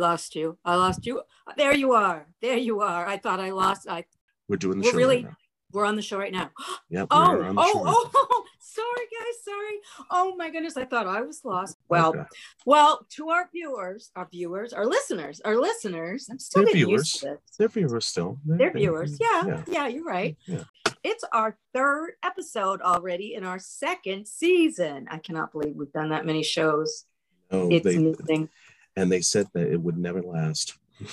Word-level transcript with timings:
lost 0.00 0.34
you. 0.34 0.58
I 0.64 0.74
lost 0.74 1.06
you. 1.06 1.22
There 1.56 1.74
you 1.74 1.92
are. 1.92 2.26
There 2.42 2.56
you 2.58 2.80
are. 2.80 3.06
I 3.06 3.16
thought 3.16 3.40
I 3.40 3.50
lost. 3.50 3.88
I 3.88 4.04
We're 4.48 4.56
doing 4.56 4.80
the 4.80 4.84
We're 4.86 4.90
show. 4.92 4.96
really- 4.98 5.24
right 5.24 5.34
we're 5.72 5.84
on 5.84 5.96
the 5.96 6.02
show 6.02 6.18
right 6.18 6.32
now. 6.32 6.50
Yep. 6.92 7.06
Oh, 7.12 7.32
we're 7.36 7.44
on 7.44 7.54
the 7.54 7.60
oh, 7.62 7.72
show. 7.72 7.82
oh, 7.86 8.44
sorry 8.60 9.06
guys, 9.16 9.44
sorry. 9.44 10.06
Oh 10.10 10.34
my 10.34 10.50
goodness, 10.50 10.76
I 10.76 10.84
thought 10.84 11.06
I 11.06 11.20
was 11.20 11.44
lost. 11.44 11.76
Well, 11.88 12.08
Okay. 12.08 12.24
well, 12.66 13.06
to 13.10 13.28
our 13.28 13.48
viewers, 13.52 14.10
our 14.16 14.26
viewers, 14.28 14.72
our 14.72 14.86
listeners, 14.86 15.40
our 15.44 15.54
listeners. 15.56 16.26
I'm 16.28 16.40
still 16.40 16.64
They're 16.64 16.72
getting 16.74 16.88
used 16.90 17.20
to 17.20 17.26
viewers. 17.26 17.38
They're 17.58 17.68
viewers 17.68 18.06
still. 18.06 18.38
They're 18.44 18.72
viewers. 18.72 19.18
Yeah, 19.20 19.46
Yeah. 19.46 19.62
yeah, 19.68 19.86
you're 19.86 20.04
right. 20.04 20.36
Yeah. 20.46 20.64
It's 21.04 21.22
our 21.32 21.56
third 21.72 22.14
episode 22.24 22.80
already 22.82 23.34
in 23.34 23.44
our 23.44 23.60
second 23.60 24.26
season. 24.26 25.06
I 25.12 25.18
cannot 25.18 25.52
believe 25.52 25.76
we've 25.76 25.92
done 25.92 26.10
that 26.10 26.26
many 26.26 26.42
shows. 26.42 27.04
Oh, 27.52 27.68
It's 27.70 27.84
they, 27.84 27.96
amazing. 27.96 28.48
And 28.96 29.10
they 29.10 29.20
said 29.20 29.46
that 29.54 29.70
it 29.72 29.80
would 29.80 29.98
never 29.98 30.22
last. 30.22 30.78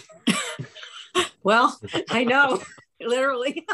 Well, 1.48 1.80
I 2.10 2.26
know, 2.26 2.62
literally. 3.02 3.66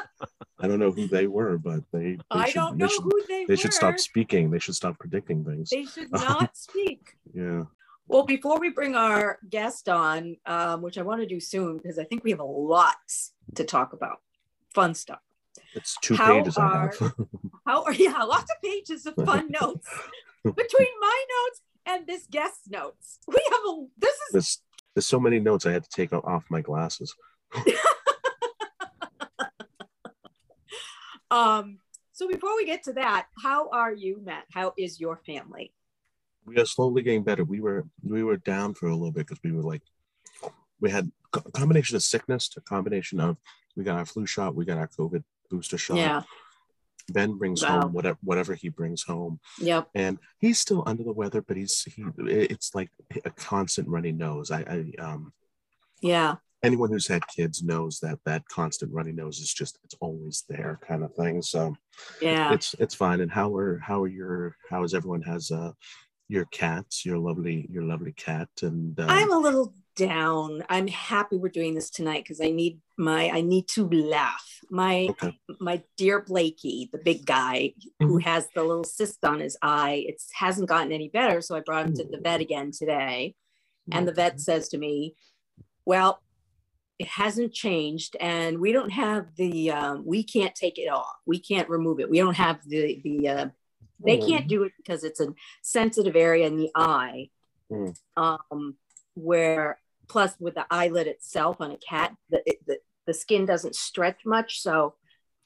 I 0.59 0.67
don't 0.67 0.77
know 0.77 0.91
who 0.91 1.07
they 1.07 1.25
were, 1.25 1.57
but 1.57 1.79
they. 1.91 2.17
they 2.17 2.19
I 2.29 2.45
should, 2.45 2.53
don't 2.53 2.77
they 2.77 2.85
know 2.85 2.89
should, 2.89 3.01
who 3.01 3.23
they, 3.27 3.45
They 3.45 3.55
should 3.55 3.73
stop 3.73 3.97
speaking. 3.97 4.51
They 4.51 4.59
should 4.59 4.75
stop 4.75 4.99
predicting 4.99 5.43
things. 5.43 5.71
They 5.71 5.85
should 5.85 6.11
not 6.11 6.55
speak. 6.55 7.17
yeah. 7.33 7.63
Well, 8.07 8.25
before 8.27 8.59
we 8.59 8.69
bring 8.69 8.93
our 8.93 9.39
guest 9.49 9.89
on, 9.89 10.37
um, 10.45 10.83
which 10.83 10.99
I 10.99 11.01
want 11.01 11.21
to 11.21 11.25
do 11.25 11.39
soon 11.39 11.77
because 11.77 11.97
I 11.97 12.03
think 12.03 12.23
we 12.23 12.29
have 12.29 12.41
a 12.41 12.43
lot 12.43 12.97
to 13.55 13.63
talk 13.63 13.93
about, 13.93 14.19
fun 14.75 14.93
stuff. 14.93 15.21
It's 15.73 15.97
two 15.99 16.15
How 16.15 16.37
pages 16.37 16.59
I 16.59 16.91
have. 16.99 17.13
How 17.65 17.83
are 17.85 17.93
yeah, 17.93 18.21
lots 18.21 18.51
of 18.51 18.61
pages 18.61 19.07
of 19.07 19.15
fun 19.15 19.49
notes 19.49 19.89
between 20.43 20.89
my 21.01 21.25
notes 21.29 21.61
and 21.85 22.07
this 22.07 22.25
guest 22.29 22.69
notes. 22.69 23.19
We 23.27 23.41
have 23.51 23.61
a 23.67 23.85
this 23.97 24.13
is 24.13 24.31
There's, 24.31 24.61
there's 24.95 25.05
so 25.05 25.19
many 25.19 25.39
notes 25.39 25.65
I 25.65 25.71
had 25.71 25.83
to 25.83 25.89
take 25.89 26.13
off 26.13 26.45
my 26.49 26.61
glasses. 26.61 27.15
um. 31.31 31.79
So 32.15 32.27
before 32.27 32.55
we 32.55 32.65
get 32.65 32.83
to 32.83 32.93
that, 32.93 33.25
how 33.41 33.69
are 33.69 33.91
you, 33.91 34.21
Matt? 34.23 34.45
How 34.53 34.73
is 34.77 34.99
your 34.99 35.17
family? 35.17 35.73
We 36.45 36.57
are 36.57 36.65
slowly 36.65 37.01
getting 37.01 37.23
better. 37.23 37.43
We 37.43 37.59
were 37.59 37.87
we 38.03 38.23
were 38.23 38.37
down 38.37 38.75
for 38.75 38.87
a 38.87 38.93
little 38.93 39.11
bit 39.11 39.27
because 39.27 39.41
we 39.43 39.51
were 39.51 39.63
like 39.63 39.81
we 40.79 40.91
had 40.91 41.11
a 41.33 41.41
combination 41.51 41.95
of 41.95 42.03
sickness 42.03 42.49
to 42.49 42.61
combination 42.61 43.19
of 43.19 43.37
we 43.75 43.83
got 43.83 43.97
our 43.97 44.05
flu 44.05 44.25
shot, 44.25 44.53
we 44.53 44.65
got 44.65 44.77
our 44.77 44.87
COVID 44.87 45.23
booster 45.49 45.77
shot. 45.77 45.97
Yeah. 45.97 46.21
Ben 47.11 47.37
brings 47.37 47.63
Wow. 47.63 47.81
home 47.81 47.93
whatever 47.93 48.17
whatever 48.21 48.53
he 48.55 48.69
brings 48.69 49.03
home, 49.03 49.39
Yep. 49.59 49.89
and 49.93 50.17
he's 50.39 50.59
still 50.59 50.83
under 50.85 51.03
the 51.03 51.11
weather, 51.13 51.41
but 51.41 51.57
he's 51.57 51.83
he. 51.83 52.03
It's 52.17 52.73
like 52.73 52.89
a 53.25 53.29
constant 53.31 53.87
runny 53.87 54.11
nose. 54.11 54.51
I, 54.51 54.61
I 54.61 55.01
um 55.03 55.33
Yeah. 56.01 56.35
anyone 56.63 56.89
who's 56.91 57.07
had 57.07 57.27
kids 57.27 57.61
knows 57.61 57.99
that 57.99 58.19
that 58.25 58.47
constant 58.47 58.91
runny 58.93 59.11
nose 59.11 59.39
is 59.39 59.53
just 59.53 59.79
it's 59.83 59.95
always 59.99 60.45
there 60.47 60.79
kind 60.87 61.03
of 61.03 61.13
thing. 61.15 61.41
So 61.41 61.75
Yeah. 62.21 62.53
it's 62.53 62.73
it's 62.79 62.95
fine. 62.95 63.19
And 63.21 63.31
how 63.31 63.53
are 63.55 63.79
how 63.79 64.01
are 64.03 64.07
your 64.07 64.55
how 64.69 64.83
is 64.83 64.93
everyone 64.93 65.23
has 65.23 65.51
uh 65.51 65.73
your 66.29 66.45
cats, 66.45 67.05
your 67.05 67.17
lovely 67.17 67.67
your 67.69 67.83
lovely 67.83 68.13
cat 68.13 68.47
and 68.61 68.97
um, 68.99 69.09
I'm 69.09 69.31
a 69.31 69.37
little 69.37 69.73
down. 69.95 70.63
I'm 70.69 70.87
happy 70.87 71.37
we're 71.37 71.49
doing 71.49 71.75
this 71.75 71.89
tonight 71.89 72.23
because 72.23 72.41
I 72.41 72.49
need 72.49 72.79
my 72.97 73.29
I 73.29 73.41
need 73.41 73.67
to 73.69 73.87
laugh. 73.89 74.59
My 74.69 75.07
okay. 75.11 75.37
my 75.59 75.83
dear 75.97 76.21
Blakey, 76.21 76.89
the 76.91 76.99
big 76.99 77.25
guy 77.25 77.73
who 77.99 78.05
Mm-hmm. 78.17 78.17
has 78.29 78.47
the 78.55 78.63
little 78.63 78.83
cyst 78.83 79.23
on 79.25 79.39
his 79.39 79.57
eye, 79.61 80.05
it 80.07 80.21
hasn't 80.33 80.69
gotten 80.69 80.91
any 80.91 81.09
better. 81.09 81.41
So 81.41 81.55
I 81.55 81.61
brought 81.61 81.85
him 81.87 81.95
to 81.95 82.03
the 82.05 82.19
vet 82.21 82.41
again 82.41 82.71
today. 82.71 83.35
And 83.91 84.07
the 84.07 84.13
vet 84.13 84.39
says 84.39 84.69
to 84.69 84.77
me, 84.77 85.15
Well, 85.85 86.21
it 86.99 87.07
hasn't 87.07 87.53
changed, 87.53 88.15
and 88.21 88.59
we 88.59 88.71
don't 88.71 88.91
have 88.91 89.35
the 89.35 89.71
um, 89.71 90.05
we 90.05 90.23
can't 90.23 90.55
take 90.55 90.77
it 90.77 90.87
off. 90.87 91.15
We 91.25 91.39
can't 91.39 91.67
remove 91.69 91.99
it. 91.99 92.09
We 92.09 92.19
don't 92.19 92.37
have 92.37 92.59
the 92.65 93.01
the 93.03 93.27
uh, 93.27 93.47
they 94.05 94.19
Oh. 94.21 94.27
can't 94.27 94.47
do 94.47 94.63
it 94.63 94.71
because 94.77 95.03
it's 95.03 95.19
a 95.19 95.33
sensitive 95.63 96.15
area 96.15 96.47
in 96.47 96.55
the 96.57 96.69
eye. 96.75 97.29
Mm. 97.71 97.95
Um, 98.15 98.77
where 99.15 99.79
plus 100.13 100.35
with 100.39 100.53
the 100.53 100.65
eyelid 100.69 101.07
itself 101.07 101.59
on 101.59 101.71
a 101.71 101.77
cat, 101.77 102.15
the, 102.29 102.43
it, 102.45 102.57
the 102.67 102.77
the 103.07 103.13
skin 103.13 103.45
doesn't 103.45 103.75
stretch 103.75 104.21
much. 104.25 104.61
So 104.61 104.93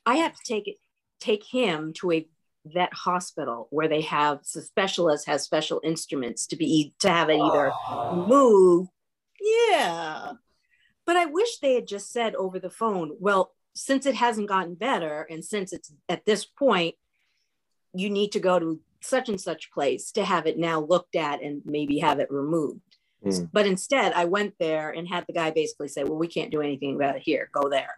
I 0.06 0.16
have 0.18 0.34
to 0.34 0.44
take 0.46 0.68
it 0.68 0.76
take 1.20 1.44
him 1.44 1.94
to 1.94 2.12
a 2.12 2.28
vet 2.66 2.94
hospital 2.94 3.68
where 3.72 3.88
they 3.88 4.02
have 4.02 4.42
the 4.54 4.62
specialist 4.62 5.26
has 5.26 5.42
special 5.42 5.80
instruments 5.86 6.48
to 6.48 6.58
be 6.58 6.94
to 7.00 7.10
have 7.10 7.30
it 7.30 7.40
either 7.40 7.72
oh. 7.88 8.26
move. 8.28 8.88
Yeah. 9.42 10.34
But 11.06 11.16
I 11.16 11.26
wish 11.26 11.60
they 11.60 11.76
had 11.76 11.88
just 11.88 12.12
said 12.12 12.36
over 12.36 12.60
the 12.60 12.70
phone, 12.70 13.12
well, 13.20 13.54
since 13.74 14.06
it 14.06 14.16
hasn't 14.16 14.50
gotten 14.50 14.76
better 14.76 15.26
and 15.30 15.46
since 15.46 15.72
it's 15.72 15.94
at 16.10 16.26
this 16.26 16.44
point, 16.44 16.96
you 17.94 18.10
need 18.10 18.34
to 18.34 18.42
go 18.42 18.60
to 18.60 18.82
such 19.00 19.30
and 19.30 19.40
such 19.40 19.72
place 19.72 20.12
to 20.12 20.26
have 20.26 20.46
it 20.46 20.60
now 20.60 20.82
looked 20.82 21.16
at 21.16 21.42
and 21.42 21.62
maybe 21.64 22.00
have 22.00 22.20
it 22.20 22.30
removed. 22.30 22.82
Mm. 23.26 23.50
But 23.52 23.66
instead, 23.66 24.14
I 24.14 24.26
went 24.26 24.54
there 24.60 24.92
and 24.92 25.08
had 25.08 25.26
the 25.28 25.34
guy 25.34 25.52
basically 25.52 25.88
say, 25.88 26.04
well, 26.04 26.18
we 26.18 26.28
can't 26.28 26.52
do 26.52 26.62
anything 26.62 26.96
about 26.96 27.16
it 27.16 27.24
here, 27.24 27.50
go 27.52 27.70
there. 27.70 27.98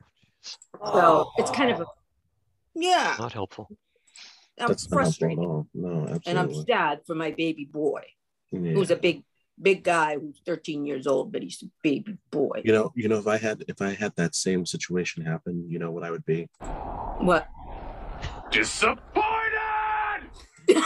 So 0.94 1.32
it's 1.38 1.52
kind 1.52 1.72
of 1.72 1.82
a, 1.82 1.86
yeah, 2.74 3.16
Not 3.20 3.34
helpful. 3.34 3.68
I'm 4.60 4.68
That's 4.70 4.90
not 4.90 4.94
frustrated. 4.96 5.40
No, 5.40 5.66
absolutely. 5.74 6.22
And 6.26 6.40
I'm 6.40 6.54
sad 6.66 7.02
for 7.06 7.16
my 7.16 7.32
baby 7.32 7.66
boy, 7.66 8.04
Yeah. 8.52 8.72
who's 8.72 8.92
a 8.92 8.96
big, 8.96 9.24
big 9.62 9.84
guy 9.84 10.18
who's 10.18 10.42
13 10.46 10.86
years 10.86 11.08
old, 11.08 11.32
but 11.32 11.44
he's 11.44 11.62
a 11.64 11.68
baby 11.84 12.18
boy. 12.32 12.62
you 12.64 12.72
know, 12.72 12.92
you 12.96 13.08
know, 13.10 13.18
if 13.18 13.28
I 13.28 13.38
had 13.38 13.64
if 13.68 13.82
I 13.82 13.94
had 13.94 14.16
that 14.16 14.36
same 14.36 14.66
situation 14.66 15.26
happen, 15.26 15.66
you 15.70 15.80
know 15.80 15.92
what 15.92 16.04
I 16.04 16.12
would 16.12 16.26
be? 16.26 16.50
What? 17.20 17.48
Disappointed! 18.52 19.24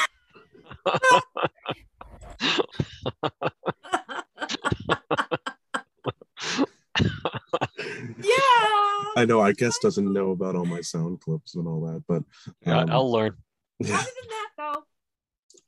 Yeah. 8.24 9.13
I 9.24 9.26
know 9.26 9.40
our 9.40 9.54
guest 9.54 9.82
doesn't 9.82 10.12
know 10.12 10.32
about 10.32 10.54
all 10.58 10.66
my 10.66 10.82
sound 10.82 11.22
clips 11.22 11.56
and 11.56 11.66
all 11.66 11.80
that, 11.86 12.04
but 12.10 12.24
Yeah, 12.68 12.80
um, 12.80 12.92
I'll 12.92 13.10
learn. 13.10 13.38
yeah. 13.80 13.96
Other 13.96 14.04
than 14.04 14.30
that, 14.30 14.50
though, 14.58 14.84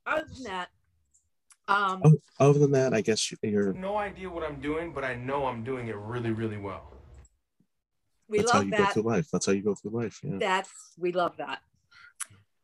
other 0.06 0.28
than 0.34 0.44
that, 0.44 0.68
um, 1.70 2.02
Oh, 2.04 2.14
other 2.38 2.60
than 2.60 2.72
that, 2.72 2.94
I 2.94 3.00
guess 3.00 3.34
you're 3.42 3.72
No 3.72 3.96
idea 3.96 4.30
what 4.30 4.44
I'm 4.44 4.60
doing, 4.60 4.92
but 4.92 5.06
I 5.06 5.16
know 5.16 5.46
I'm 5.46 5.64
doing 5.64 5.88
it 5.88 5.96
really, 5.96 6.32
really 6.32 6.58
well. 6.58 6.92
we 8.28 8.40
that's 8.40 8.52
how 8.52 8.58
love 8.58 8.68
you 8.68 8.72
go 8.76 8.86
through 8.88 9.04
life. 9.04 9.30
That's 9.32 9.46
how 9.46 9.54
you 9.54 9.62
go 9.64 9.74
through 9.74 9.92
life. 9.92 10.20
Yeah. 10.22 10.38
That's 10.38 10.70
we 11.00 11.14
love 11.14 11.38
that. 11.38 11.60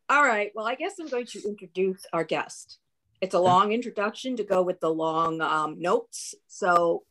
All 0.10 0.24
right. 0.24 0.52
Well, 0.54 0.68
I 0.68 0.76
guess 0.76 1.00
I'm 1.00 1.08
going 1.08 1.28
to 1.28 1.42
introduce 1.48 2.06
our 2.12 2.26
guest. 2.26 2.80
It's 3.22 3.34
a 3.34 3.40
long 3.40 3.72
introduction 3.72 4.36
to 4.36 4.44
go 4.44 4.62
with 4.62 4.82
the 4.82 4.90
long 4.94 5.40
um, 5.40 5.80
notes, 5.80 6.36
so 6.48 7.04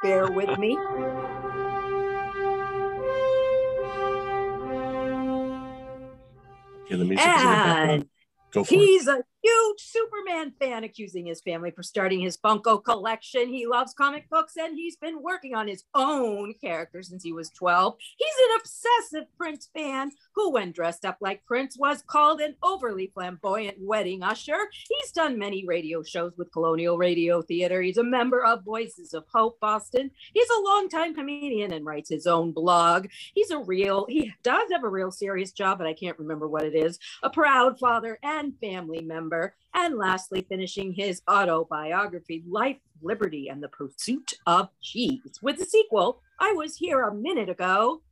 bear 0.00 0.30
with 0.30 0.56
me. 0.58 0.78
Yeah, 6.88 6.96
the 6.98 7.04
music 7.04 7.26
is 7.26 7.42
in 7.42 7.48
the. 7.48 7.92
And 7.92 8.08
Go 8.52 8.64
for 8.64 8.74
it. 8.74 8.78
He's 8.78 9.08
a 9.08 9.22
huge 9.46 9.80
Superman 9.80 10.52
fan, 10.58 10.82
accusing 10.84 11.26
his 11.26 11.40
family 11.40 11.70
for 11.70 11.82
starting 11.82 12.20
his 12.20 12.36
Funko 12.36 12.82
collection. 12.82 13.48
He 13.48 13.66
loves 13.66 13.94
comic 13.94 14.28
books 14.28 14.54
and 14.56 14.76
he's 14.76 14.96
been 14.96 15.22
working 15.22 15.54
on 15.54 15.68
his 15.68 15.84
own 15.94 16.54
character 16.60 17.02
since 17.02 17.22
he 17.22 17.32
was 17.32 17.50
12. 17.50 17.94
He's 18.16 18.28
an 18.28 18.58
obsessive 18.60 19.36
Prince 19.38 19.68
fan 19.72 20.10
who, 20.34 20.50
when 20.52 20.72
dressed 20.72 21.04
up 21.04 21.18
like 21.20 21.44
Prince, 21.46 21.76
was 21.78 22.02
called 22.06 22.40
an 22.40 22.56
overly 22.62 23.10
flamboyant 23.14 23.76
wedding 23.80 24.22
usher. 24.22 24.58
He's 24.88 25.12
done 25.12 25.38
many 25.38 25.64
radio 25.66 26.02
shows 26.02 26.32
with 26.36 26.52
Colonial 26.52 26.98
Radio 26.98 27.42
Theater. 27.42 27.82
He's 27.82 27.98
a 27.98 28.04
member 28.04 28.44
of 28.44 28.64
Voices 28.64 29.14
of 29.14 29.24
Hope 29.32 29.60
Boston. 29.60 30.10
He's 30.34 30.50
a 30.50 30.62
longtime 30.62 31.14
comedian 31.14 31.72
and 31.72 31.86
writes 31.86 32.10
his 32.10 32.26
own 32.26 32.52
blog. 32.52 33.06
He's 33.34 33.50
a 33.50 33.58
real, 33.58 34.06
he 34.08 34.32
does 34.42 34.70
have 34.72 34.84
a 34.84 34.88
real 34.88 35.10
serious 35.10 35.52
job, 35.52 35.78
but 35.78 35.86
I 35.86 35.94
can't 35.94 36.18
remember 36.18 36.48
what 36.48 36.64
it 36.64 36.74
is 36.74 36.98
a 37.22 37.30
proud 37.30 37.78
father 37.78 38.18
and 38.22 38.54
family 38.60 39.00
member. 39.00 39.35
And 39.74 39.96
lastly, 39.96 40.46
finishing 40.48 40.92
his 40.92 41.22
autobiography, 41.30 42.42
Life, 42.48 42.78
Liberty, 43.02 43.48
and 43.48 43.62
the 43.62 43.68
Pursuit 43.68 44.32
of 44.46 44.68
Cheese, 44.80 45.38
with 45.42 45.58
the 45.58 45.64
sequel, 45.64 46.22
I 46.40 46.52
Was 46.52 46.76
Here 46.76 47.02
a 47.02 47.14
Minute 47.14 47.48
Ago. 47.48 48.02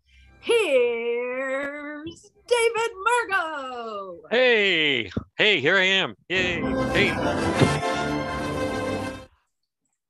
Here's 0.41 2.31
David 2.47 2.91
Murgo. 3.07 4.19
Hey, 4.31 5.11
hey, 5.39 5.61
here 5.61 5.77
I 5.79 5.85
am. 5.85 6.15
Yay. 6.29 6.61
Hey. 6.93 7.11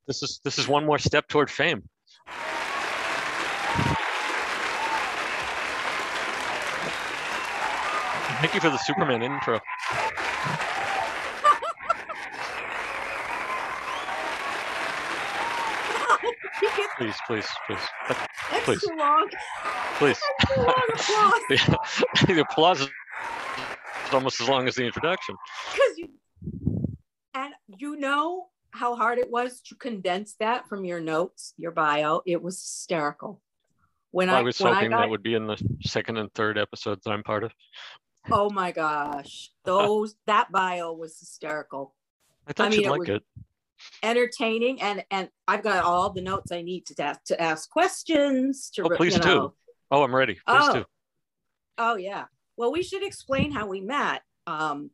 This 0.07 0.23
is 0.23 0.41
this 0.45 0.59
is 0.59 0.67
one 0.69 0.85
more 0.85 0.99
step 0.99 1.29
toward 1.29 1.51
fame. 1.51 1.83
Thank 8.41 8.55
you 8.55 8.61
for 8.61 8.71
the 8.71 8.79
Superman 8.79 9.23
intro. 9.23 9.61
Please, 16.99 17.15
please, 17.27 17.47
please, 17.67 17.79
That's 18.09 18.65
Please. 18.65 18.81
too 18.81 18.95
long. 18.97 19.29
please. 19.99 20.19
Too 20.47 20.61
long 20.61 20.75
applause. 20.93 21.41
the, 21.49 22.25
the 22.35 22.41
applause 22.41 22.81
is 22.83 22.89
almost 24.13 24.41
as 24.41 24.49
long 24.49 24.69
as 24.69 24.77
the 24.77 24.85
introduction. 24.85 25.35
because 25.73 25.99
you 25.99 26.09
and 27.35 27.53
you 27.79 27.97
know 27.97 28.47
how 28.71 28.95
hard 28.95 29.19
it 29.19 29.29
was 29.31 29.61
to 29.63 29.75
condense 29.75 30.35
that 30.39 30.69
from 30.69 30.85
your 30.85 31.01
notes, 31.01 31.53
your 31.57 31.73
bio. 31.73 32.21
It 32.27 32.41
was 32.43 32.61
hysterical. 32.61 33.41
When 34.13 34.29
I, 34.31 34.39
I 34.39 34.43
was 34.43 34.61
when 34.61 34.73
I 34.73 34.77
hoping 34.77 34.91
got, 34.91 35.01
that 35.01 35.09
would 35.11 35.23
be 35.25 35.35
in 35.35 35.49
the 35.49 35.57
second 35.83 36.17
and 36.19 36.33
third 36.35 36.57
episodes 36.59 37.03
that 37.05 37.11
I'm 37.11 37.25
part 37.25 37.43
of. 37.43 37.53
oh 38.31 38.51
my 38.51 38.71
gosh, 38.71 39.51
those 39.65 40.15
that 40.27 40.53
bio 40.53 40.93
was 40.93 41.19
hysterical, 41.19 41.95
I 42.47 42.53
thought 42.53 42.71
mean, 42.71 42.81
you'd 42.83 42.87
it 42.87 42.91
like 42.91 43.01
was- 43.01 43.09
it. 43.09 43.23
Entertaining, 44.03 44.81
and 44.83 45.05
and 45.11 45.29
I've 45.49 45.63
got 45.63 45.85
all 45.85 46.11
the 46.11 46.21
notes 46.23 46.53
I 46.53 46.63
need 46.63 46.87
to 46.87 47.03
ask 47.03 47.23
to 47.25 47.41
ask 47.41 47.69
questions. 47.71 48.71
To 48.75 48.85
Oh, 48.85 48.97
please 48.97 49.15
you 49.17 49.23
do. 49.23 49.55
Oh, 49.91 50.03
I'm 50.03 50.15
ready. 50.15 50.35
Please 50.35 50.43
Oh. 50.47 50.73
do. 50.75 50.85
Oh 51.79 51.97
yeah. 51.97 52.25
Well, 52.57 52.73
we 52.73 52.83
should 52.83 53.03
explain 53.03 53.51
how 53.53 53.67
we 53.67 53.81
met. 53.81 54.23
Um, 54.47 54.91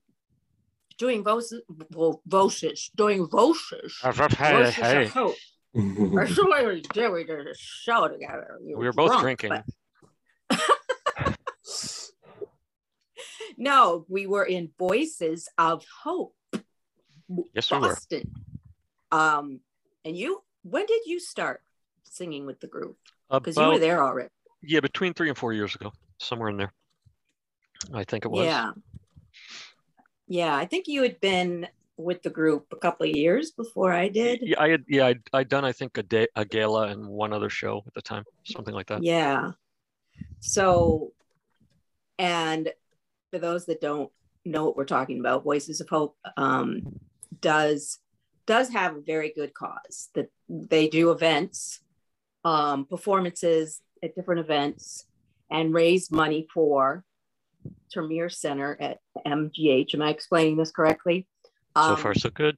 doing 0.99 1.25
voices, 1.25 1.63
well, 1.93 2.23
voices, 2.27 2.91
doing 2.95 3.27
voices. 3.27 3.99
Hey, 4.03 4.11
Voices 4.13 4.79
of 4.79 4.85
hey. 4.85 5.07
Hope. 5.07 5.35
Or 5.75 6.27
what 6.27 6.67
we 6.67 6.81
did, 6.81 7.13
we 7.13 7.23
did 7.25 7.47
a 7.47 7.55
show 7.57 8.09
together. 8.09 8.59
We 8.61 8.75
were 8.75 8.93
both 8.93 9.11
drunk, 9.21 9.23
drinking. 9.41 9.63
but- 10.51 10.61
No, 13.57 14.05
we 14.09 14.27
were 14.27 14.45
in 14.45 14.71
Voices 14.79 15.49
of 15.59 15.85
Hope, 16.03 16.35
Yes, 17.55 17.71
we 17.71 17.79
were. 17.79 17.97
Um, 19.13 19.61
and 20.05 20.17
you, 20.17 20.43
when 20.63 20.87
did 20.87 21.03
you 21.07 21.21
start 21.21 21.63
singing 22.05 22.47
with 22.47 22.61
the 22.61 22.67
group? 22.67 22.97
Because 23.31 23.57
you 23.57 23.65
were 23.65 23.79
there 23.79 24.03
already. 24.03 24.29
yeah, 24.63 24.81
between 24.81 25.15
three 25.15 25.29
and 25.29 25.39
four 25.39 25.53
years 25.53 25.75
ago, 25.75 25.93
somewhere 26.19 26.49
in 26.49 26.57
there. 26.57 26.73
I 27.95 28.05
think 28.05 28.25
it 28.25 28.29
was. 28.29 28.45
Yeah. 28.45 28.73
Yeah, 30.27 30.55
I 30.55 30.65
think 30.65 30.87
you 30.87 31.03
had 31.03 31.21
been 31.21 31.67
with 31.97 32.23
the 32.23 32.31
group 32.31 32.67
a 32.73 32.77
couple 32.77 33.09
of 33.09 33.15
years 33.15 33.51
before 33.51 33.93
I 33.93 34.09
did. 34.09 34.41
Yeah, 34.43 34.61
I 34.61 34.69
had 34.71 34.85
yeah, 34.89 35.07
I'd, 35.07 35.21
I'd 35.33 35.49
done 35.49 35.65
I 35.65 35.73
think 35.73 35.99
a 35.99 36.03
day 36.03 36.27
a 36.37 36.45
gala 36.45 36.89
and 36.89 37.07
one 37.07 37.33
other 37.33 37.51
show 37.51 37.83
at 37.87 37.95
the 37.95 38.03
time, 38.03 38.25
something 38.45 38.75
like 38.75 38.87
that. 38.89 39.03
Yeah. 39.03 39.53
So, 40.41 41.13
and 42.19 42.71
for 43.31 43.39
those 43.39 43.67
that 43.67 43.81
don't 43.81 44.11
know 44.45 44.65
what 44.65 44.77
we're 44.77 44.85
talking 44.85 45.21
about, 45.21 45.45
Voices 45.45 45.81
of 45.81 45.89
Hope 45.89 46.17
um, 46.37 46.99
does 47.41 47.99
does 48.51 48.69
have 48.71 48.97
a 48.97 49.01
very 49.01 49.33
good 49.35 49.55
cause. 49.55 50.09
That 50.15 50.29
they 50.49 50.89
do 50.89 51.13
events, 51.13 51.81
um, 52.45 52.85
performances 52.85 53.81
at 54.03 54.15
different 54.17 54.41
events, 54.41 55.07
and 55.51 55.73
raise 55.73 56.11
money 56.11 56.49
for 56.53 57.05
Termeer 57.95 58.31
Center 58.33 58.77
at 58.81 58.99
MGH. 59.25 59.95
Am 59.95 60.03
I 60.03 60.11
explaining 60.11 60.57
this 60.57 60.73
correctly? 60.73 61.29
So 61.77 61.83
Um, 61.83 61.97
far, 61.97 62.15
so 62.15 62.31
good. 62.31 62.57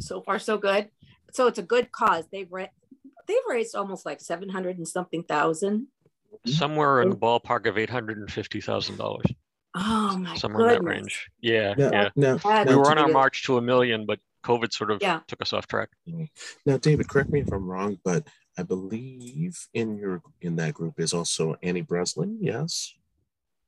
so 0.00 0.20
far 0.20 0.38
so 0.38 0.58
good. 0.58 0.90
So 1.32 1.46
it's 1.46 1.58
a 1.58 1.62
good 1.62 1.90
cause. 1.92 2.24
They've 2.30 2.52
ra- 2.52 2.74
they've 3.26 3.48
raised 3.48 3.74
almost 3.74 4.04
like 4.04 4.20
seven 4.20 4.50
hundred 4.50 4.76
and 4.76 4.86
something 4.86 5.22
thousand. 5.22 5.86
Somewhere 6.44 7.00
in 7.02 7.08
the 7.10 7.16
ballpark 7.16 7.66
of 7.66 7.78
eight 7.78 7.88
hundred 7.90 8.18
and 8.18 8.30
fifty 8.30 8.60
thousand 8.60 8.96
dollars, 8.98 9.24
Oh 9.74 10.18
my 10.18 10.36
somewhere 10.36 10.68
goodness. 10.68 10.78
in 10.80 10.84
that 10.84 10.90
range. 10.90 11.30
Yeah, 11.40 11.74
Now, 11.78 11.90
yeah. 11.92 12.08
now, 12.16 12.36
That's 12.36 12.68
We 12.68 12.74
now, 12.74 12.78
were 12.80 12.90
on 12.90 12.98
our 12.98 13.04
really- 13.04 13.14
march 13.14 13.44
to 13.46 13.56
a 13.56 13.62
million, 13.62 14.04
but 14.04 14.18
COVID 14.42 14.72
sort 14.72 14.90
of 14.90 15.00
Yeah. 15.02 15.20
took 15.28 15.40
us 15.42 15.52
off 15.52 15.66
track. 15.66 15.88
now, 16.66 16.76
David, 16.76 17.08
correct 17.08 17.30
me 17.30 17.40
if 17.40 17.52
I'm 17.52 17.66
wrong, 17.66 17.98
but 18.04 18.26
I 18.58 18.62
believe 18.62 19.56
in 19.74 19.96
your 19.96 20.22
in 20.40 20.56
that 20.56 20.74
group 20.74 21.00
is 21.00 21.12
also 21.14 21.56
Annie 21.62 21.82
Breslin, 21.82 22.38
yes, 22.40 22.94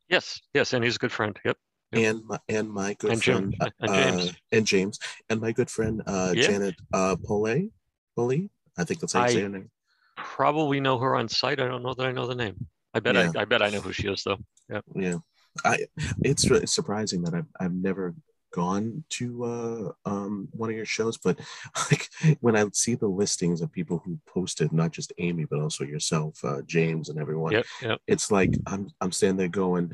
Yes, 0.07 0.39
yes, 0.53 0.73
and 0.73 0.83
he's 0.83 0.97
a 0.97 0.99
good 0.99 1.11
friend. 1.11 1.35
Yep. 1.43 1.57
Yep. 1.93 2.03
and 2.03 2.25
my 2.25 2.39
and 2.49 2.69
my 2.71 2.93
good 2.95 3.11
And 3.13 3.21
Jim- 3.21 3.51
friend 3.53 3.73
and 3.79 3.89
uh, 3.89 4.11
James. 4.17 4.33
and 4.51 4.67
James 4.67 4.99
and 5.29 5.41
my 5.41 5.51
good 5.51 5.69
friend 5.69 6.01
uh, 6.05 6.33
Yeah. 6.35 6.43
Janet 6.47 6.75
uh, 6.93 7.15
Pole, 7.15 7.69
Pole, 8.15 8.49
I 8.77 8.83
think 8.83 8.99
that's 8.99 9.13
how 9.13 9.25
you 9.25 9.31
say 9.31 9.41
her 9.41 9.49
name. 9.49 9.71
Probably 10.17 10.79
know 10.79 10.97
her 10.99 11.15
on 11.15 11.27
sight. 11.27 11.59
I 11.59 11.67
don't 11.67 11.83
know 11.83 11.93
that 11.93 12.05
I 12.05 12.11
know 12.11 12.27
the 12.27 12.35
name. 12.35 12.67
I 12.93 12.99
bet 12.99 13.15
Yeah. 13.15 13.31
I, 13.35 13.41
I 13.41 13.45
bet 13.45 13.61
I 13.61 13.69
know 13.69 13.81
who 13.81 13.91
she 13.93 14.07
is 14.07 14.23
though. 14.23 14.37
Yeah. 14.69 14.81
Yeah, 14.95 15.15
I 15.63 15.85
it's 16.23 16.49
really 16.49 16.67
surprising 16.67 17.23
that 17.23 17.33
I've 17.33 17.47
I've 17.59 17.73
never 17.73 18.13
gone 18.55 19.03
to 19.17 19.25
uh 19.43 20.09
um 20.11 20.47
one 20.51 20.69
of 20.69 20.75
your 20.75 20.85
shows, 20.97 21.17
but 21.17 21.37
like 21.91 22.07
when 22.39 22.55
I 22.55 22.65
see 22.73 22.95
the 22.95 23.07
listings 23.21 23.59
of 23.61 23.71
people 23.71 24.01
who 24.03 24.17
posted, 24.25 24.71
not 24.71 24.91
just 24.91 25.11
Amy 25.17 25.45
but 25.45 25.59
also 25.59 25.83
yourself, 25.83 26.33
uh, 26.43 26.61
James, 26.75 27.09
and 27.09 27.19
everyone, 27.19 27.51
Yep, 27.51 27.65
yep. 27.81 27.97
it's 28.07 28.31
like 28.31 28.53
I'm 28.71 28.83
I'm 29.01 29.11
standing 29.11 29.37
there 29.37 29.47
going, 29.65 29.85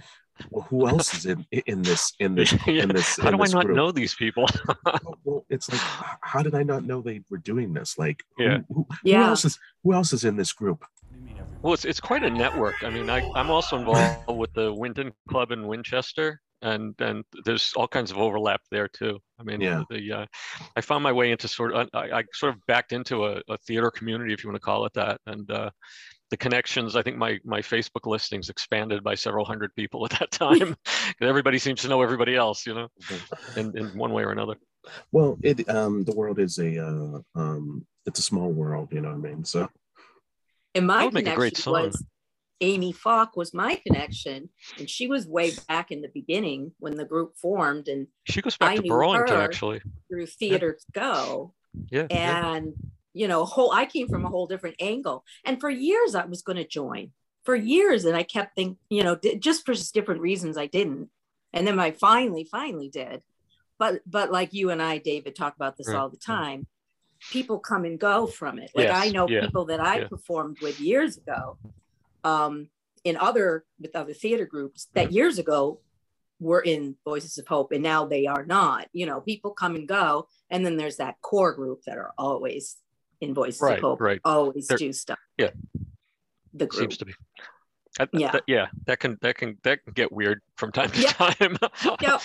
well, 0.51 0.65
who 0.69 0.87
else 0.87 1.13
is 1.17 1.25
in 1.25 1.45
in 1.65 1.81
this 1.81 2.13
in 2.19 2.35
this 2.35 2.51
Yeah. 2.67 2.83
in 2.83 2.89
this? 2.89 3.17
How 3.17 3.29
in 3.29 3.37
do 3.37 3.43
I 3.43 3.47
not 3.47 3.65
group? 3.65 3.77
know 3.77 3.91
these 3.91 4.15
people? 4.15 4.45
Well, 5.23 5.45
it's 5.49 5.67
like, 5.71 5.81
how 6.21 6.41
did 6.41 6.55
I 6.55 6.63
not 6.63 6.83
know 6.83 6.99
they 7.01 7.21
were 7.29 7.37
doing 7.51 7.73
this? 7.73 7.97
Like, 8.03 8.23
who- 8.37 8.43
Yeah. 8.43 8.57
who, 8.69 8.85
who 8.89 8.95
Yeah. 9.03 9.27
else 9.29 9.45
is 9.45 9.59
who 9.83 9.93
else 9.93 10.13
is 10.13 10.23
in 10.29 10.35
this 10.35 10.51
group? 10.61 10.79
Well, 11.61 11.73
it's, 11.75 11.85
it's 11.85 11.99
quite 11.99 12.23
a 12.23 12.29
network. 12.29 12.77
I 12.81 12.89
mean, 12.89 13.07
I, 13.17 13.19
I'm 13.35 13.51
also 13.51 13.77
involved 13.77 14.39
with 14.41 14.51
the 14.53 14.73
Winton 14.73 15.11
Club 15.29 15.51
in 15.51 15.67
Winchester, 15.67 16.41
and 16.61 16.93
and 16.99 17.23
there's 17.45 17.73
all 17.75 17.87
kinds 17.87 18.11
of 18.11 18.17
overlap 18.17 18.61
there 18.71 18.87
too. 18.87 19.19
I 19.39 19.43
mean, 19.43 19.61
Yeah. 19.61 19.83
the 19.89 20.11
uh, 20.11 20.25
I 20.75 20.81
found 20.81 21.03
my 21.03 21.11
way 21.11 21.31
into 21.31 21.47
sort 21.47 21.73
of 21.73 21.89
I, 21.93 22.19
I 22.19 22.23
sort 22.33 22.53
of 22.55 22.65
backed 22.67 22.91
into 22.93 23.25
a, 23.25 23.41
a 23.49 23.57
theater 23.67 23.91
community, 23.91 24.33
if 24.33 24.43
you 24.43 24.49
want 24.49 24.61
to 24.61 24.65
call 24.65 24.85
it 24.85 24.93
that, 24.93 25.19
and 25.25 25.49
uh, 25.51 25.69
the 26.29 26.37
connections. 26.37 26.95
I 26.95 27.01
think 27.01 27.17
my 27.17 27.39
my 27.43 27.61
Facebook 27.61 28.05
listings 28.05 28.49
expanded 28.49 29.03
by 29.03 29.15
several 29.15 29.45
hundred 29.45 29.73
people 29.75 30.05
at 30.05 30.11
that 30.19 30.31
time. 30.31 30.75
'Cause 30.85 31.27
everybody 31.29 31.57
seems 31.59 31.81
to 31.81 31.87
know 31.87 32.01
everybody 32.01 32.35
else, 32.35 32.65
you 32.65 32.73
know, 32.73 32.87
in, 33.55 33.77
in 33.77 33.87
one 33.97 34.13
way 34.13 34.23
or 34.23 34.31
another. 34.31 34.55
Well, 35.11 35.37
it 35.43 35.67
um 35.69 36.03
the 36.03 36.15
world 36.15 36.39
is 36.39 36.57
a 36.57 36.77
uh, 36.83 37.19
um 37.35 37.85
it's 38.05 38.19
a 38.19 38.23
small 38.23 38.49
world, 38.51 38.89
you 38.91 39.01
know 39.01 39.09
what 39.09 39.27
I 39.27 39.33
mean? 39.33 39.45
So 39.45 39.69
And 40.73 40.87
my 40.87 40.99
That 40.99 41.07
a 41.07 41.11
connection 41.11 41.35
great 41.35 41.57
song. 41.57 41.73
was 41.73 42.03
Amy 42.61 42.91
Falk 42.91 43.35
was 43.35 43.53
my 43.53 43.75
connection, 43.85 44.49
and 44.77 44.89
she 44.89 45.07
was 45.07 45.27
way 45.27 45.51
back 45.67 45.91
in 45.91 46.01
the 46.01 46.11
beginning 46.13 46.71
when 46.79 46.95
the 46.95 47.05
group 47.05 47.35
formed 47.35 47.87
and 47.87 48.07
She 48.25 48.41
goes 48.41 48.55
back 48.55 48.71
I 48.71 48.75
to 48.77 48.83
Burlington, 48.83 49.35
actually. 49.35 49.81
through 50.07 50.27
Theater 50.27 50.77
Go. 50.93 51.53
Yeah. 51.89 52.07
yeah. 52.09 52.53
And 52.53 52.73
you 53.13 53.27
know, 53.27 53.45
whole 53.45 53.71
I 53.71 53.85
came 53.85 54.07
from 54.07 54.25
a 54.25 54.29
whole 54.29 54.47
different 54.47 54.77
angle. 54.79 55.25
And 55.43 55.59
for 55.59 55.69
years 55.69 56.15
I 56.15 56.25
was 56.25 56.41
going 56.41 56.57
to 56.57 56.67
join. 56.67 57.11
For 57.43 57.55
years, 57.55 58.05
and 58.05 58.15
I 58.15 58.21
kept 58.21 58.55
thinking, 58.55 58.77
you 58.89 59.03
know, 59.03 59.17
just 59.39 59.65
for 59.65 59.73
just 59.73 59.95
different 59.95 60.21
reasons, 60.21 60.57
I 60.57 60.67
didn't. 60.67 61.09
And 61.53 61.65
then 61.65 61.79
I 61.79 61.91
finally, 61.91 62.47
finally 62.49 62.89
did. 62.89 63.23
But 63.79 64.01
but 64.05 64.31
like 64.31 64.53
you 64.53 64.69
and 64.69 64.79
I, 64.79 64.99
David, 64.99 65.35
talk 65.35 65.55
about 65.55 65.75
this 65.75 65.87
Right, 65.87 65.97
all 65.97 66.09
the 66.09 66.17
time. 66.17 66.67
People 67.31 67.57
come 67.57 67.83
and 67.83 67.99
go 67.99 68.27
from 68.27 68.59
it. 68.59 68.69
Like 68.75 68.91
I 68.91 69.09
know 69.09 69.27
yeah, 69.27 69.41
people 69.41 69.65
that 69.65 69.79
I 69.79 70.01
yeah. 70.01 70.07
performed 70.07 70.59
with 70.61 70.79
years 70.79 71.17
ago, 71.17 71.57
um, 72.23 72.69
in 73.03 73.17
other 73.17 73.65
with 73.79 73.95
other 73.95 74.13
theater 74.13 74.45
groups 74.45 74.87
that 74.93 75.05
Mm-hmm. 75.07 75.13
years 75.15 75.39
ago 75.39 75.79
were 76.39 76.61
in 76.61 76.95
Voices 77.05 77.37
of 77.37 77.47
Hope, 77.47 77.71
and 77.71 77.83
now 77.83 78.05
they 78.05 78.25
are 78.27 78.45
not. 78.45 78.87
You 78.93 79.05
know, 79.05 79.21
people 79.21 79.51
come 79.51 79.75
and 79.75 79.87
go, 79.87 80.27
and 80.49 80.65
then 80.65 80.75
there's 80.77 80.97
that 80.97 81.21
core 81.21 81.53
group 81.53 81.83
that 81.85 81.97
are 81.97 82.13
always 82.17 82.77
in 83.19 83.33
Voices 83.33 83.61
Right, 83.61 83.77
of 83.77 83.81
Hope, 83.83 84.01
right. 84.01 84.19
always 84.25 84.67
They're- 84.67 84.77
do 84.77 84.91
stuff. 84.93 85.19
yeah. 85.37 85.51
the 86.53 86.65
group. 86.65 86.81
seems 86.81 86.97
to 86.97 87.05
be. 87.05 87.13
I- 87.99 88.07
Yeah. 88.13 88.31
that- 88.31 88.43
yeah, 88.47 88.67
that 88.87 88.99
can 88.99 89.17
that 89.21 89.37
can 89.37 89.57
that 89.63 89.83
can 89.83 89.93
get 89.93 90.11
weird 90.11 90.41
from 90.55 90.71
time 90.71 90.89
to 90.91 90.99
Yep. 91.01 91.15
time. 91.15 91.57
Yep. 92.01 92.21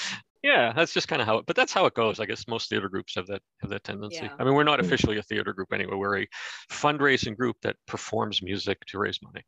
Yeah, 0.47 0.73
that's 0.77 0.93
just 0.95 1.09
kind 1.09 1.21
of 1.21 1.27
how 1.27 1.39
it. 1.39 1.47
But 1.47 1.57
that's 1.57 1.73
how 1.73 1.87
it 1.87 1.95
goes. 1.95 2.21
I 2.21 2.27
guess 2.27 2.47
most 2.47 2.69
theater 2.71 2.89
groups 2.89 3.17
have 3.17 3.27
that 3.27 3.43
have 3.63 3.71
that 3.71 3.83
tendency. 3.83 4.21
Yeah. 4.23 4.35
I 4.39 4.45
mean, 4.45 4.55
we're 4.55 4.63
not 4.63 4.79
Mm. 4.79 4.85
officially 4.85 5.19
a 5.19 5.23
theater 5.23 5.53
group 5.53 5.73
anyway. 5.73 5.97
We're 5.97 6.19
a 6.21 6.29
fundraising 6.71 7.37
group 7.37 7.57
that 7.63 7.75
performs 7.87 8.41
music 8.43 8.79
to 8.89 8.99
raise 8.99 9.19
money. 9.23 9.43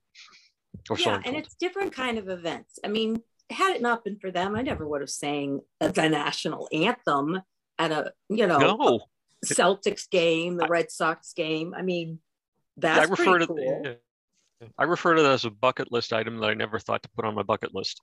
Or 0.90 0.98
yeah, 0.98 1.14
and 1.14 1.24
told. 1.24 1.36
it's 1.36 1.54
different 1.54 1.92
kind 1.92 2.18
of 2.18 2.28
events. 2.28 2.80
I 2.84 2.88
mean, 2.88 3.22
had 3.48 3.76
it 3.76 3.80
not 3.82 4.02
been 4.02 4.18
for 4.18 4.32
them, 4.32 4.56
I 4.56 4.62
never 4.62 4.86
would 4.88 5.00
have 5.00 5.10
sang 5.10 5.60
the 5.78 6.08
national 6.08 6.68
anthem 6.72 7.42
at 7.78 7.92
a 7.92 8.12
you 8.28 8.48
know 8.48 8.58
no, 8.58 9.00
Celtics 9.46 10.10
game, 10.10 10.56
the 10.56 10.66
Red 10.66 10.90
Sox 10.90 11.32
game. 11.32 11.74
I 11.76 11.82
mean, 11.82 12.18
I 12.78 12.80
that's 12.80 13.10
refer 13.10 13.24
pretty 13.24 13.46
to 13.46 13.54
cool. 13.54 13.82
yeah. 13.84 14.66
I 14.76 14.82
refer 14.82 15.14
to 15.14 15.22
that 15.22 15.30
as 15.32 15.44
a 15.44 15.50
bucket 15.50 15.92
list 15.92 16.12
item 16.12 16.38
that 16.38 16.50
I 16.50 16.54
never 16.54 16.80
thought 16.80 17.04
to 17.04 17.08
put 17.10 17.24
on 17.24 17.36
my 17.36 17.44
bucket 17.44 17.72
list. 17.72 18.02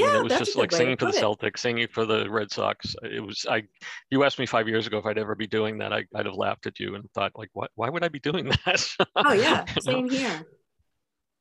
I 0.00 0.04
mean, 0.04 0.14
Yeah, 0.14 0.18
it 0.18 0.24
was 0.24 0.36
just 0.38 0.56
like 0.56 0.72
singing 0.72 0.96
for 0.96 1.06
the 1.06 1.12
it. 1.12 1.22
Celtics, 1.22 1.58
singing 1.58 1.88
for 1.88 2.04
the 2.06 2.28
Red 2.30 2.50
Sox. 2.50 2.94
It 3.02 3.20
was 3.24 3.46
I. 3.48 3.64
You 4.10 4.24
asked 4.24 4.38
me 4.38 4.46
five 4.46 4.68
years 4.68 4.86
ago 4.86 4.98
if 4.98 5.06
I'd 5.06 5.18
ever 5.18 5.34
be 5.34 5.46
doing 5.46 5.78
that. 5.78 5.92
I, 5.92 6.04
I'd 6.14 6.26
have 6.26 6.34
laughed 6.34 6.66
at 6.66 6.80
you 6.80 6.94
and 6.94 7.10
thought 7.12 7.32
like, 7.36 7.50
what? 7.52 7.70
Why 7.74 7.88
would 7.88 8.04
I 8.04 8.08
be 8.08 8.20
doing 8.20 8.46
that? 8.66 8.86
Oh 9.24 9.32
yeah, 9.32 9.64
know? 9.76 9.80
same 9.80 10.08
here. 10.10 10.46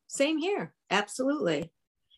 Same 0.07 0.37
here. 0.37 0.73
Absolutely. 0.89 1.71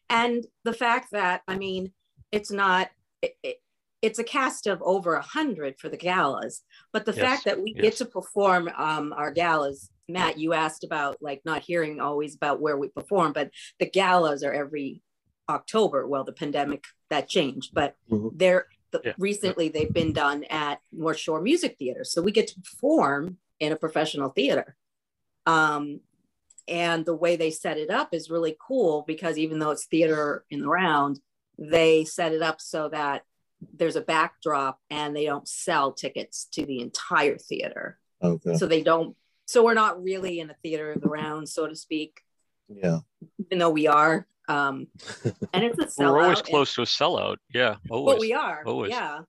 And 0.09 0.45
the 0.63 0.73
fact 0.73 1.11
that 1.11 1.41
I 1.47 1.57
mean, 1.57 1.93
it's 2.31 2.51
not. 2.51 2.89
It, 3.21 3.35
it, 3.43 3.57
it's 4.01 4.19
a 4.19 4.23
cast 4.23 4.67
of 4.67 4.81
over 4.81 5.15
a 5.15 5.21
hundred 5.21 5.79
for 5.79 5.87
the 5.87 5.95
galas, 5.95 6.61
but 6.91 7.05
the 7.05 7.13
Yes, 7.13 7.25
fact 7.25 7.45
that 7.45 7.61
we 7.61 7.73
yes. 7.73 7.81
get 7.83 7.95
to 7.97 8.05
perform 8.05 8.69
um, 8.77 9.13
our 9.13 9.31
galas 9.31 9.89
Matt, 10.09 10.37
you 10.37 10.51
asked 10.53 10.83
about 10.83 11.17
like 11.21 11.41
not 11.45 11.61
hearing 11.63 12.01
always 12.01 12.35
about 12.35 12.59
where 12.59 12.75
we 12.77 12.89
perform, 12.89 13.31
but 13.31 13.49
the 13.79 13.89
galas 13.89 14.43
are 14.43 14.51
every 14.51 15.01
October. 15.49 16.07
Well, 16.07 16.23
the 16.23 16.33
pandemic 16.33 16.85
that 17.09 17.27
changed, 17.29 17.73
but 17.73 17.95
Mhm. 18.09 18.31
they're 18.35 18.67
the, 18.91 19.01
Yeah. 19.03 19.13
recently 19.17 19.69
they've 19.69 19.91
been 19.91 20.13
done 20.13 20.43
at 20.45 20.79
North 20.91 21.17
Shore 21.17 21.41
Music 21.41 21.77
Theater, 21.79 22.03
so 22.03 22.21
we 22.21 22.31
get 22.31 22.47
to 22.49 22.61
perform 22.61 23.39
in 23.59 23.71
a 23.71 23.75
professional 23.75 24.29
theater. 24.29 24.75
Um, 25.47 26.01
and 26.67 27.03
the 27.05 27.15
way 27.15 27.35
they 27.35 27.49
set 27.51 27.77
it 27.77 27.89
up 27.89 28.13
is 28.13 28.29
really 28.29 28.55
cool 28.59 29.01
because 29.07 29.37
even 29.37 29.57
though 29.59 29.71
it's 29.71 29.85
theater 29.87 30.45
in 30.51 30.61
the 30.61 30.67
round, 30.67 31.19
they 31.57 32.05
set 32.05 32.33
it 32.33 32.41
up 32.41 32.61
so 32.61 32.87
that 32.89 33.25
there's 33.73 33.95
a 33.95 34.01
backdrop 34.01 34.79
and 34.89 35.15
they 35.15 35.25
don't 35.25 35.47
sell 35.47 35.91
tickets 35.91 36.45
to 36.51 36.65
the 36.65 36.79
entire 36.79 37.37
theater. 37.37 37.99
Okay. 38.21 38.55
So 38.55 38.67
they 38.67 38.83
don't, 38.83 39.17
so 39.45 39.63
we're 39.63 39.73
not 39.73 40.01
really 40.03 40.39
in 40.39 40.49
a 40.49 40.55
theater 40.63 40.91
of 40.91 41.01
the 41.01 41.09
round, 41.09 41.49
so 41.49 41.67
to 41.67 41.75
speak, 41.75 42.21
Yeah. 42.69 42.99
even 43.39 43.57
though 43.57 43.69
we 43.71 43.87
are. 43.87 44.27
Um, 44.47 44.87
and 45.53 45.63
it's 45.63 45.79
a 45.79 45.85
sellout. 45.85 46.11
We're 46.11 46.21
always 46.23 46.39
and- 46.39 46.47
close 46.47 46.73
to 46.75 46.81
a 46.81 46.85
sellout. 46.85 47.37
Yeah, 47.53 47.75
always. 47.89 48.15
but 48.15 48.19
we 48.21 48.33
are 48.33 48.63
always. 48.65 48.91
yeah 48.91 49.19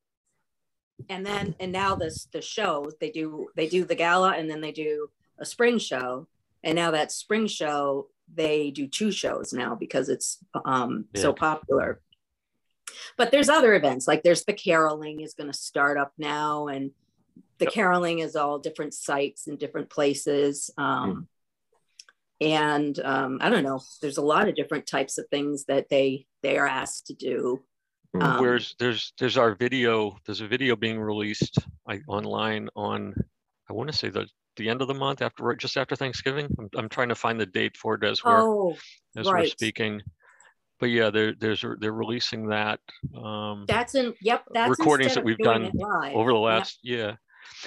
and 1.08 1.26
then 1.26 1.54
and 1.58 1.72
now 1.72 1.96
this 1.96 2.28
the 2.32 2.40
shows 2.40 2.94
they 3.00 3.10
do 3.10 3.48
they 3.56 3.66
do 3.68 3.84
the 3.84 3.96
gala 3.96 4.30
and 4.36 4.48
then 4.48 4.60
they 4.60 4.70
do 4.70 5.08
a 5.38 5.44
spring 5.44 5.76
show 5.76 6.26
and 6.62 6.76
now 6.76 6.92
that 6.92 7.10
spring 7.10 7.48
show 7.48 8.06
they 8.32 8.70
do 8.70 8.86
two 8.86 9.10
shows 9.10 9.52
now 9.52 9.74
because 9.74 10.08
it's 10.08 10.38
um 10.64 11.04
so 11.16 11.32
popular 11.32 12.00
but 13.16 13.32
there's 13.32 13.48
other 13.48 13.74
events 13.74 14.06
like 14.06 14.22
there's 14.22 14.44
the 14.44 14.52
caroling 14.52 15.20
is 15.20 15.34
going 15.34 15.50
to 15.50 15.58
start 15.58 15.98
up 15.98 16.12
now 16.16 16.68
and 16.68 16.92
the 17.58 17.64
Yep. 17.66 17.74
caroling 17.74 18.20
is 18.20 18.36
all 18.36 18.60
different 18.60 18.94
sites 18.94 19.48
and 19.48 19.58
different 19.58 19.90
places 19.90 20.70
um 20.78 21.26
and 22.40 22.98
um 23.00 23.38
i 23.40 23.48
don't 23.48 23.62
know 23.62 23.80
there's 24.02 24.16
a 24.18 24.22
lot 24.22 24.48
of 24.48 24.54
different 24.56 24.86
types 24.86 25.18
of 25.18 25.24
things 25.30 25.64
that 25.66 25.88
they 25.88 26.26
they 26.42 26.58
are 26.58 26.66
asked 26.66 27.06
to 27.06 27.14
do 27.14 27.62
Mm. 28.14 28.22
um, 28.22 28.40
Where's 28.40 28.76
there's 28.78 29.12
there's 29.18 29.36
our 29.36 29.56
video. 29.56 30.16
There's 30.24 30.40
a 30.40 30.46
video 30.46 30.76
being 30.76 31.00
released 31.00 31.58
I, 31.88 31.98
online 32.06 32.68
on. 32.76 33.12
I 33.68 33.72
want 33.72 33.90
to 33.90 33.96
say 33.96 34.08
the 34.08 34.28
the 34.56 34.68
end 34.68 34.82
of 34.82 34.86
the 34.86 34.94
month 34.94 35.20
after 35.20 35.52
just 35.56 35.76
after 35.76 35.96
Thanksgiving. 35.96 36.46
I'm, 36.56 36.68
I'm 36.76 36.88
trying 36.88 37.08
to 37.08 37.16
find 37.16 37.40
the 37.40 37.46
date 37.46 37.76
for 37.76 37.96
it 37.96 38.04
as 38.04 38.22
we're 38.22 38.40
oh 38.40 38.76
as 39.16 39.26
we're 39.26 39.46
speaking. 39.46 40.00
But 40.78 40.90
yeah, 40.90 41.10
there 41.10 41.34
there's 41.34 41.64
they're 41.80 41.92
releasing 41.92 42.46
that 42.50 42.78
um, 43.20 43.64
That's 43.66 43.96
in 43.96 44.14
yep. 44.20 44.44
That's 44.52 44.70
Recordings 44.70 45.14
that 45.14 45.24
we've 45.24 45.36
done 45.38 45.72
live. 45.74 46.14
over 46.14 46.30
the 46.30 46.38
Yep. 46.38 46.44
last 46.44 46.78
yeah 46.84 47.16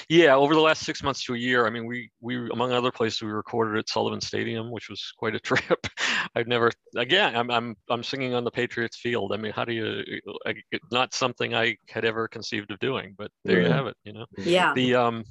yeah 0.10 0.36
over 0.36 0.54
the 0.54 0.60
last 0.60 0.84
six 0.84 1.04
months 1.04 1.24
to 1.24 1.34
a 1.34 1.38
year 1.38 1.66
i 1.66 1.70
mean 1.70 1.86
we 1.86 2.10
we 2.22 2.50
among 2.52 2.72
other 2.72 2.92
places 2.92 3.22
we 3.22 3.30
recorded 3.30 3.78
at 3.78 3.90
sullivan 3.90 4.22
stadium 4.22 4.72
which 4.72 4.90
was 4.90 5.14
quite 5.18 5.36
a 5.36 5.40
trip. 5.48 5.88
I've 6.36 6.48
never 6.48 6.72
again 6.96 7.36
i'm 7.36 7.50
i'm 7.52 7.76
i'm 7.90 8.04
singing 8.04 8.34
on 8.34 8.44
the 8.44 8.52
patriots 8.52 8.98
field. 8.98 9.34
I 9.34 9.38
mean 9.38 9.52
how 9.52 9.66
do 9.66 9.74
you 9.74 10.04
I, 10.46 10.56
not 10.92 11.14
something 11.14 11.56
i 11.56 11.78
had 11.90 12.06
ever 12.06 12.28
conceived 12.28 12.72
of 12.72 12.80
doing 12.80 13.16
but 13.18 13.32
there 13.44 13.62
you 13.62 13.70
have 13.70 13.88
it 13.88 13.96
you 14.04 14.14
know? 14.14 14.26
Yeah. 14.38 14.74
the 14.74 14.96
um 14.96 15.24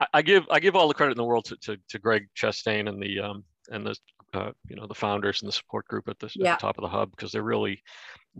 I, 0.00 0.06
I 0.14 0.22
give 0.22 0.44
i 0.50 0.60
give 0.60 0.76
all 0.76 0.88
the 0.88 0.94
credit 0.94 1.12
in 1.12 1.18
the 1.18 1.24
world 1.24 1.44
to 1.46 1.56
to, 1.62 1.76
to 1.90 1.98
greg 1.98 2.26
chastain 2.36 2.88
and 2.88 3.02
the 3.02 3.20
um 3.20 3.44
and 3.70 3.86
the 3.86 3.96
uh, 4.36 4.52
you 4.68 4.76
know 4.76 4.86
the 4.86 4.94
founders 4.94 5.42
and 5.42 5.48
the 5.48 5.52
support 5.52 5.86
group 5.88 6.08
at 6.08 6.18
the, 6.18 6.26
at 6.26 6.32
the 6.32 6.56
top 6.58 6.78
of 6.78 6.82
the 6.82 6.88
hub 6.88 7.10
because 7.10 7.32
they're 7.32 7.42
really 7.42 7.82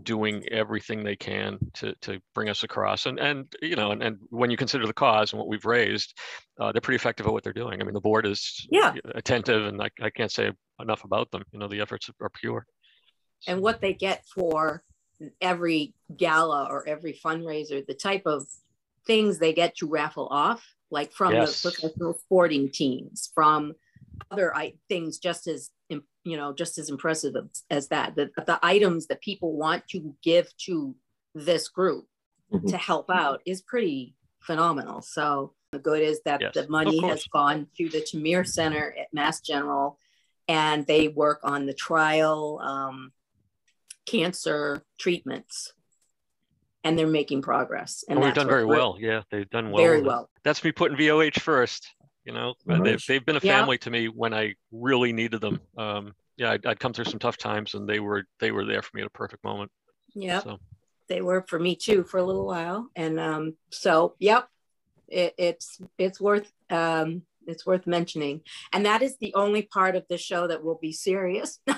doing 0.03 0.43
everything 0.51 1.03
they 1.03 1.15
can 1.15 1.57
to 1.73 1.95
to 2.01 2.19
bring 2.33 2.49
us 2.49 2.63
across. 2.63 3.05
And 3.05 3.19
and 3.19 3.53
you 3.61 3.75
know 3.75 3.91
and, 3.91 4.03
and 4.03 4.17
when 4.29 4.51
you 4.51 4.57
consider 4.57 4.85
the 4.85 4.93
cause 4.93 5.31
and 5.31 5.39
what 5.39 5.47
we've 5.47 5.65
raised 5.65 6.17
uh, 6.59 6.71
they're 6.71 6.81
pretty 6.81 6.95
effective 6.95 7.25
at 7.25 7.33
what 7.33 7.43
they're 7.43 7.53
doing. 7.53 7.81
I 7.81 7.85
mean 7.85 7.93
the 7.93 8.01
board 8.01 8.25
is 8.25 8.67
Yeah. 8.69 8.93
attentive 9.13 9.65
and 9.65 9.81
I, 9.81 9.89
I 10.01 10.09
can't 10.09 10.31
say 10.31 10.51
enough 10.79 11.03
about 11.03 11.31
them. 11.31 11.43
You 11.51 11.59
know 11.59 11.67
the 11.67 11.81
efforts 11.81 12.09
are 12.21 12.29
pure. 12.29 12.65
And 13.47 13.61
what 13.61 13.81
they 13.81 13.93
get 13.93 14.25
for 14.25 14.83
every 15.39 15.93
gala 16.15 16.67
or 16.69 16.87
every 16.87 17.13
fundraiser, 17.13 17.85
the 17.85 17.93
type 17.93 18.23
of 18.25 18.45
things 19.07 19.37
they 19.37 19.53
get 19.53 19.77
to 19.77 19.87
raffle 19.87 20.27
off, 20.29 20.65
like 20.89 21.11
from 21.11 21.33
Yes. 21.33 21.61
the 21.61 21.69
professional 21.71 22.13
sporting 22.13 22.69
teams, 22.71 23.31
from 23.33 23.73
other 24.31 24.55
I, 24.55 24.73
things 24.89 25.17
just 25.19 25.47
as 25.47 25.69
you 25.89 26.37
know 26.37 26.53
just 26.53 26.77
as 26.77 26.89
impressive 26.89 27.35
as, 27.35 27.63
as 27.69 27.87
that. 27.89 28.15
The, 28.15 28.31
the 28.45 28.59
items 28.63 29.07
that 29.07 29.21
people 29.21 29.53
want 29.55 29.87
to 29.89 30.15
give 30.23 30.47
to 30.65 30.95
this 31.35 31.67
group 31.69 32.07
Mhm. 32.51 32.69
to 32.69 32.77
help 32.77 33.09
out 33.09 33.41
is 33.45 33.61
pretty 33.61 34.15
phenomenal. 34.39 35.01
So 35.01 35.53
the 35.71 35.79
good 35.79 36.01
is 36.01 36.21
that 36.25 36.41
Yes, 36.41 36.53
the 36.53 36.67
money 36.69 37.01
has 37.01 37.25
gone 37.27 37.67
to 37.77 37.89
the 37.89 38.01
Termeer 38.01 38.45
Center 38.47 38.95
at 38.99 39.13
Mass 39.13 39.41
General, 39.41 39.97
and 40.47 40.85
they 40.85 41.07
work 41.07 41.39
on 41.43 41.65
the 41.65 41.73
trial 41.73 42.59
um, 42.63 43.11
cancer 44.05 44.83
treatments, 44.99 45.73
and 46.83 46.97
they're 46.97 47.07
making 47.07 47.41
progress. 47.41 48.03
And 48.07 48.17
and 48.17 48.25
we've 48.25 48.33
done 48.35 48.47
very 48.47 48.65
well 48.65 48.97
yeah 48.99 49.23
they've 49.31 49.49
done 49.49 49.71
well 49.71 49.83
very 49.83 50.01
well. 50.01 50.29
that's 50.43 50.63
me 50.63 50.71
putting 50.71 50.97
voh 50.97 51.39
first 51.41 51.87
you 52.25 52.33
know 52.33 52.53
and 52.67 52.85
they've, 52.85 53.03
they've 53.07 53.25
been 53.25 53.35
a 53.37 53.39
Yeah. 53.41 53.59
family 53.59 53.77
to 53.79 53.89
me 53.89 54.07
when 54.07 54.33
i 54.33 54.55
really 54.71 55.13
needed 55.13 55.41
them 55.41 55.59
um 55.77 56.13
yeah 56.37 56.51
I'd, 56.51 56.65
I'd 56.65 56.79
come 56.79 56.91
through 56.93 57.05
some 57.05 57.19
tough 57.19 57.37
times 57.37 57.73
and 57.75 57.87
they 57.87 57.99
were 57.99 58.25
they 58.39 58.51
were 58.51 58.65
there 58.65 58.81
for 58.81 58.91
me 58.95 59.01
at 59.01 59.07
a 59.07 59.11
perfect 59.11 59.43
moment 59.43 59.71
yeah 60.13 60.39
so 60.41 60.57
they 61.07 61.21
were 61.21 61.45
for 61.47 61.59
me 61.59 61.75
too 61.75 62.03
for 62.03 62.17
a 62.17 62.23
little 62.23 62.47
while, 62.47 62.89
and 62.95 63.19
um, 63.19 63.55
so 63.69 64.15
yep, 64.17 64.47
it, 65.07 65.35
it's 65.37 65.79
it's 65.99 66.19
worth 66.19 66.51
um, 66.71 67.21
it's 67.45 67.63
worth 67.63 67.85
mentioning, 67.85 68.41
and 68.73 68.87
that 68.87 69.03
is 69.03 69.15
the 69.19 69.31
only 69.35 69.61
part 69.61 69.95
of 69.95 70.03
the 70.09 70.17
show 70.17 70.47
that 70.47 70.63
will 70.63 70.79
be 70.81 70.91
serious. 70.91 71.59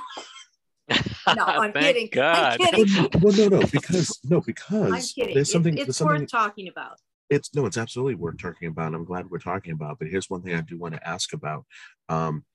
No, 1.36 1.44
I'm 1.46 1.74
Thank 1.74 1.86
kidding. 1.86 2.10
God. 2.14 2.36
I'm 2.54 2.58
kidding. 2.58 2.86
Well, 2.96 3.10
no, 3.12 3.20
well, 3.20 3.50
no, 3.50 3.58
no, 3.60 3.68
because 3.68 4.20
no, 4.24 4.38
I'm 4.38 4.44
because 4.46 5.12
kidding. 5.14 5.34
there's 5.36 5.50
It- 5.50 5.52
something. 5.52 5.74
it's 5.74 5.86
there's 5.86 5.98
something. 5.98 6.22
worth 6.22 6.32
talking 6.32 6.70
about. 6.70 6.98
It's 7.30 7.54
no, 7.54 7.66
it's 7.66 7.78
absolutely 7.78 8.16
worth 8.16 8.38
talking 8.40 8.68
about. 8.68 8.94
I'm 8.94 9.06
glad 9.06 9.30
we're 9.30 9.40
talking 9.40 9.74
about. 9.74 10.00
But 10.00 10.08
here's 10.08 10.30
one 10.30 10.42
thing 10.42 10.56
I 10.56 10.62
do 10.62 10.78
want 10.78 10.96
to 10.96 11.08
ask 11.08 11.34
about. 11.34 11.66
Um, 12.10 12.46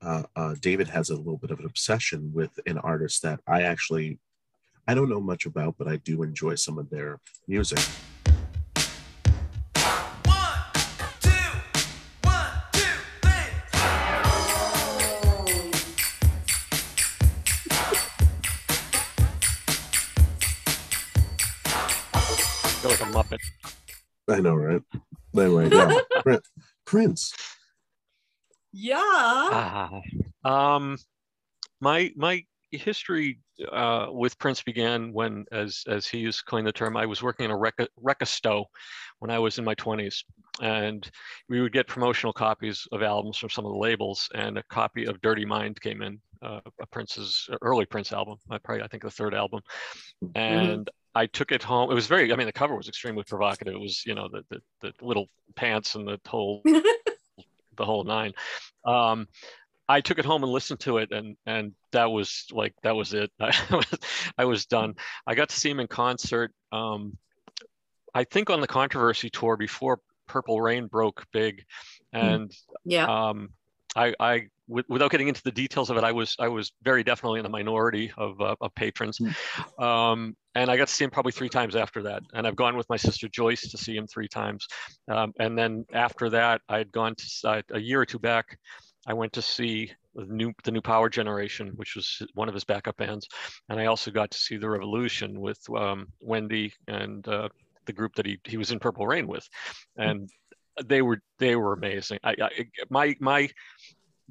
uh, 0.00 0.24
uh, 0.34 0.54
David 0.60 0.88
has 0.88 1.10
a 1.10 1.16
little 1.16 1.38
bit 1.38 1.50
of 1.50 1.60
an 1.60 1.66
obsession 1.66 2.32
with 2.34 2.50
an 2.66 2.78
artist 2.78 3.22
that 3.22 3.40
I 3.46 3.62
actually 3.62 4.18
I 4.88 4.94
don't 4.94 5.08
know 5.08 5.20
much 5.20 5.46
about, 5.46 5.76
but 5.78 5.86
I 5.86 5.96
do 5.96 6.22
enjoy 6.22 6.56
some 6.56 6.78
of 6.78 6.90
their 6.90 7.20
music. 7.46 7.78
I 24.32 24.40
know, 24.40 24.54
right? 24.54 24.82
Anyway, 25.36 25.68
yeah. 25.70 25.98
Prin- 26.22 26.40
Prince. 26.86 27.32
Yeah. 28.72 28.96
Ah, 28.98 30.00
um, 30.44 30.96
my 31.80 32.10
my 32.16 32.44
history 32.70 33.38
uh, 33.70 34.06
with 34.10 34.38
Prince 34.38 34.62
began 34.62 35.12
when, 35.12 35.44
as 35.52 35.82
as 35.86 36.06
he 36.06 36.24
has 36.24 36.40
coined 36.40 36.66
the 36.66 36.72
term, 36.72 36.96
I 36.96 37.06
was 37.06 37.22
working 37.22 37.44
in 37.44 37.50
a 37.50 37.56
reca, 37.56 37.86
reca 38.02 38.64
when 39.18 39.30
I 39.30 39.38
was 39.38 39.58
in 39.58 39.64
my 39.64 39.74
twenties, 39.74 40.24
and 40.60 41.08
we 41.48 41.60
would 41.60 41.72
get 41.72 41.86
promotional 41.86 42.32
copies 42.32 42.86
of 42.92 43.02
albums 43.02 43.36
from 43.36 43.50
some 43.50 43.66
of 43.66 43.72
the 43.72 43.78
labels, 43.78 44.28
and 44.34 44.58
a 44.58 44.62
copy 44.70 45.04
of 45.04 45.20
Dirty 45.20 45.44
Mind 45.44 45.80
came 45.80 46.02
in, 46.02 46.18
uh, 46.42 46.60
a 46.80 46.86
Prince's 46.86 47.48
early 47.60 47.84
Prince 47.84 48.12
album, 48.12 48.38
uh, 48.50 48.58
probably 48.64 48.82
I 48.82 48.88
think 48.88 49.02
the 49.02 49.10
third 49.10 49.34
album, 49.34 49.60
and 50.34 50.88
I 51.14 51.26
took 51.26 51.52
it 51.52 51.62
home. 51.62 51.90
It 51.90 51.94
was 51.94 52.06
very, 52.06 52.32
I 52.32 52.36
mean, 52.36 52.46
the 52.46 52.52
cover 52.52 52.74
was 52.76 52.88
extremely 52.88 53.24
provocative. 53.24 53.74
It 53.74 53.80
was, 53.80 54.04
you 54.06 54.14
know, 54.14 54.28
the 54.28 54.42
the, 54.50 54.60
the 54.80 54.92
little 55.04 55.28
pants 55.56 55.94
and 55.94 56.06
the 56.08 56.18
whole 56.26 56.62
the 57.76 57.84
whole 57.84 58.04
nine. 58.04 58.32
Um, 58.84 59.28
I 59.88 60.00
took 60.00 60.18
it 60.18 60.24
home 60.24 60.42
and 60.42 60.52
listened 60.52 60.80
to 60.80 60.98
it, 60.98 61.10
and 61.12 61.36
and 61.44 61.72
that 61.92 62.10
was 62.10 62.46
like 62.52 62.74
that 62.82 62.96
was 62.96 63.12
it. 63.14 63.30
I 63.40 63.52
was 63.70 63.86
I 64.38 64.44
was 64.44 64.66
done. 64.66 64.94
I 65.26 65.34
got 65.34 65.48
to 65.50 65.56
see 65.58 65.70
him 65.70 65.80
in 65.80 65.86
concert. 65.86 66.52
Um, 66.70 67.16
I 68.14 68.24
think 68.24 68.50
on 68.50 68.60
the 68.60 68.66
Controversy 68.66 69.30
tour 69.30 69.56
before 69.56 70.00
Purple 70.28 70.60
Rain 70.60 70.86
broke 70.86 71.24
big, 71.32 71.64
and 72.12 72.50
Yeah. 72.84 73.06
um, 73.28 73.50
I, 73.96 74.14
I 74.18 74.48
w- 74.72 74.84
without 74.88 75.10
getting 75.10 75.28
into 75.28 75.42
the 75.42 75.52
details 75.52 75.90
of 75.90 75.96
it, 75.96 76.04
I 76.04 76.12
was 76.12 76.34
I 76.38 76.48
was 76.48 76.72
very 76.82 77.04
definitely 77.04 77.40
in 77.40 77.44
the 77.44 77.50
minority 77.50 78.12
of, 78.16 78.40
uh, 78.40 78.56
of 78.60 78.74
patrons, 78.74 79.20
um, 79.78 80.36
and 80.54 80.70
I 80.70 80.76
got 80.76 80.88
to 80.88 80.94
see 80.94 81.04
him 81.04 81.10
probably 81.10 81.32
three 81.32 81.48
times 81.48 81.76
after 81.76 82.02
that. 82.02 82.22
And 82.34 82.46
I've 82.46 82.56
gone 82.56 82.76
with 82.76 82.88
my 82.88 82.96
sister 82.96 83.28
Joyce 83.28 83.70
to 83.70 83.78
see 83.78 83.96
him 83.96 84.06
three 84.06 84.28
times, 84.28 84.66
um, 85.08 85.32
and 85.38 85.56
then 85.56 85.84
after 85.92 86.30
that, 86.30 86.60
I 86.68 86.78
had 86.78 86.92
gone 86.92 87.14
to 87.14 87.48
uh, 87.48 87.62
a 87.72 87.80
year 87.80 88.00
or 88.00 88.06
two 88.06 88.18
back. 88.18 88.58
I 89.06 89.14
went 89.14 89.32
to 89.34 89.42
see 89.42 89.92
the 90.14 90.26
new 90.26 90.52
the 90.64 90.70
new 90.70 90.82
Power 90.82 91.08
Generation, 91.08 91.72
which 91.76 91.96
was 91.96 92.22
one 92.34 92.48
of 92.48 92.54
his 92.54 92.64
backup 92.64 92.96
bands, 92.96 93.28
and 93.68 93.80
I 93.80 93.86
also 93.86 94.10
got 94.10 94.30
to 94.30 94.38
see 94.38 94.56
the 94.56 94.70
Revolution 94.70 95.40
with 95.40 95.58
um, 95.76 96.08
Wendy 96.20 96.72
and 96.88 97.26
uh, 97.28 97.48
the 97.86 97.92
group 97.92 98.14
that 98.14 98.26
he 98.26 98.38
he 98.44 98.56
was 98.56 98.70
in 98.70 98.78
Purple 98.78 99.06
Rain 99.06 99.26
with, 99.26 99.48
and 99.96 100.28
they 100.84 101.02
were 101.02 101.20
they 101.38 101.56
were 101.56 101.72
amazing. 101.72 102.18
I, 102.22 102.34
I 102.40 102.50
my 102.90 103.16
my 103.20 103.48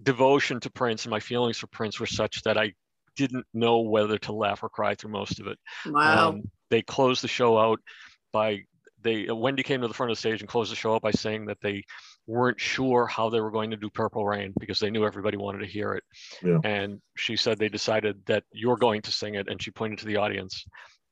devotion 0.01 0.60
to 0.62 0.70
Prince 0.70 1.05
and 1.05 1.12
my 1.12 1.20
feelings 1.20 1.58
for 1.58 1.67
Prince 1.67 2.00
were 2.00 2.05
such 2.05 2.41
that 2.43 2.58
I 2.58 2.74
didn't 3.15 3.46
know 3.53 3.81
whether 3.81 4.17
to 4.20 4.34
laugh 4.34 4.63
or 4.63 4.70
cry 4.70 4.96
through 4.96 5.12
most 5.12 5.39
of 5.39 5.48
it. 5.48 5.58
Wow. 5.86 6.29
Um, 6.29 6.51
they 6.70 6.81
closed 6.81 7.24
the 7.24 7.27
show 7.27 7.58
out 7.58 7.79
by 8.31 8.62
they 9.03 9.27
Wendy 9.29 9.63
came 9.63 9.81
to 9.81 9.88
the 9.88 9.93
front 9.93 10.12
of 10.12 10.17
the 10.17 10.20
stage 10.20 10.41
and 10.41 10.50
closed 10.50 10.72
the 10.72 10.75
show 10.75 10.96
out 10.96 11.01
by 11.01 11.12
saying 11.12 11.46
that 11.46 11.58
they 11.62 11.84
weren't 12.27 12.60
sure 12.60 13.08
how 13.08 13.29
they 13.29 13.41
were 13.41 13.51
going 13.51 13.72
to 13.72 13.77
do 13.77 13.89
Purple 13.89 14.25
Rain 14.25 14.53
because 14.60 14.79
they 14.79 14.91
knew 14.91 15.05
everybody 15.05 15.38
wanted 15.38 15.60
to 15.60 15.65
hear 15.65 15.93
it. 15.93 16.03
Yeah. 16.43 16.60
And 16.63 17.01
she 17.17 17.36
said 17.36 17.58
they 17.58 17.70
decided 17.70 18.22
that 18.27 18.43
you're 18.51 18.77
going 18.77 19.01
to 19.01 19.12
sing 19.12 19.36
it, 19.36 19.48
and 19.50 19.62
she 19.62 19.72
pointed 19.72 20.00
to 20.00 20.05
the 20.05 20.17
audience. 20.17 20.65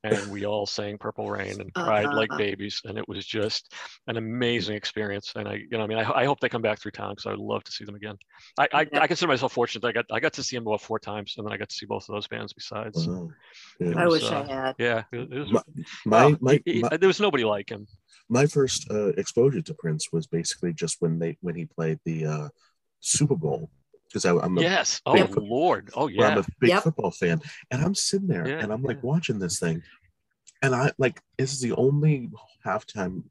And 0.06 0.32
we 0.32 0.46
all 0.46 0.66
sang 0.66 0.98
Purple 0.98 1.30
Rain 1.30 1.60
and 1.60 1.74
cried 1.74 2.14
like 2.14 2.30
Uh-huh. 2.32 2.38
babies, 2.38 2.82
and 2.86 2.98
it 2.98 3.06
was 3.10 3.26
just 3.26 3.74
an 4.08 4.16
amazing 4.16 4.78
experience. 4.78 5.34
And 5.36 5.46
I, 5.46 5.56
you 5.56 5.78
know, 5.78 5.82
I 5.82 5.88
mean, 5.88 5.98
I, 5.98 6.10
I 6.22 6.26
hope 6.26 6.40
they 6.40 6.48
come 6.48 6.62
back 6.62 6.80
through 6.80 6.92
town 6.92 7.12
because 7.12 7.26
I 7.26 7.32
would 7.32 7.40
love 7.40 7.66
to 7.66 7.72
see 7.72 7.84
them 7.84 7.96
again. 7.96 8.16
I, 8.58 8.68
I, 8.74 8.88
Yeah. 8.94 9.02
I 9.02 9.08
consider 9.08 9.28
myself 9.28 9.52
fortunate. 9.52 9.86
I 9.86 9.92
got, 9.92 10.06
I 10.10 10.22
got 10.22 10.32
to 10.34 10.44
see 10.44 10.56
them 10.56 10.66
about 10.66 10.82
four 10.82 11.00
times, 11.00 11.34
and 11.38 11.46
then 11.46 11.52
I 11.52 11.58
got 11.58 11.68
to 11.68 11.76
see 11.76 11.86
both 11.86 12.08
of 12.08 12.16
those 12.16 12.28
bands 12.28 12.54
besides. 12.54 13.08
Wow. 13.08 13.30
Yeah. 13.82 13.94
I 13.98 14.08
wish 14.08 14.24
was, 14.24 14.32
I 14.32 14.36
uh, 14.36 14.48
had. 14.48 14.76
Yeah, 14.80 15.04
it, 15.12 15.34
it 15.34 15.40
was, 15.40 15.52
My 15.52 16.30
my, 16.30 16.38
my, 16.40 16.62
he- 16.66 16.74
he- 16.76 16.82
my, 16.82 16.96
there 16.96 17.08
was 17.08 17.20
nobody 17.20 17.44
like 17.44 17.70
him. 17.70 17.86
my 18.30 18.46
first 18.46 18.90
uh, 18.90 19.08
exposure 19.18 19.62
to 19.62 19.74
Prince 19.74 20.14
was 20.14 20.28
basically 20.28 20.72
just 20.72 20.96
when 21.02 21.20
they 21.20 21.38
when 21.42 21.56
he 21.56 21.66
played 21.66 22.00
the 22.06 22.26
uh, 22.26 22.50
Super 23.02 23.36
Bowl 23.36 23.70
because 24.10 24.26
I'm 24.26 24.58
a 24.58 24.62
Yes. 24.62 25.02
Oh 25.06 25.14
big- 25.14 25.38
Lord. 25.38 25.90
Oh 25.96 26.10
where 26.10 26.32
I'm 26.32 26.40
a 26.40 26.46
big 26.60 26.70
Yep. 26.70 26.84
football 26.84 27.12
fan, 27.12 27.42
and 27.72 27.82
I'm 27.84 27.96
sitting 27.96 28.28
there 28.28 28.48
Yeah, 28.48 28.60
and 28.60 28.72
I'm 28.74 28.82
like 28.84 28.98
yeah. 28.98 29.02
watching 29.10 29.40
this 29.40 29.60
thing, 29.60 29.82
and 30.62 30.74
I 30.76 30.92
like 30.98 31.22
this 31.38 31.54
is 31.54 31.62
the 31.62 31.74
only 31.76 32.30
halftime 32.66 33.24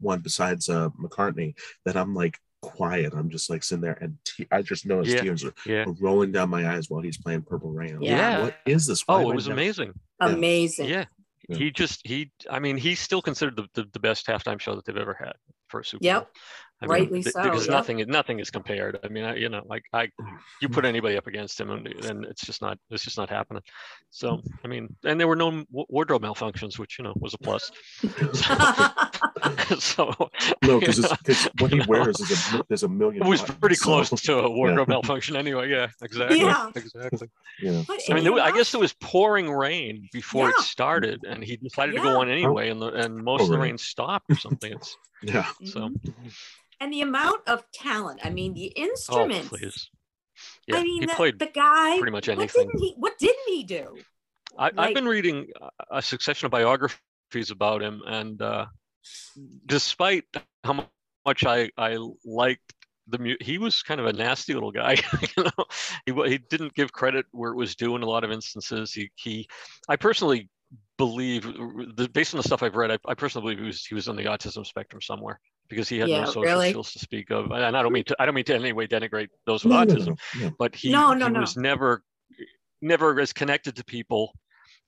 one 0.00 0.20
besides 0.20 0.68
uh, 0.68 0.90
McCartney 0.90 1.54
that 1.84 1.96
I'm 1.96 2.14
like 2.14 2.38
quiet. 2.62 3.12
I'm 3.14 3.30
just 3.30 3.50
like 3.50 3.62
sitting 3.64 3.82
there 3.82 3.98
and 4.00 4.16
te- 4.24 4.46
I 4.50 4.62
just 4.62 4.86
noticed 4.86 5.14
Yeah, 5.16 5.22
tears 5.22 5.44
are, 5.44 5.54
Yeah. 5.66 5.84
are 5.86 5.94
rolling 6.00 6.32
down 6.32 6.50
my 6.50 6.68
eyes 6.72 6.88
while 6.88 7.00
he's 7.02 7.18
playing 7.18 7.42
Purple 7.42 7.70
Rain. 7.72 7.94
I'm 7.96 8.00
like, 8.00 8.08
Yeah. 8.10 8.42
what 8.42 8.56
is 8.66 8.86
this? 8.86 9.02
Why 9.06 9.22
Oh, 9.24 9.30
it 9.30 9.34
was 9.34 9.48
never- 9.48 9.60
amazing. 9.60 9.92
Yeah. 10.20 10.28
Amazing. 10.28 10.88
Yeah. 10.88 11.04
Yeah. 11.48 11.56
He 11.56 11.70
just 11.70 12.00
he 12.06 12.30
I 12.50 12.58
mean 12.58 12.76
he's 12.76 13.00
still 13.00 13.22
considered 13.22 13.56
the, 13.56 13.66
the, 13.74 13.88
the 13.92 14.00
best 14.00 14.26
halftime 14.26 14.60
show 14.60 14.74
that 14.76 14.84
they've 14.84 14.96
ever 14.96 15.14
had 15.14 15.34
for 15.68 15.80
a 15.80 15.84
Super 15.84 16.04
Yep. 16.04 16.22
Bowl. 16.22 16.30
I 16.80 16.86
mean, 16.86 16.90
Rightly 16.90 17.22
th- 17.22 17.34
so, 17.34 17.42
Because 17.42 17.66
yeah. 17.66 17.72
nothing 17.72 18.04
nothing 18.06 18.38
is 18.38 18.50
compared. 18.50 18.98
I 19.02 19.08
mean, 19.08 19.24
I, 19.24 19.34
you 19.36 19.48
know, 19.48 19.62
like 19.66 19.84
I 19.92 20.10
you 20.62 20.68
put 20.68 20.84
anybody 20.92 21.16
up 21.16 21.26
against 21.26 21.60
him 21.60 21.70
and, 21.70 21.86
and 22.04 22.24
it's 22.24 22.44
just 22.44 22.62
not 22.62 22.78
it's 22.90 23.02
just 23.04 23.18
not 23.18 23.30
happening. 23.30 23.62
So 24.10 24.36
mm. 24.36 24.42
I 24.64 24.68
mean, 24.68 24.94
and 25.04 25.18
there 25.18 25.26
were 25.28 25.36
no 25.36 25.50
w- 25.50 25.86
wardrobe 25.88 26.22
malfunctions, 26.22 26.78
which 26.78 26.98
you 26.98 27.04
know 27.04 27.14
was 27.16 27.34
a 27.34 27.38
plus. 27.38 27.70
so 29.78 30.14
No, 30.62 30.80
because 30.80 31.00
what 31.58 31.72
he 31.72 31.78
know, 31.78 31.84
wears 31.88 32.20
is 32.20 32.54
a 32.54 32.62
there's 32.68 32.82
a 32.82 32.88
million. 32.88 33.22
it 33.22 33.28
was 33.28 33.40
buttons, 33.40 33.58
pretty 33.58 33.74
so, 33.74 33.84
close 33.84 34.10
to 34.10 34.38
a 34.38 34.50
wardrobe 34.50 34.88
malfunction 34.88 35.36
anyway. 35.36 35.70
Yeah, 35.70 35.88
exactly. 36.02 36.40
Yeah. 36.40 36.70
Exactly. 36.74 37.28
You 37.60 37.72
know, 37.72 37.84
But 37.86 38.00
so- 38.02 38.12
I 38.12 38.14
mean, 38.14 38.24
there, 38.24 38.32
wa- 38.32 38.42
I 38.42 38.52
guess 38.52 38.72
it 38.74 38.80
was 38.80 38.92
pouring 38.94 39.50
rain 39.50 40.08
before 40.12 40.50
it 40.50 40.56
started, 40.58 41.24
and 41.28 41.42
he 41.42 41.56
decided 41.56 41.96
to 41.96 42.00
go 42.02 42.20
on 42.20 42.30
anyway, 42.30 42.70
and 42.70 42.80
the, 42.80 42.88
and 42.88 43.16
most 43.16 43.42
oh, 43.42 43.44
of 43.44 43.50
the 43.50 43.58
right. 43.58 43.64
rain 43.64 43.78
stopped 43.78 44.30
or 44.30 44.36
something. 44.36 44.72
It's 44.72 44.96
yeah. 45.22 45.46
so. 45.64 45.88
Mm-hmm. 45.88 46.28
And 46.80 46.92
the 46.92 47.00
amount 47.00 47.40
of 47.48 47.64
talent. 47.72 48.20
I 48.24 48.30
mean, 48.30 48.54
the 48.54 48.66
instruments. 48.66 49.48
Oh, 49.52 49.56
please. 49.56 49.90
Yeah, 50.68 50.76
I 50.76 50.82
mean, 50.84 51.00
he 51.02 51.06
the, 51.06 51.12
played. 51.14 51.38
the 51.38 51.46
guy. 51.46 51.98
pretty 51.98 52.12
much 52.12 52.28
What 52.28 52.38
anything. 52.38 52.66
didn't 52.68 52.80
he? 52.80 52.94
What 52.96 53.18
didn't 53.18 53.48
he 53.48 53.64
do? 53.64 53.96
I, 54.56 54.66
I've 54.68 54.74
like- 54.76 54.94
been 54.94 55.06
reading 55.08 55.48
a- 55.60 55.96
a 55.98 56.02
succession 56.02 56.46
of 56.46 56.52
biographies 56.52 57.50
about 57.50 57.82
him, 57.82 58.02
and 58.06 58.40
uh, 58.40 58.66
despite 59.66 60.24
how 60.64 60.86
much 61.26 61.44
I 61.44 61.70
I 61.76 61.96
liked 62.24 62.74
the 63.08 63.18
mu- 63.18 63.36
he 63.40 63.58
was 63.58 63.82
kind 63.82 64.00
of 64.00 64.06
a 64.06 64.12
nasty 64.12 64.54
little 64.54 64.70
guy. 64.70 64.96
you 65.36 65.44
know, 65.44 65.64
he 66.24 66.30
he 66.30 66.38
didn't 66.38 66.74
give 66.74 66.92
credit 66.92 67.26
where 67.32 67.50
it 67.52 67.56
was 67.56 67.74
due 67.74 67.96
in 67.96 68.02
a 68.02 68.06
lot 68.08 68.22
of 68.24 68.30
instances. 68.30 68.92
He 68.92 69.10
he, 69.16 69.48
I 69.88 69.96
personally 69.96 70.48
believe, 70.98 71.42
based 72.12 72.34
on 72.34 72.38
the 72.38 72.42
stuff 72.44 72.62
I've 72.62 72.76
read, 72.76 72.90
I, 72.90 72.98
I 73.06 73.14
personally 73.14 73.42
believe 73.56 73.58
he 73.58 73.66
was 73.66 73.84
he 73.86 73.94
was 73.94 74.08
on 74.08 74.16
the 74.16 74.24
autism 74.26 74.64
spectrum 74.66 75.00
somewhere 75.02 75.40
because 75.68 75.88
he 75.88 75.98
had 75.98 76.08
Yeah, 76.08 76.20
no 76.20 76.26
social 76.26 76.42
really? 76.44 76.70
skills 76.70 76.92
to 76.92 76.98
speak 76.98 77.30
of. 77.30 77.50
And 77.50 77.76
I 77.76 77.82
don't 77.82 77.92
mean 77.92 78.04
to 78.04 78.16
I 78.18 78.26
don't 78.26 78.34
mean 78.34 78.44
to 78.46 78.54
in 78.54 78.62
any 78.62 78.72
way 78.72 78.86
denigrate 78.86 79.28
those 79.46 79.64
with 79.64 79.72
No, 79.72 79.84
no, 79.84 79.94
autism 79.94 80.06
no, 80.36 80.48
no. 80.48 80.56
but 80.58 80.74
he, 80.74 80.90
No, 80.90 81.12
no, 81.14 81.26
he 81.26 81.32
no. 81.32 81.40
was 81.40 81.56
never 81.56 82.02
never 82.80 83.20
as 83.20 83.32
connected 83.32 83.74
to 83.76 83.84
people 83.84 84.32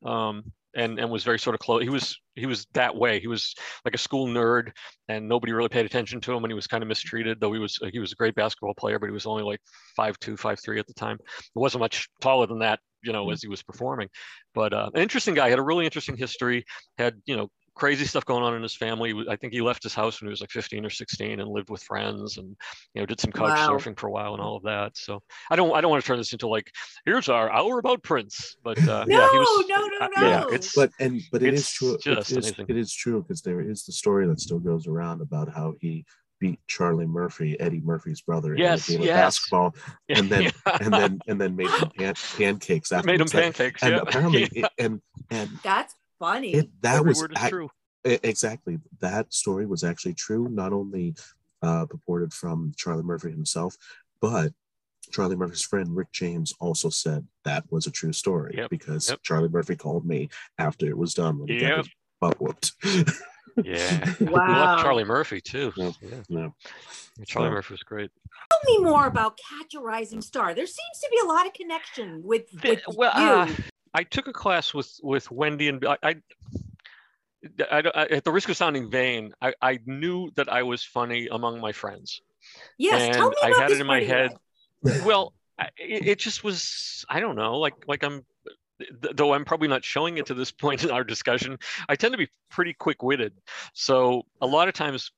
um 0.05 0.45
and 0.75 1.01
and 1.01 1.11
was 1.11 1.25
very 1.25 1.39
sort 1.39 1.55
of 1.55 1.61
close 1.61 1.83
he 1.83 1.89
was 1.89 2.17
he 2.37 2.47
was 2.47 2.67
that 2.73 2.95
way 2.95 3.19
he 3.19 3.27
was 3.27 3.55
like 3.85 3.95
a 3.95 3.99
school 3.99 4.29
nerd 4.29 4.71
and 5.09 5.29
nobody 5.29 5.53
really 5.53 5.69
paid 5.69 5.85
attention 5.85 6.21
to 6.21 6.33
him 6.33 6.45
and 6.45 6.51
he 6.51 6.55
was 6.55 6.69
kind 6.69 6.83
of 6.83 6.89
mistreated 6.89 7.41
though 7.41 7.53
he 7.53 7.59
was 7.59 7.79
he 7.93 7.99
was 7.99 8.13
a 8.13 8.15
great 8.15 8.35
basketball 8.37 8.75
player 8.75 8.99
but 8.99 9.07
he 9.07 9.13
was 9.13 9.27
only 9.27 9.43
like 9.43 9.61
five 9.97 10.17
two 10.21 10.37
five 10.37 10.59
three 10.65 10.79
at 10.79 10.87
the 10.87 10.95
time 10.95 11.19
he 11.37 11.59
wasn't 11.59 11.81
much 11.81 12.09
taller 12.21 12.47
than 12.47 12.61
that 12.61 12.79
you 13.03 13.13
know 13.13 13.29
as 13.31 13.43
he 13.43 13.49
was 13.49 13.63
performing 13.63 14.09
but 14.55 14.73
uh 14.73 14.89
an 14.95 15.03
interesting 15.03 15.35
guy 15.35 15.51
had 15.51 15.59
a 15.59 15.63
really 15.63 15.85
interesting 15.85 16.17
history 16.17 16.65
had 16.97 17.21
you 17.27 17.37
know 17.37 17.49
crazy 17.81 18.05
stuff 18.05 18.25
going 18.27 18.43
on 18.45 18.55
in 18.55 18.63
his 18.63 18.77
family 18.77 19.15
i 19.31 19.37
think 19.37 19.53
he 19.55 19.63
left 19.63 19.83
his 19.83 19.95
house 19.95 20.21
when 20.21 20.29
he 20.29 20.31
was 20.31 20.41
like 20.43 20.51
15 20.51 20.85
or 20.85 20.91
16 20.91 21.41
and 21.41 21.49
lived 21.49 21.71
with 21.71 21.83
friends 21.83 22.37
and 22.37 22.49
you 22.95 23.01
know 23.01 23.07
did 23.07 23.19
some 23.19 23.33
couch 23.33 23.49
Wow. 23.57 23.71
surfing 23.71 23.99
for 23.99 24.09
a 24.09 24.11
while 24.11 24.35
and 24.35 24.43
all 24.43 24.57
of 24.57 24.65
that 24.65 24.97
so 24.97 25.23
I 25.51 25.57
don't 25.57 25.75
I 25.75 25.81
don't 25.81 25.91
want 25.91 26.03
to 26.03 26.07
turn 26.07 26.19
this 26.19 26.33
into 26.35 26.47
like 26.47 26.71
here's 27.07 27.29
our 27.31 27.51
hour 27.51 27.79
about 27.79 28.03
Prince, 28.03 28.57
but 28.63 28.77
uh, 28.89 29.05
No, 29.09 29.19
yeah, 29.19 29.29
he 29.33 29.39
was. 29.39 29.67
no, 29.69 29.81
no, 29.87 30.09
no. 30.17 30.29
Yeah, 30.29 30.45
it's 30.55 30.75
But 30.75 30.91
and 31.01 31.21
but 31.33 31.43
it 31.43 31.55
is 31.55 31.71
true. 31.71 31.97
Just 32.03 32.31
is, 32.33 32.37
amazing. 32.37 32.67
it 32.69 32.77
is 32.77 32.93
true 32.93 33.23
because 33.23 33.41
there 33.43 33.61
is 33.63 33.85
the 33.85 33.93
story 33.93 34.27
that 34.29 34.41
still 34.41 34.59
goes 34.59 34.87
around 34.87 35.23
about 35.23 35.49
how 35.53 35.75
he 35.81 36.05
beat 36.41 36.59
Charlie 36.69 37.07
Murphy, 37.07 37.59
Eddie 37.61 37.83
Murphy's 37.83 38.21
brother, 38.23 38.55
Yes, 38.57 38.89
in 38.89 38.95
a 38.95 38.99
game 38.99 39.07
yes. 39.07 39.17
of 39.17 39.25
basketball, 39.27 39.75
and 40.09 40.29
then 40.31 40.43
yeah. 40.43 40.51
and 40.81 40.93
then 40.93 41.19
and 41.29 41.41
then 41.41 41.57
made 41.57 41.71
him 41.71 41.91
pan- 41.99 42.15
pancakes 42.39 42.93
after 42.93 43.07
made 43.11 43.21
him 43.21 43.29
pancakes. 43.29 43.83
And 43.83 43.93
yeah. 43.95 44.01
apparently, 44.03 44.49
Yeah. 44.53 44.67
it, 44.67 44.73
and 44.85 45.01
and 45.31 45.49
That's 45.63 45.95
funny. 46.21 46.53
it 46.55 46.71
that 46.83 46.99
every 46.99 47.09
was 47.09 47.21
word 47.21 47.33
is 47.37 47.43
ac- 47.43 47.51
true. 47.51 47.69
Exactly. 48.05 48.79
That 49.01 49.33
story 49.35 49.67
was 49.67 49.83
actually 49.85 50.15
true, 50.15 50.49
not 50.49 50.73
only 50.73 51.15
uh, 51.63 51.87
purported 51.87 52.33
from 52.33 52.73
Charlie 52.77 53.03
Murphy 53.03 53.31
himself, 53.31 53.77
but 54.21 54.53
Charlie 55.11 55.35
Murphy's 55.37 55.63
friend 55.63 55.95
Rick 55.97 56.13
James 56.13 56.55
also 56.61 56.89
said 56.89 57.27
that 57.45 57.65
was 57.71 57.87
a 57.87 57.91
true 57.91 58.13
story 58.13 58.55
Yep, 58.57 58.71
because 58.71 59.11
yep. 59.11 59.19
Charlie 59.25 59.49
Murphy 59.49 59.75
called 59.77 60.07
me 60.07 60.29
after 60.59 60.87
it 60.87 60.97
was 60.97 61.13
done 61.15 61.39
when 61.41 61.49
he 61.49 61.59
got 61.59 61.69
Yep. 61.69 61.77
his 61.79 61.89
butt 62.21 62.41
whooped. 62.41 62.73
Yeah. 63.65 64.15
We 64.21 64.27
wow. 64.27 64.47
love 64.49 64.81
Charlie 64.81 65.05
Murphy 65.05 65.41
too. 65.41 65.73
Yeah. 65.77 65.91
Yeah. 66.01 66.23
no. 66.31 66.55
Charlie 67.27 67.49
So- 67.49 67.53
Murphy 67.53 67.75
was 67.75 67.83
great. 67.83 68.11
Tell 68.51 68.61
me 68.79 68.83
more 68.85 69.07
about 69.07 69.39
Catch 69.59 69.75
a 69.75 69.81
Rising 69.81 70.23
Star. 70.23 70.55
There 70.55 70.67
seems 70.67 70.99
to 71.03 71.09
be 71.11 71.19
a 71.25 71.27
lot 71.27 71.47
of 71.47 71.53
connection 71.53 72.23
with, 72.25 72.49
The- 72.53 72.81
with 72.87 72.97
well, 72.97 73.13
you. 73.49 73.53
uh, 73.53 73.57
I 73.95 74.05
took 74.05 74.29
a 74.29 74.33
class 74.33 74.73
with 74.75 74.99
with 75.03 75.31
Wendy 75.31 75.69
and 75.69 75.85
I. 75.85 75.97
I 76.03 76.15
I, 77.71 77.83
I- 77.95 78.07
at 78.07 78.25
the 78.25 78.33
risk 78.33 78.49
of 78.51 78.57
sounding 78.57 78.91
vain, 78.91 79.33
I, 79.41 79.55
I 79.63 79.79
knew 79.87 80.31
that 80.37 80.53
I 80.53 80.63
was 80.63 80.85
funny 80.85 81.29
among 81.29 81.61
my 81.61 81.73
friends. 81.73 82.21
yes, 82.77 83.17
tell 83.17 83.29
and 83.29 83.37
me 83.43 83.57
I 83.57 83.59
had 83.61 83.71
it 83.71 83.81
in 83.81 83.87
my 83.87 84.01
head. 84.03 84.33
guy. 84.85 85.05
well 85.07 85.33
I- 85.59 85.71
it, 85.79 86.19
just 86.19 86.43
was 86.45 87.05
i 87.11 87.21
don't 87.21 87.37
know 87.37 87.59
like 87.59 87.75
like 87.87 88.03
i'm 88.03 88.25
though 89.15 89.35
i'm 89.35 89.45
probably 89.45 89.69
not 89.69 89.85
showing 89.85 90.17
it 90.17 90.25
to 90.27 90.35
this 90.35 90.51
point 90.51 90.85
in 90.85 90.91
our 90.91 91.05
discussion 91.05 91.59
i 91.87 91.97
tend 91.97 92.13
to 92.13 92.19
be 92.19 92.29
pretty 92.51 92.73
quick-witted 92.73 93.35
so 93.75 94.23
a 94.41 94.47
lot 94.47 94.69
of 94.69 94.75
times 94.75 95.13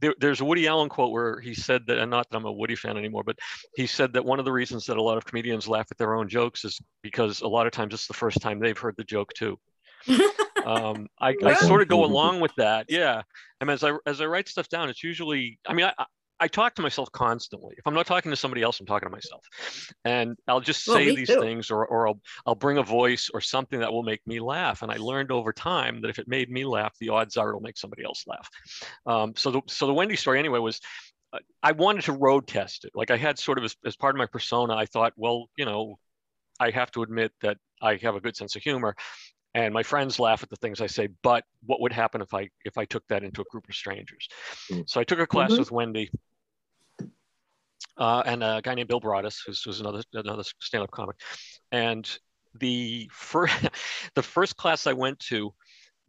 there, 0.00 0.14
there's 0.20 0.40
a 0.40 0.44
woody 0.44 0.66
allen 0.66 0.88
quote 0.88 1.12
where 1.12 1.40
he 1.40 1.54
said 1.54 1.86
that 1.86 1.98
and 1.98 2.10
not 2.10 2.28
that 2.30 2.36
i'm 2.36 2.44
a 2.44 2.52
woody 2.52 2.76
fan 2.76 2.96
anymore 2.96 3.22
but 3.24 3.38
he 3.74 3.86
said 3.86 4.12
that 4.12 4.24
one 4.24 4.38
of 4.38 4.44
the 4.44 4.52
reasons 4.52 4.86
that 4.86 4.96
a 4.96 5.02
lot 5.02 5.16
of 5.16 5.24
comedians 5.24 5.68
laugh 5.68 5.86
at 5.90 5.98
their 5.98 6.14
own 6.14 6.28
jokes 6.28 6.64
is 6.64 6.80
because 7.02 7.40
a 7.40 7.48
lot 7.48 7.66
of 7.66 7.72
times 7.72 7.94
it's 7.94 8.06
the 8.06 8.14
first 8.14 8.40
time 8.40 8.58
they've 8.58 8.78
heard 8.78 8.94
the 8.96 9.04
joke 9.04 9.32
too 9.34 9.58
um, 10.64 11.08
I, 11.20 11.34
I 11.44 11.54
sort 11.54 11.82
of 11.82 11.88
go 11.88 12.04
along 12.04 12.40
with 12.40 12.52
that. 12.56 12.86
Yeah. 12.88 13.22
And 13.60 13.70
as 13.70 13.82
I 13.82 13.96
as 14.06 14.20
I 14.20 14.26
write 14.26 14.48
stuff 14.48 14.68
down, 14.68 14.88
it's 14.88 15.02
usually 15.02 15.58
I 15.66 15.74
mean 15.74 15.86
I, 15.86 16.04
I 16.38 16.48
talk 16.48 16.74
to 16.74 16.82
myself 16.82 17.10
constantly. 17.12 17.74
If 17.78 17.86
I'm 17.86 17.94
not 17.94 18.06
talking 18.06 18.30
to 18.30 18.36
somebody 18.36 18.62
else, 18.62 18.78
I'm 18.78 18.86
talking 18.86 19.08
to 19.08 19.12
myself. 19.12 19.46
And 20.04 20.36
I'll 20.46 20.60
just 20.60 20.84
say 20.84 21.14
these 21.14 21.28
too. 21.28 21.40
things 21.40 21.70
or 21.70 21.86
or 21.86 22.08
I'll 22.08 22.20
I'll 22.44 22.54
bring 22.54 22.78
a 22.78 22.82
voice 22.82 23.30
or 23.32 23.40
something 23.40 23.80
that 23.80 23.92
will 23.92 24.02
make 24.02 24.20
me 24.26 24.40
laugh. 24.40 24.82
And 24.82 24.92
I 24.92 24.96
learned 24.96 25.32
over 25.32 25.52
time 25.52 26.02
that 26.02 26.10
if 26.10 26.18
it 26.18 26.28
made 26.28 26.50
me 26.50 26.64
laugh, 26.64 26.94
the 27.00 27.08
odds 27.10 27.36
are 27.36 27.48
it'll 27.48 27.60
make 27.60 27.78
somebody 27.78 28.04
else 28.04 28.24
laugh. 28.26 28.48
Um, 29.06 29.34
so 29.36 29.50
the 29.50 29.62
so 29.66 29.86
the 29.86 29.94
Wendy 29.94 30.16
story 30.16 30.38
anyway 30.38 30.58
was 30.58 30.80
uh, 31.32 31.38
I 31.62 31.72
wanted 31.72 32.04
to 32.04 32.12
road 32.12 32.46
test 32.46 32.84
it. 32.84 32.92
Like 32.94 33.10
I 33.10 33.16
had 33.16 33.38
sort 33.38 33.58
of 33.58 33.64
as, 33.64 33.76
as 33.84 33.96
part 33.96 34.14
of 34.14 34.18
my 34.18 34.26
persona, 34.26 34.74
I 34.74 34.86
thought, 34.86 35.14
well, 35.16 35.46
you 35.56 35.64
know, 35.64 35.98
I 36.60 36.70
have 36.70 36.90
to 36.92 37.02
admit 37.02 37.32
that 37.40 37.56
I 37.80 37.96
have 37.96 38.14
a 38.14 38.20
good 38.20 38.36
sense 38.36 38.56
of 38.56 38.62
humor 38.62 38.94
and 39.56 39.72
my 39.72 39.82
friends 39.82 40.20
laugh 40.20 40.42
at 40.42 40.50
the 40.50 40.56
things 40.56 40.82
I 40.82 40.86
say, 40.86 41.08
but 41.22 41.42
what 41.64 41.80
would 41.80 41.92
happen 41.92 42.20
if 42.20 42.34
I 42.34 42.50
if 42.66 42.76
I 42.76 42.84
took 42.84 43.06
that 43.08 43.24
into 43.24 43.40
a 43.40 43.44
group 43.50 43.66
of 43.68 43.74
strangers? 43.74 44.28
Mm. 44.70 44.88
So 44.88 45.00
I 45.00 45.04
took 45.04 45.18
a 45.18 45.26
class 45.26 45.52
Mhm. 45.52 45.58
with 45.58 45.70
Wendy 45.72 46.10
uh, 47.96 48.22
and 48.26 48.44
a 48.44 48.60
guy 48.62 48.74
named 48.74 48.88
Bill 48.88 49.00
Braudis, 49.00 49.38
who's, 49.46 49.62
who's 49.62 49.80
another 49.80 50.02
another 50.12 50.42
stand-up 50.60 50.90
comic. 50.90 51.16
And 51.72 52.06
the 52.54 53.10
first 53.14 53.54
the 54.14 54.22
first 54.22 54.58
class 54.58 54.86
I 54.86 54.92
went 54.92 55.18
to, 55.30 55.54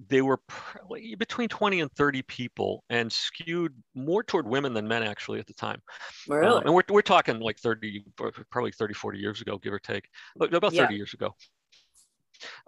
they 0.09 0.21
were 0.21 0.41
probably 0.47 1.15
between 1.15 1.47
20 1.47 1.79
and 1.79 1.91
30 1.93 2.23
people 2.23 2.83
and 2.89 3.09
skewed 3.09 3.73
more 3.95 4.23
toward 4.23 4.45
women 4.45 4.73
than 4.73 4.89
men 4.89 5.03
actually 5.03 5.39
at 5.39 5.47
the 5.47 5.53
time. 5.53 5.81
Um, 6.29 6.35
Really? 6.37 6.61
and 6.65 6.73
we're, 6.75 6.83
we're 6.89 7.01
talking 7.01 7.39
like 7.39 7.59
30, 7.59 8.03
probably 8.51 8.73
30, 8.73 8.93
40 8.93 9.19
years 9.19 9.39
ago, 9.39 9.57
give 9.57 9.71
or 9.71 9.79
take, 9.79 10.09
about 10.35 10.73
30 10.73 10.75
Yeah. 10.75 10.89
years 10.89 11.13
ago. 11.13 11.33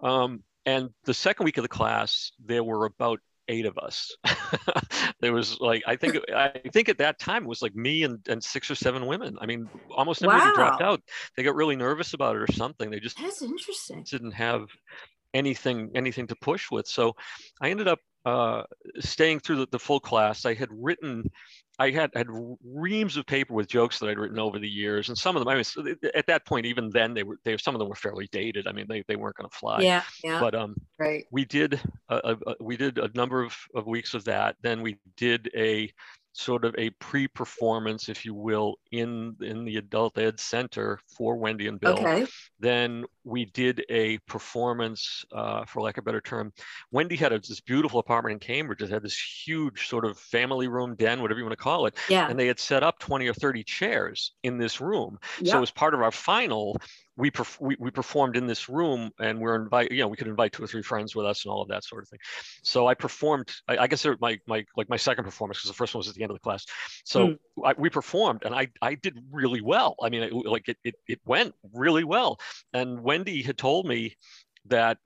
Um, 0.02 0.42
and 0.66 0.90
the 1.04 1.14
second 1.14 1.44
week 1.44 1.58
of 1.58 1.62
the 1.62 1.68
class, 1.68 2.32
there 2.44 2.64
were 2.64 2.84
about 2.84 3.20
eight 3.48 3.66
of 3.66 3.76
us. 3.78 4.14
there 5.20 5.32
was 5.32 5.58
like, 5.60 5.82
I 5.86 5.96
think, 5.96 6.18
I 6.34 6.52
think 6.72 6.88
at 6.88 6.98
that 6.98 7.18
time 7.18 7.44
it 7.44 7.48
was 7.48 7.62
like 7.62 7.74
me 7.74 8.04
and, 8.04 8.20
and 8.28 8.42
six 8.42 8.70
or 8.70 8.74
seven 8.74 9.06
women. 9.06 9.36
I 9.40 9.46
mean, 9.46 9.68
almost 9.90 10.22
everybody 10.22 10.54
dropped 10.54 10.82
out. 10.82 11.02
They 11.36 11.42
got 11.42 11.56
really 11.56 11.76
nervous 11.76 12.14
about 12.14 12.36
it 12.36 12.42
or 12.42 12.52
something. 12.52 12.90
They 12.90 13.00
just 13.00 13.18
That's 13.18 13.42
interesting. 13.42 14.04
didn't 14.08 14.32
have 14.32 14.68
anything 15.34 15.90
anything 15.94 16.26
to 16.26 16.34
push 16.36 16.70
with 16.70 16.86
so 16.86 17.14
i 17.60 17.70
ended 17.70 17.88
up 17.88 18.00
uh, 18.26 18.64
staying 18.98 19.40
through 19.40 19.56
the, 19.56 19.68
the 19.70 19.78
full 19.78 20.00
class 20.00 20.44
i 20.44 20.52
had 20.52 20.68
written 20.72 21.30
i 21.80 21.90
had 21.90 22.10
had 22.14 22.26
reams 22.64 23.16
of 23.16 23.26
paper 23.26 23.54
with 23.54 23.66
jokes 23.66 23.98
that 23.98 24.08
i'd 24.08 24.18
written 24.18 24.38
over 24.38 24.58
the 24.58 24.68
years 24.68 25.08
and 25.08 25.18
some 25.18 25.36
of 25.36 25.40
them 25.40 25.48
i 25.48 25.54
mean, 25.54 25.96
at 26.14 26.26
that 26.26 26.46
point 26.46 26.66
even 26.66 26.90
then 26.90 27.14
they 27.14 27.22
were 27.22 27.38
they 27.44 27.56
some 27.56 27.74
of 27.74 27.78
them 27.78 27.88
were 27.88 27.94
fairly 27.94 28.28
dated. 28.30 28.66
I 28.66 28.72
mean 28.72 28.86
they, 28.88 29.02
they 29.08 29.16
weren't 29.16 29.36
going 29.36 29.48
to 29.48 29.56
fly. 29.56 29.80
Yeah, 29.80 30.02
yeah, 30.22 30.40
but 30.40 30.54
um 30.54 30.76
right. 30.98 31.24
we 31.30 31.44
did 31.44 31.80
a, 32.08 32.16
a, 32.16 32.36
a- 32.50 32.54
we 32.60 32.76
did 32.76 32.98
a 32.98 33.10
number 33.14 33.42
of, 33.42 33.56
of 33.74 33.86
weeks 33.86 34.14
of 34.14 34.24
that. 34.24 34.56
Then 34.62 34.82
we 34.82 34.98
did 35.16 35.50
a 35.56 35.92
sort 36.32 36.64
of 36.64 36.74
a 36.78 36.90
pre-performance 36.90 38.08
if 38.08 38.24
you 38.24 38.34
will 38.34 38.76
in 38.92 39.34
in 39.40 39.64
the 39.64 39.76
adult 39.76 40.16
ed 40.16 40.38
center 40.38 40.98
for 41.16 41.36
wendy 41.36 41.66
and 41.66 41.80
bill 41.80 41.98
Okay. 41.98 42.26
then 42.60 43.04
we 43.24 43.44
did 43.46 43.84
a 43.90 44.18
performance, 44.18 45.24
uh, 45.32 45.64
for 45.66 45.82
lack 45.82 45.98
of 45.98 46.02
a 46.02 46.04
better 46.06 46.20
term. 46.20 46.52
Wendy 46.90 47.16
had 47.16 47.32
a, 47.32 47.38
this 47.38 47.60
beautiful 47.60 48.00
apartment 48.00 48.32
in 48.32 48.38
Cambridge. 48.38 48.82
It 48.82 48.90
had 48.90 49.02
this 49.02 49.18
huge 49.46 49.88
sort 49.88 50.04
of 50.04 50.18
family 50.18 50.68
room 50.68 50.94
den, 50.96 51.20
whatever 51.20 51.38
you 51.38 51.44
want 51.44 51.56
to 51.56 51.62
call 51.62 51.86
it. 51.86 51.96
Yeah. 52.08 52.28
And 52.28 52.38
they 52.38 52.46
had 52.46 52.58
set 52.58 52.82
up 52.82 52.98
20 52.98 53.28
or 53.28 53.34
30 53.34 53.62
chairs 53.64 54.32
in 54.42 54.58
this 54.58 54.80
room. 54.80 55.18
Yeah. 55.40 55.52
So 55.52 55.62
as 55.62 55.70
part 55.70 55.94
of 55.94 56.00
our 56.00 56.10
final, 56.10 56.78
we, 57.16 57.30
perf- 57.30 57.60
we, 57.60 57.76
we 57.78 57.90
performed 57.90 58.36
in 58.36 58.46
this 58.46 58.68
room 58.68 59.10
and 59.20 59.40
we're 59.40 59.56
invite, 59.56 59.90
you 59.90 60.00
know, 60.00 60.08
we 60.08 60.16
could 60.16 60.28
invite 60.28 60.52
two 60.52 60.64
or 60.64 60.66
three 60.66 60.82
friends 60.82 61.14
with 61.14 61.26
us 61.26 61.44
and 61.44 61.52
all 61.52 61.62
of 61.62 61.68
that 61.68 61.84
sort 61.84 62.02
of 62.02 62.08
thing. 62.08 62.18
So 62.62 62.86
I 62.86 62.94
performed, 62.94 63.50
I, 63.68 63.78
I 63.78 63.86
guess 63.86 64.06
my, 64.20 64.38
my, 64.46 64.64
like 64.76 64.88
my 64.88 64.96
second 64.96 65.24
performance, 65.24 65.58
because 65.58 65.70
the 65.70 65.74
first 65.74 65.94
one 65.94 66.00
was 66.00 66.08
at 66.08 66.14
the 66.14 66.22
end 66.22 66.30
of 66.30 66.36
the 66.36 66.40
class. 66.40 66.64
So 67.04 67.28
hmm. 67.28 67.64
I, 67.64 67.74
we 67.76 67.90
performed 67.90 68.44
and 68.44 68.54
I, 68.54 68.68
I 68.80 68.94
did 68.94 69.18
really 69.30 69.60
well. 69.60 69.96
I 70.02 70.08
mean, 70.08 70.22
it, 70.22 70.32
like 70.32 70.68
it, 70.68 70.78
it, 70.84 70.94
it 71.06 71.20
went 71.24 71.54
really 71.74 72.04
well. 72.04 72.38
And 72.72 73.02
Wendy 73.02 73.42
had 73.42 73.58
told 73.58 73.86
me 73.86 74.16
that 74.66 74.98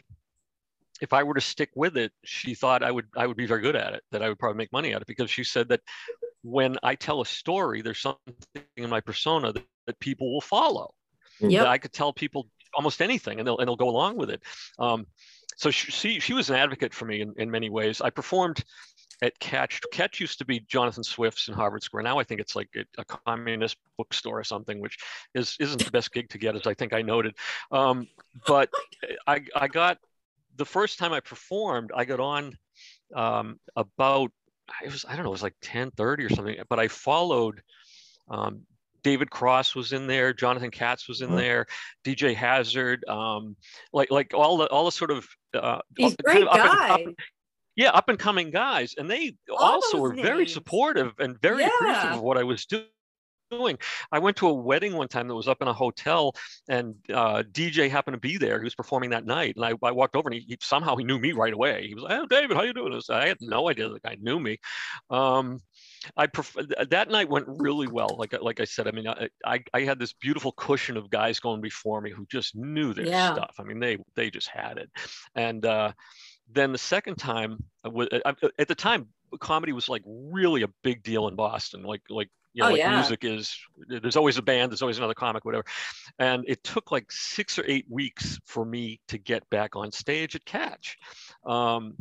if 1.00 1.12
I 1.12 1.22
were 1.22 1.34
to 1.34 1.40
stick 1.40 1.70
with 1.74 1.96
it, 1.96 2.12
she 2.24 2.54
thought 2.54 2.82
I 2.82 2.90
would 2.90 3.06
I 3.16 3.26
would 3.26 3.36
be 3.36 3.46
very 3.46 3.62
good 3.62 3.76
at 3.76 3.94
it, 3.94 4.02
that 4.12 4.22
I 4.22 4.28
would 4.28 4.38
probably 4.38 4.58
make 4.58 4.72
money 4.72 4.94
at 4.94 5.02
it 5.02 5.06
because 5.06 5.30
she 5.30 5.44
said 5.44 5.68
that 5.68 5.80
when 6.42 6.76
I 6.82 6.94
tell 6.94 7.20
a 7.20 7.26
story, 7.26 7.82
there's 7.82 8.00
something 8.00 8.34
in 8.76 8.90
my 8.90 9.00
persona 9.00 9.52
that, 9.52 9.64
that 9.86 9.98
people 9.98 10.32
will 10.32 10.40
follow. 10.40 10.94
Yep. 11.40 11.66
I 11.66 11.78
could 11.78 11.92
tell 11.92 12.12
people 12.12 12.48
almost 12.74 13.00
anything 13.00 13.38
and 13.38 13.46
they'll 13.46 13.58
and 13.58 13.68
they'll 13.68 13.76
go 13.76 13.88
along 13.88 14.16
with 14.16 14.30
it. 14.30 14.42
Um, 14.78 15.06
so 15.56 15.70
she, 15.70 15.90
she 15.90 16.20
she 16.20 16.32
was 16.32 16.50
an 16.50 16.56
advocate 16.56 16.92
for 16.92 17.04
me 17.04 17.20
in, 17.20 17.34
in 17.36 17.50
many 17.50 17.70
ways. 17.70 18.00
I 18.00 18.10
performed 18.10 18.64
at 19.22 19.38
Catch. 19.38 19.80
Catch 19.92 20.20
used 20.20 20.38
to 20.38 20.44
be 20.44 20.60
Jonathan 20.60 21.04
Swift's 21.04 21.48
in 21.48 21.54
Harvard 21.54 21.82
Square. 21.82 22.02
Now 22.02 22.18
I 22.18 22.24
think 22.24 22.40
it's 22.40 22.56
like 22.56 22.68
a, 22.76 22.84
a 23.00 23.04
communist 23.04 23.76
bookstore 23.96 24.38
or 24.38 24.44
something, 24.44 24.80
which 24.80 24.98
is 25.34 25.56
isn't 25.60 25.84
the 25.84 25.90
best 25.90 26.12
gig 26.12 26.28
to 26.30 26.38
get, 26.38 26.56
as 26.56 26.66
I 26.66 26.74
think 26.74 26.92
I 26.92 27.02
noted. 27.02 27.34
Um, 27.70 28.08
but 28.46 28.70
I 29.26 29.42
I 29.54 29.68
got 29.68 29.98
the 30.56 30.66
first 30.66 30.98
time 30.98 31.12
I 31.12 31.20
performed, 31.20 31.90
I 31.94 32.04
got 32.04 32.20
on 32.20 32.56
um, 33.14 33.58
about 33.76 34.30
it 34.82 34.90
was 34.90 35.04
I 35.08 35.14
don't 35.14 35.24
know 35.24 35.30
it 35.30 35.32
was 35.32 35.42
like 35.42 35.56
ten 35.60 35.90
thirty 35.92 36.24
or 36.24 36.30
something, 36.30 36.56
but 36.68 36.78
I 36.78 36.88
followed. 36.88 37.62
Um, 38.28 38.62
David 39.04 39.30
Cross 39.30 39.76
was 39.76 39.92
in 39.92 40.06
there, 40.08 40.32
Jonathan 40.32 40.70
Katz 40.72 41.06
was 41.06 41.20
in 41.20 41.32
Oh. 41.32 41.36
there, 41.36 41.66
DJ 42.04 42.34
Hazard, 42.34 43.04
um, 43.08 43.54
like 43.92 44.10
like 44.10 44.34
all 44.34 44.56
the 44.56 44.66
all 44.70 44.84
the 44.86 44.92
sort 44.92 45.12
of 45.12 45.28
uh, 45.54 45.80
These 45.94 46.16
kind 46.16 46.24
great 46.24 46.42
of 46.42 46.48
up 46.48 46.56
up- 46.90 46.98
guys. 46.98 47.14
yeah, 47.76 47.90
up 47.90 48.08
and 48.08 48.18
coming 48.18 48.50
guys, 48.50 48.94
and 48.98 49.08
they 49.08 49.36
All 49.50 49.56
also 49.74 49.98
were 50.00 50.14
very 50.14 50.48
supportive 50.48 51.12
and 51.20 51.40
very 51.40 51.62
appreciative 51.64 52.16
of 52.18 52.22
what 52.22 52.38
I 52.38 52.42
was 52.42 52.66
do- 52.66 52.86
doing. 53.50 53.78
I 54.10 54.18
went 54.18 54.36
to 54.38 54.48
a 54.48 54.52
wedding 54.52 54.94
one 54.94 55.06
time 55.06 55.28
that 55.28 55.34
was 55.34 55.46
up 55.48 55.60
in 55.62 55.68
a 55.68 55.72
hotel, 55.72 56.34
and 56.68 56.94
uh, 57.12 57.42
DJ 57.52 57.88
happened 57.90 58.14
to 58.14 58.20
be 58.20 58.36
there. 58.38 58.58
He 58.58 58.64
was 58.64 58.74
performing 58.74 59.10
that 59.10 59.26
night, 59.26 59.54
and 59.56 59.64
I, 59.64 59.74
I 59.86 59.92
walked 59.92 60.16
over, 60.16 60.28
and 60.28 60.34
he, 60.34 60.44
he 60.48 60.56
somehow 60.60 60.96
he 60.96 61.04
knew 61.04 61.18
me 61.18 61.32
right 61.32 61.52
away. 61.52 61.86
He 61.86 61.94
was 61.94 62.02
like, 62.04 62.18
"Oh, 62.18 62.26
David, 62.26 62.56
how 62.56 62.62
you 62.64 62.72
doing?" 62.72 62.92
This 62.92 63.10
I 63.10 63.28
had 63.28 63.36
no 63.40 63.68
idea 63.68 63.88
the 63.90 64.00
guy 64.00 64.16
knew 64.20 64.40
me. 64.40 64.58
Um, 65.10 65.60
I 66.16 66.26
pref- 66.26 66.54
th- 66.54 66.88
that 66.90 67.10
night 67.10 67.28
went 67.28 67.46
really 67.48 67.86
well. 67.86 68.16
Like 68.18 68.34
I- 68.34 68.38
like 68.38 68.60
I 68.60 68.64
said, 68.64 68.86
I 68.88 68.90
mean, 68.92 69.06
I, 69.08 69.28
I 69.44 69.64
I 69.72 69.80
had 69.82 69.98
this 69.98 70.12
beautiful 70.12 70.52
cushion 70.52 70.96
of 70.96 71.10
guys 71.10 71.40
going 71.40 71.60
before 71.60 72.00
me 72.00 72.10
who 72.10 72.26
just 72.26 72.54
knew 72.56 72.92
their 72.94 73.06
Yeah. 73.06 73.34
stuff. 73.34 73.54
I 73.58 73.62
mean, 73.64 73.80
they 73.80 73.98
they 74.14 74.30
just 74.30 74.48
had 74.48 74.78
it, 74.78 74.90
and. 75.34 75.64
uh 75.66 75.92
then 76.52 76.72
the 76.72 76.78
second 76.78 77.16
time 77.16 77.56
uh, 77.86 77.88
uh, 77.88 78.32
uh, 78.42 78.48
at 78.58 78.68
the 78.68 78.74
time 78.74 79.08
comedy 79.40 79.72
was 79.72 79.88
like 79.88 80.02
really 80.06 80.62
a 80.62 80.68
big 80.82 81.02
deal 81.02 81.26
in 81.26 81.34
boston 81.34 81.82
like 81.82 82.02
like 82.10 82.28
you 82.52 82.62
know 82.62 82.68
Oh, 82.68 82.72
like 82.72 82.80
yeah. 82.80 82.96
music 82.96 83.24
is 83.24 83.58
there's 83.88 84.14
always 84.14 84.36
a 84.36 84.42
band 84.42 84.70
there's 84.70 84.82
always 84.82 84.98
another 84.98 85.14
comic 85.14 85.46
whatever 85.46 85.64
and 86.18 86.44
it 86.46 86.62
took 86.62 86.92
like 86.92 87.10
six 87.10 87.58
or 87.58 87.64
eight 87.66 87.86
weeks 87.88 88.38
for 88.44 88.62
me 88.66 89.00
to 89.08 89.16
get 89.16 89.48
back 89.48 89.74
on 89.74 89.90
stage 89.90 90.36
at 90.36 90.44
catch 90.44 90.98
um, 91.46 91.96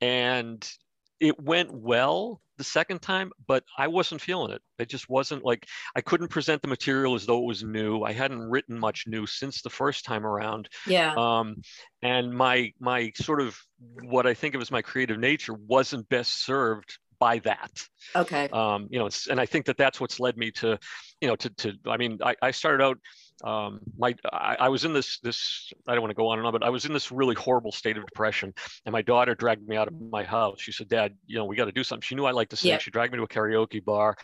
and 0.00 0.70
it 1.18 1.40
went 1.40 1.72
well 1.72 2.40
the 2.62 2.68
second 2.78 3.00
time 3.02 3.30
but 3.46 3.64
i 3.76 3.88
wasn't 3.88 4.20
feeling 4.20 4.52
it 4.52 4.62
it 4.78 4.88
just 4.88 5.08
wasn't 5.08 5.44
like 5.44 5.66
i 5.96 6.00
couldn't 6.00 6.28
present 6.28 6.62
the 6.62 6.68
material 6.68 7.14
as 7.14 7.26
though 7.26 7.38
it 7.38 7.44
was 7.44 7.62
new 7.64 8.02
i 8.02 8.12
hadn't 8.12 8.38
written 8.40 8.78
much 8.78 9.04
new 9.06 9.26
since 9.26 9.62
the 9.62 9.70
first 9.70 10.04
time 10.04 10.24
around 10.24 10.68
Yeah. 10.86 11.14
um, 11.16 11.56
and 12.02 12.32
my 12.32 12.72
my 12.78 13.10
sort 13.16 13.40
of 13.40 13.58
what 14.02 14.26
I 14.26 14.34
think 14.34 14.54
of 14.54 14.60
as 14.62 14.70
my 14.70 14.82
creative 14.82 15.18
nature 15.18 15.54
wasn't 15.54 16.08
best 16.08 16.44
served 16.44 16.98
by 17.18 17.38
that. 17.40 17.70
Okay. 18.14 18.48
Um, 18.52 18.88
you 18.90 18.98
know, 18.98 19.08
and 19.30 19.40
I 19.40 19.46
think 19.46 19.66
that 19.66 19.76
that's 19.76 20.00
what's 20.00 20.18
led 20.20 20.36
me 20.36 20.50
to, 20.52 20.78
you 21.20 21.28
know, 21.28 21.36
to 21.36 21.50
to. 21.50 21.72
I 21.86 21.96
mean, 21.96 22.18
I, 22.22 22.34
I 22.42 22.50
started 22.52 22.82
out. 22.84 22.98
Um, 23.42 23.80
my 23.98 24.14
I, 24.32 24.56
I 24.60 24.68
was 24.68 24.84
in 24.84 24.92
this 24.92 25.18
this 25.20 25.72
I 25.86 25.92
don't 25.94 26.02
want 26.02 26.10
to 26.10 26.16
go 26.16 26.28
on 26.28 26.38
and 26.38 26.46
on, 26.46 26.52
but 26.52 26.62
I 26.62 26.70
was 26.70 26.84
in 26.84 26.92
this 26.92 27.10
really 27.10 27.34
horrible 27.34 27.72
state 27.72 27.96
of 27.96 28.04
depression, 28.06 28.54
and 28.86 28.92
my 28.92 29.02
daughter 29.02 29.34
dragged 29.34 29.66
me 29.66 29.76
out 29.76 29.88
of 29.88 30.00
my 30.00 30.22
house. 30.24 30.60
She 30.60 30.72
said, 30.72 30.88
"Dad, 30.88 31.14
you 31.26 31.36
know, 31.38 31.44
we 31.44 31.56
got 31.56 31.64
to 31.66 31.72
do 31.72 31.84
something." 31.84 32.02
She 32.02 32.14
knew 32.14 32.24
I 32.24 32.30
liked 32.30 32.50
to 32.50 32.56
sing. 32.56 32.70
Yeah. 32.70 32.78
She 32.78 32.90
dragged 32.90 33.12
me 33.12 33.16
to 33.18 33.24
a 33.24 33.28
karaoke 33.28 33.84
bar 33.84 34.16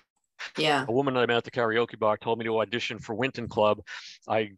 Yeah. 0.56 0.84
a 0.88 0.92
woman 0.92 1.14
that 1.14 1.20
I 1.20 1.26
met 1.26 1.36
at 1.38 1.44
the 1.44 1.50
karaoke 1.50 1.98
bar 1.98 2.16
told 2.16 2.38
me 2.38 2.44
to 2.44 2.60
audition 2.60 2.98
for 3.00 3.14
Winton 3.14 3.48
Club. 3.48 3.80
I 4.28 4.52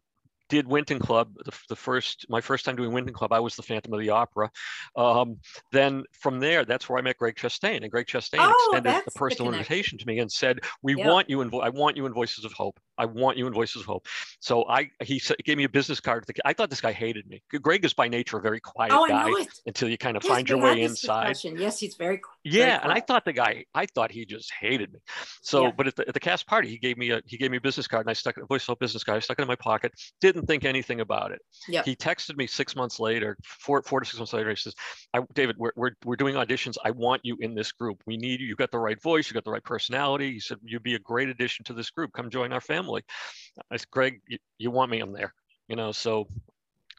did 0.49 0.67
Winton 0.67 0.99
Club 0.99 1.33
the, 1.45 1.53
the 1.69 1.75
first 1.77 2.25
my 2.27 2.41
first 2.41 2.65
time 2.65 2.75
doing 2.75 2.91
Winton 2.91 3.13
Club. 3.13 3.31
I 3.31 3.39
was 3.39 3.55
the 3.55 3.63
Phantom 3.63 3.93
of 3.93 3.99
the 4.01 4.09
Opera. 4.09 4.51
Um, 4.97 5.37
then 5.71 6.03
from 6.11 6.39
there, 6.41 6.65
that's 6.65 6.89
where 6.89 6.99
I 6.99 7.01
met 7.01 7.17
Greg 7.17 7.35
Chastain, 7.35 7.81
and 7.83 7.89
Greg 7.89 8.05
Chastain 8.05 8.39
Oh, 8.41 8.53
extended 8.75 9.01
a 9.01 9.05
the 9.05 9.11
personal 9.11 9.49
connection. 9.51 9.73
invitation 9.73 9.97
to 9.99 10.05
me 10.05 10.19
and 10.19 10.29
said, 10.29 10.59
"We 10.83 10.95
Yeah. 10.97 11.07
want 11.07 11.29
you 11.29 11.39
in. 11.41 11.51
I 11.63 11.69
want 11.69 11.95
you 11.95 12.05
in 12.05 12.13
Voices 12.13 12.43
of 12.43 12.51
Hope. 12.51 12.79
I 13.01 13.05
want 13.05 13.37
you 13.37 13.47
in 13.47 13.53
Voices 13.53 13.81
of 13.81 13.87
Hope." 13.87 14.05
So 14.39 14.65
I 14.67 14.89
he 15.03 15.21
gave 15.43 15.57
me 15.57 15.65
a 15.65 15.69
business 15.69 15.99
card. 15.99 16.25
I 16.45 16.53
thought 16.53 16.69
this 16.69 16.81
guy 16.81 16.91
hated 16.91 17.27
me. 17.27 17.41
Greg 17.61 17.83
is 17.85 17.93
by 17.93 18.07
nature 18.07 18.37
a 18.37 18.41
very 18.41 18.59
quiet 18.59 18.91
Oh, 18.93 19.07
guy 19.07 19.29
until 19.65 19.89
you 19.89 19.97
kind 19.97 20.15
of 20.17 20.23
Yes, 20.23 20.33
find 20.33 20.49
your 20.49 20.59
way 20.59 20.81
inside. 20.81 21.29
discussion. 21.33 21.57
Yes, 21.57 21.79
he's 21.79 21.95
very. 21.95 22.17
very 22.17 22.21
Yeah, 22.43 22.79
and 22.83 22.91
I 22.91 22.99
thought 22.99 23.25
the 23.25 23.33
guy, 23.33 23.65
I 23.73 23.85
thought 23.85 24.11
he 24.11 24.25
just 24.25 24.51
hated 24.53 24.93
me. 24.93 24.99
So, 25.41 25.65
Yeah. 25.65 25.71
but 25.77 25.87
at 25.87 25.95
the, 25.95 26.07
at 26.07 26.13
the 26.13 26.19
cast 26.19 26.47
party, 26.47 26.69
he 26.69 26.77
gave 26.77 26.97
me 26.97 27.11
a 27.11 27.21
he 27.25 27.37
gave 27.37 27.51
me 27.51 27.57
a 27.57 27.61
business 27.61 27.87
card, 27.87 28.05
and 28.05 28.09
I 28.09 28.13
stuck 28.13 28.37
it, 28.37 28.43
a 28.49 28.53
of 28.53 28.61
Hope 28.63 28.79
business 28.79 29.03
card. 29.03 29.17
I 29.17 29.19
stuck 29.19 29.39
it 29.39 29.41
in 29.41 29.47
my 29.47 29.55
pocket. 29.71 29.91
Didn't 30.19 30.45
think 30.45 30.65
anything 30.65 30.99
about 31.01 31.31
it. 31.31 31.41
Yeah. 31.67 31.83
He 31.83 31.95
texted 31.95 32.35
me 32.37 32.45
six 32.47 32.75
months 32.75 32.99
later, 32.99 33.37
four 33.43 33.81
four 33.83 33.99
to 34.01 34.05
six 34.05 34.17
months 34.19 34.33
later. 34.33 34.49
He 34.49 34.55
says, 34.55 34.75
I, 35.13 35.21
"David, 35.33 35.55
we're, 35.57 35.71
we're 35.75 35.91
we're 36.05 36.15
doing 36.23 36.35
auditions. 36.35 36.75
I 36.83 36.91
want 36.91 37.21
you 37.23 37.37
in 37.39 37.55
this 37.55 37.71
group. 37.71 37.97
We 38.05 38.17
need 38.17 38.39
you. 38.41 38.47
You've 38.47 38.57
got 38.65 38.71
the 38.71 38.79
right 38.79 39.01
voice. 39.01 39.27
You've 39.27 39.35
got 39.35 39.45
the 39.45 39.51
right 39.51 39.63
personality." 39.63 40.33
He 40.33 40.39
said, 40.39 40.57
"You'd 40.63 40.83
be 40.83 40.95
a 40.95 40.99
great 40.99 41.29
addition 41.29 41.63
to 41.65 41.73
this 41.73 41.89
group. 41.89 42.11
Come 42.13 42.29
join 42.29 42.51
our 42.53 42.61
family." 42.61 42.90
I 42.97 43.77
said, 43.77 43.89
"Greg, 43.91 44.21
you, 44.27 44.37
you 44.57 44.71
want 44.71 44.91
me? 44.91 44.99
I'm 44.99 45.13
there." 45.13 45.33
You 45.67 45.75
know, 45.75 45.91
so 45.91 46.27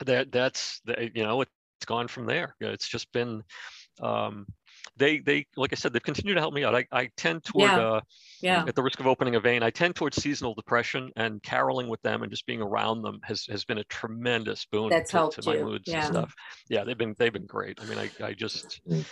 that 0.01 0.33
that's 0.33 0.81
the, 0.85 1.11
you 1.15 1.23
know 1.23 1.41
it's 1.43 1.51
gone 1.87 2.09
from 2.09 2.27
there. 2.27 2.57
It's 2.61 2.89
just 2.89 3.11
been. 3.13 3.43
Um, 4.01 4.47
they 4.97 5.19
they 5.19 5.47
like 5.57 5.73
I 5.73 5.77
said 5.77 5.93
they've 5.93 6.03
continued 6.03 6.35
to 6.35 6.41
help 6.41 6.55
me 6.55 6.65
out. 6.65 6.75
I, 6.75 6.87
I 6.93 7.11
tend 7.17 7.45
toward 7.45 7.71
Yeah. 7.71 7.81
uh, 7.81 8.01
Yeah. 8.41 8.65
at 8.67 8.75
the 8.75 8.83
risk 8.83 9.01
of 9.01 9.07
opening 9.07 9.37
a 9.37 9.41
vein, 9.41 9.63
I 9.63 9.71
tend 9.71 9.95
towards 9.95 10.21
seasonal 10.21 10.55
depression 10.55 11.11
and 11.17 11.43
caroling 11.43 11.89
with 11.89 12.03
them 12.03 12.23
and 12.23 12.31
just 12.31 12.47
being 12.47 12.61
around 12.63 13.03
them 13.03 13.21
has, 13.23 13.47
has 13.47 13.65
been 13.65 13.79
a 13.79 13.85
tremendous 13.85 14.65
boon 14.67 14.91
That's 14.91 15.11
to, 15.11 15.17
helped 15.19 15.37
to 15.37 15.43
my 15.45 15.57
you. 15.57 15.65
moods 15.65 15.89
Yeah. 15.89 15.97
and 15.97 16.05
stuff. 16.07 16.35
Yeah, 16.69 16.85
they've 16.85 16.99
been 16.99 17.15
they've 17.19 17.33
been 17.33 17.47
great. 17.47 17.79
I 17.81 17.85
mean, 17.85 17.99
I, 17.99 18.11
I 18.23 18.33
just 18.33 18.81
Mm. 18.89 19.05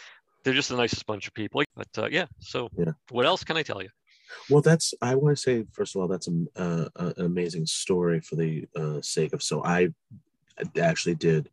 they're 0.43 0.55
just 0.55 0.71
the 0.71 0.77
nicest 0.77 1.07
bunch 1.07 1.29
of 1.29 1.35
people. 1.35 1.63
But 1.77 1.89
uh, 1.99 2.09
yeah, 2.11 2.27
so 2.41 2.69
Yeah. 2.77 2.93
what 3.11 3.27
else 3.27 3.45
can 3.45 3.57
I 3.57 3.63
tell 3.63 3.83
you? 3.83 3.91
Well, 4.49 4.63
that's 4.63 4.95
I 5.01 5.15
want 5.15 5.37
to 5.37 5.43
say 5.43 5.65
first 5.73 5.95
of 5.95 6.03
all 6.03 6.09
that's 6.09 6.27
an, 6.27 6.49
uh, 6.57 6.89
an 6.97 7.15
amazing 7.19 7.67
story 7.67 8.21
for 8.21 8.37
the 8.37 8.67
uh, 8.77 9.01
sake 9.03 9.33
of. 9.33 9.43
So 9.43 9.65
I 9.65 9.89
actually 10.79 11.15
did 11.15 11.49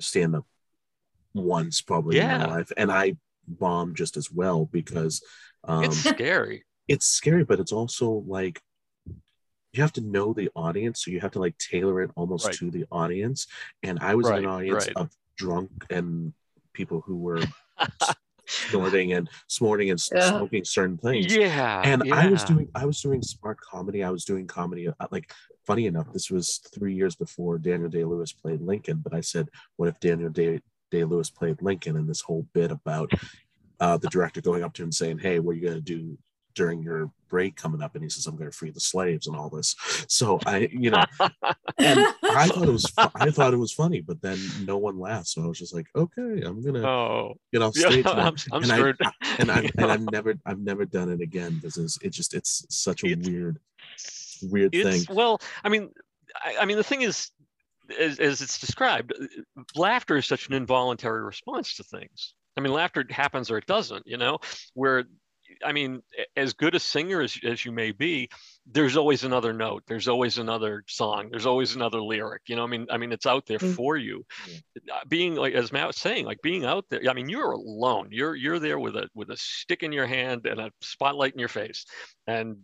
stand 0.00 0.36
up 0.36 0.44
once 1.34 1.80
probably 1.80 2.18
in 2.18 2.26
my 2.26 2.46
life, 2.46 2.72
and 2.76 2.90
I 2.90 3.16
bombed 3.46 3.96
just 3.96 4.16
as 4.16 4.30
well 4.30 4.66
because 4.66 5.22
um, 5.64 5.84
it's 5.84 5.98
scary. 5.98 6.64
it's 6.88 7.06
scary, 7.06 7.44
but 7.44 7.60
it's 7.60 7.72
also 7.72 8.24
like 8.26 8.60
you 9.72 9.82
have 9.82 9.92
to 9.92 10.00
know 10.00 10.32
the 10.32 10.50
audience, 10.56 11.04
so 11.04 11.10
you 11.10 11.20
have 11.20 11.32
to 11.32 11.38
like 11.38 11.56
tailor 11.58 12.00
it 12.02 12.10
almost 12.16 12.46
Right. 12.46 12.54
to 12.56 12.70
the 12.70 12.86
audience. 12.90 13.46
And 13.82 13.98
I 14.00 14.14
was 14.14 14.28
in 14.28 14.36
an 14.36 14.46
audience 14.46 14.86
right. 14.86 14.96
of 14.96 15.10
drunk 15.36 15.70
and 15.90 16.32
people 16.72 17.02
who 17.02 17.16
were 17.16 17.42
snorting 18.46 19.12
and 19.12 19.28
snorting 19.48 19.90
and 19.90 20.00
Yeah. 20.14 20.28
smoking 20.30 20.64
certain 20.64 20.96
things. 20.98 21.34
yeah. 21.34 21.82
and 21.84 22.12
I 22.12 22.28
was 22.28 22.44
doing 22.44 22.68
I 22.74 22.86
was 22.86 23.00
doing 23.00 23.22
smart 23.22 23.58
comedy. 23.60 24.02
I 24.02 24.10
was 24.10 24.24
doing 24.24 24.46
comedy. 24.46 24.88
uh, 24.88 24.92
Like 25.10 25.32
funny 25.66 25.86
enough, 25.86 26.12
this 26.12 26.30
was 26.30 26.58
three 26.74 26.94
years 26.94 27.16
before 27.16 27.58
Daniel 27.58 27.88
Day 27.90 28.04
Lewis 28.04 28.32
played 28.32 28.60
Lincoln. 28.60 28.98
But 29.02 29.14
I 29.14 29.20
said, 29.20 29.48
what 29.76 29.88
if 29.88 29.98
Daniel 30.00 30.30
Day 30.30 30.60
Day 30.90 31.04
Lewis 31.04 31.30
played 31.30 31.60
Lincoln? 31.62 31.96
And 31.96 32.08
this 32.08 32.20
whole 32.20 32.46
bit 32.52 32.70
about 32.70 33.10
uh, 33.80 33.96
the 33.98 34.08
director 34.08 34.40
going 34.40 34.62
up 34.62 34.72
to 34.74 34.82
him 34.82 34.92
saying, 34.92 35.18
"Hey, 35.18 35.38
what 35.38 35.52
are 35.52 35.54
you 35.58 35.68
gonna 35.68 35.80
do?" 35.80 36.16
During 36.56 36.82
your 36.82 37.10
break 37.28 37.54
coming 37.54 37.82
up 37.82 37.94
and 37.94 38.02
he 38.02 38.10
says 38.10 38.26
i'm 38.26 38.36
going 38.36 38.50
to 38.50 38.56
free 38.56 38.70
the 38.70 38.80
slaves 38.80 39.26
and 39.26 39.36
all 39.36 39.48
this 39.50 39.76
so 40.08 40.38
i 40.46 40.68
you 40.72 40.90
know 40.90 41.04
and 41.78 42.00
i 42.24 42.46
thought 42.48 42.66
it 42.66 42.72
was 42.72 42.92
i 43.16 43.30
thought 43.30 43.52
it 43.52 43.58
was 43.58 43.72
funny 43.72 44.00
but 44.00 44.20
then 44.22 44.38
no 44.64 44.76
one 44.78 44.98
laughed 44.98 45.28
so 45.28 45.42
i 45.42 45.46
was 45.46 45.58
just 45.58 45.74
like 45.74 45.86
okay 45.94 46.42
i'm 46.44 46.64
gonna 46.64 46.80
Oh, 46.86 47.34
get 47.52 47.62
off 47.62 47.74
stage 47.76 48.04
now. 48.04 48.12
I'm, 48.12 48.34
I'm 48.52 48.62
and 48.62 48.72
I- 48.72 49.12
and 49.38 49.50
I've, 49.52 49.64
You 49.64 49.70
and? 49.78 49.92
I've 49.92 50.10
never 50.10 50.34
I've 50.46 50.58
never 50.60 50.84
done 50.86 51.10
it 51.10 51.20
again 51.20 51.56
because 51.56 51.76
it's 51.76 51.98
it 52.02 52.10
just 52.10 52.34
it's 52.34 52.64
such 52.70 53.04
a 53.04 53.08
It's- 53.08 53.28
weird 53.28 53.58
weird 54.42 54.72
thing. 54.72 55.02
well 55.10 55.40
i 55.64 55.68
mean 55.68 55.90
I, 56.44 56.56
I 56.60 56.64
mean 56.64 56.76
the 56.76 56.84
thing 56.84 57.02
is 57.02 57.30
as, 57.98 58.18
as 58.18 58.40
it's 58.42 58.58
described 58.58 59.12
laughter 59.74 60.16
is 60.16 60.26
such 60.26 60.48
an 60.48 60.54
involuntary 60.54 61.22
response 61.24 61.74
to 61.76 61.82
things 61.84 62.34
i 62.56 62.60
mean 62.60 62.72
laughter 62.72 63.04
happens 63.10 63.50
or 63.50 63.58
it 63.58 63.66
doesn't 63.66 64.06
you 64.06 64.16
know 64.16 64.38
where 64.74 65.04
i 65.64 65.72
mean 65.72 66.02
as 66.36 66.52
good 66.52 66.74
a 66.74 66.80
singer 66.80 67.20
as, 67.20 67.38
as 67.44 67.64
you 67.64 67.72
may 67.72 67.92
be 67.92 68.28
there's 68.70 68.96
always 68.96 69.24
another 69.24 69.52
note 69.52 69.82
there's 69.86 70.08
always 70.08 70.38
another 70.38 70.84
song 70.88 71.28
there's 71.30 71.46
always 71.46 71.74
another 71.76 72.00
lyric 72.00 72.42
you 72.46 72.56
know 72.56 72.64
i 72.64 72.66
mean 72.66 72.86
i 72.90 72.96
mean 72.96 73.12
it's 73.12 73.26
out 73.26 73.46
there 73.46 73.58
Mm. 73.58 73.74
for 73.74 73.96
you 73.96 74.24
Uh, 74.92 74.98
being 75.08 75.34
like 75.34 75.54
as 75.54 75.72
matt 75.72 75.86
was 75.86 75.96
saying 75.96 76.24
like 76.26 76.40
being 76.42 76.64
out 76.64 76.84
there 76.90 77.00
i 77.08 77.12
mean 77.14 77.28
you're 77.28 77.52
alone 77.52 78.08
you're 78.10 78.34
you're 78.34 78.58
there 78.58 78.78
with 78.78 78.96
a 78.96 79.08
with 79.14 79.30
a 79.30 79.36
stick 79.36 79.82
in 79.82 79.92
your 79.92 80.06
hand 80.06 80.46
and 80.46 80.60
a 80.60 80.70
spotlight 80.80 81.32
in 81.32 81.38
your 81.38 81.48
face 81.48 81.86
and 82.26 82.56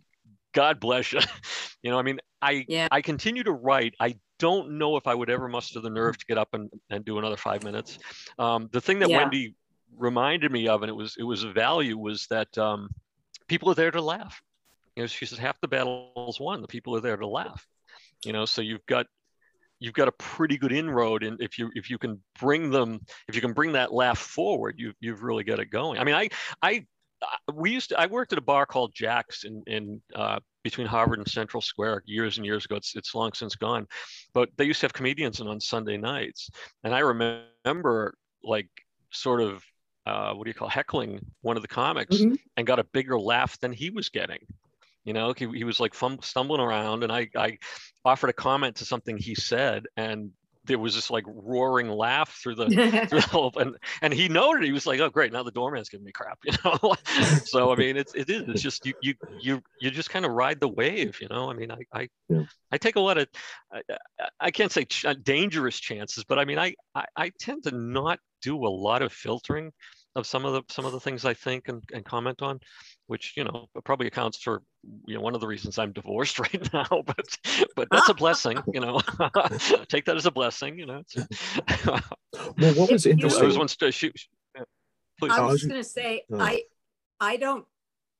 god 0.53 0.79
bless 0.79 1.11
you 1.13 1.19
you 1.83 1.89
know 1.89 1.97
i 1.97 2.01
mean 2.03 2.19
i 2.41 2.65
Yeah. 2.67 2.87
i 2.91 3.01
continue 3.01 3.43
to 3.43 3.51
write 3.51 3.95
i 3.99 4.15
don't 4.39 4.71
know 4.77 4.97
if 4.97 5.07
i 5.07 5.15
would 5.15 5.29
ever 5.29 5.47
muster 5.47 5.79
the 5.79 5.89
nerve 5.89 6.17
to 6.17 6.25
get 6.25 6.37
up 6.37 6.49
and, 6.53 6.69
and 6.89 7.03
do 7.05 7.17
another 7.17 7.37
five 7.37 7.63
minutes 7.63 7.97
um, 8.37 8.69
the 8.71 8.81
thing 8.81 8.99
that 8.99 9.09
Yeah. 9.09 9.17
wendy 9.17 9.55
reminded 9.97 10.51
me 10.51 10.67
of 10.67 10.81
and 10.83 10.89
it 10.89 10.95
was 10.95 11.15
it 11.17 11.23
was 11.23 11.43
a 11.43 11.51
value 11.51 11.97
was 11.97 12.27
that 12.27 12.57
um, 12.57 12.89
people 13.47 13.69
are 13.69 13.75
there 13.75 13.91
to 13.91 14.01
laugh. 14.01 14.41
You 14.95 15.03
know 15.03 15.07
she 15.07 15.25
says 15.25 15.37
half 15.37 15.59
the 15.61 15.67
battle's 15.67 16.39
won 16.39 16.61
the 16.61 16.67
people 16.67 16.95
are 16.95 17.01
there 17.01 17.17
to 17.17 17.27
laugh. 17.27 17.65
You 18.25 18.33
know 18.33 18.45
so 18.45 18.61
you've 18.61 18.85
got 18.85 19.07
you've 19.79 19.93
got 19.93 20.07
a 20.07 20.13
pretty 20.13 20.57
good 20.57 20.71
inroad 20.71 21.23
and 21.23 21.41
if 21.41 21.59
you 21.59 21.69
if 21.75 21.89
you 21.89 21.97
can 21.97 22.21
bring 22.39 22.69
them 22.69 23.01
if 23.27 23.35
you 23.35 23.41
can 23.41 23.53
bring 23.53 23.73
that 23.73 23.93
laugh 23.93 24.17
forward 24.17 24.75
you 24.77 24.93
you've 24.99 25.23
really 25.23 25.43
got 25.43 25.59
it 25.59 25.69
going. 25.69 25.99
I 25.99 26.03
mean 26.03 26.15
i 26.15 26.29
i 26.61 26.85
we 27.53 27.71
used 27.71 27.89
to 27.89 27.99
i 27.99 28.05
worked 28.05 28.33
at 28.33 28.37
a 28.37 28.41
bar 28.41 28.65
called 28.65 28.93
jack's 28.93 29.45
in 29.45 29.63
in 29.67 30.01
uh, 30.15 30.39
between 30.63 30.87
harvard 30.87 31.19
and 31.19 31.27
central 31.27 31.61
square 31.61 32.01
years 32.05 32.37
and 32.37 32.45
years 32.45 32.65
ago. 32.65 32.75
It's 32.75 32.95
it's 32.95 33.15
long 33.15 33.33
since 33.33 33.55
gone. 33.55 33.87
But 34.33 34.49
they 34.57 34.65
used 34.65 34.79
to 34.81 34.85
have 34.85 34.93
comedians 34.93 35.41
on 35.41 35.59
sunday 35.59 35.97
nights. 35.97 36.49
And 36.83 36.93
i 36.93 36.99
remember 36.99 38.15
like 38.43 38.69
sort 39.11 39.41
of 39.41 39.63
uh, 40.05 40.33
what 40.33 40.43
do 40.45 40.49
you 40.49 40.53
call 40.53 40.67
heckling 40.67 41.19
one 41.41 41.55
of 41.55 41.61
the 41.61 41.67
comics 41.67 42.17
Mhm. 42.17 42.37
and 42.57 42.67
got 42.67 42.79
a 42.79 42.83
bigger 42.83 43.19
laugh 43.19 43.59
than 43.59 43.71
he 43.71 43.89
was 43.89 44.09
getting 44.09 44.39
you 45.05 45.13
know 45.13 45.33
he, 45.37 45.47
he 45.49 45.63
was 45.63 45.79
like 45.79 45.93
fum- 45.93 46.21
stumbling 46.21 46.61
around 46.61 47.03
and 47.03 47.11
I, 47.11 47.29
I 47.35 47.57
offered 48.05 48.29
a 48.29 48.33
comment 48.33 48.75
to 48.77 48.85
something 48.85 49.17
he 49.17 49.35
said 49.35 49.85
and 49.97 50.31
there 50.65 50.79
was 50.79 50.95
this 50.95 51.09
like 51.11 51.25
roaring 51.27 51.89
laugh 51.89 52.37
through 52.41 52.55
the 52.55 52.65
through 53.09 53.19
the 53.21 53.27
whole 53.27 53.51
and 53.57 53.75
and 54.01 54.13
he 54.13 54.27
noted 54.29 54.63
he 54.63 54.71
was 54.71 54.85
like 54.85 54.99
oh 54.99 55.09
great 55.09 55.33
now 55.33 55.43
the 55.43 55.51
doorman's 55.51 55.89
giving 55.89 56.05
me 56.05 56.11
crap 56.11 56.39
you 56.45 56.53
know? 56.63 56.95
So 57.45 57.71
i 57.71 57.75
mean 57.75 57.97
it's 57.97 58.13
it 58.15 58.29
is 58.29 58.43
it's 58.47 58.61
just 58.61 58.85
you 58.85 58.93
you 59.01 59.13
you 59.41 59.61
you 59.81 59.91
just 59.91 60.09
kind 60.09 60.25
of 60.25 60.31
ride 60.31 60.59
the 60.59 60.69
wave 60.69 61.19
you 61.21 61.27
know? 61.29 61.49
I 61.49 61.53
mean 61.53 61.71
i 61.71 61.79
i, 61.93 62.07
Yeah. 62.29 62.43
I 62.71 62.77
take 62.77 62.95
a 62.95 63.01
lot 63.01 63.17
of 63.17 63.27
I, 63.73 63.81
I- 64.39 64.51
can't 64.51 64.71
say 64.71 64.85
ch- 64.85 65.05
uh, 65.05 65.15
dangerous 65.23 65.79
chances 65.79 66.23
but 66.23 66.39
i 66.39 66.45
mean 66.45 66.59
I, 66.59 66.75
I 66.95 67.05
i 67.17 67.31
tend 67.39 67.63
to 67.63 67.71
not 67.75 68.19
do 68.41 68.55
a 68.65 68.69
lot 68.69 69.01
of 69.01 69.11
filtering 69.11 69.71
of 70.15 70.25
some 70.27 70.45
of 70.45 70.53
the 70.53 70.61
some 70.73 70.85
of 70.85 70.91
the 70.91 70.99
things 70.99 71.25
i 71.25 71.33
think 71.33 71.67
and, 71.69 71.83
and 71.93 72.05
comment 72.05 72.41
on 72.41 72.59
which 73.07 73.33
you 73.35 73.43
know 73.43 73.67
probably 73.83 74.07
accounts 74.07 74.37
for 74.37 74.61
you 75.05 75.15
know 75.15 75.21
one 75.21 75.35
of 75.35 75.41
the 75.41 75.47
reasons 75.47 75.77
i'm 75.77 75.91
divorced 75.91 76.39
right 76.45 76.73
now 76.73 76.85
but 77.05 77.37
but 77.75 77.87
that's 77.91 78.09
a 78.09 78.13
blessing 78.13 78.57
you 78.73 78.79
know 78.79 78.99
take 79.89 80.05
that 80.05 80.15
as 80.15 80.25
a 80.25 80.31
blessing 80.31 80.77
you 80.79 80.85
know 80.85 81.01
well, 81.87 82.73
what 82.75 82.91
was 82.91 83.05
If 83.05 83.05
you- 83.05 83.11
I 83.11 83.13
interesting? 83.13 83.45
was 83.47 83.57
once 83.57 83.75
to 83.77 83.91
shoot. 83.91 84.15
Please. 85.19 85.31
I 85.31 85.39
Oh, 85.39 85.43
was 85.43 85.51
was 85.53 85.61
just 85.61 85.69
gonna 85.71 85.83
say 85.83 86.23
oh. 86.31 86.39
I 86.39 86.63
I 87.19 87.37
don't 87.37 87.65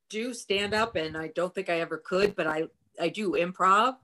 do 0.09 0.33
stand 0.33 0.73
up 0.73 0.95
and 0.95 1.17
I 1.17 1.27
don't 1.35 1.53
think 1.53 1.69
I 1.69 1.79
ever 1.79 1.97
could, 1.97 2.35
but 2.35 2.45
I 2.47 2.63
I 2.99 3.09
do 3.09 3.31
improv. 3.31 3.95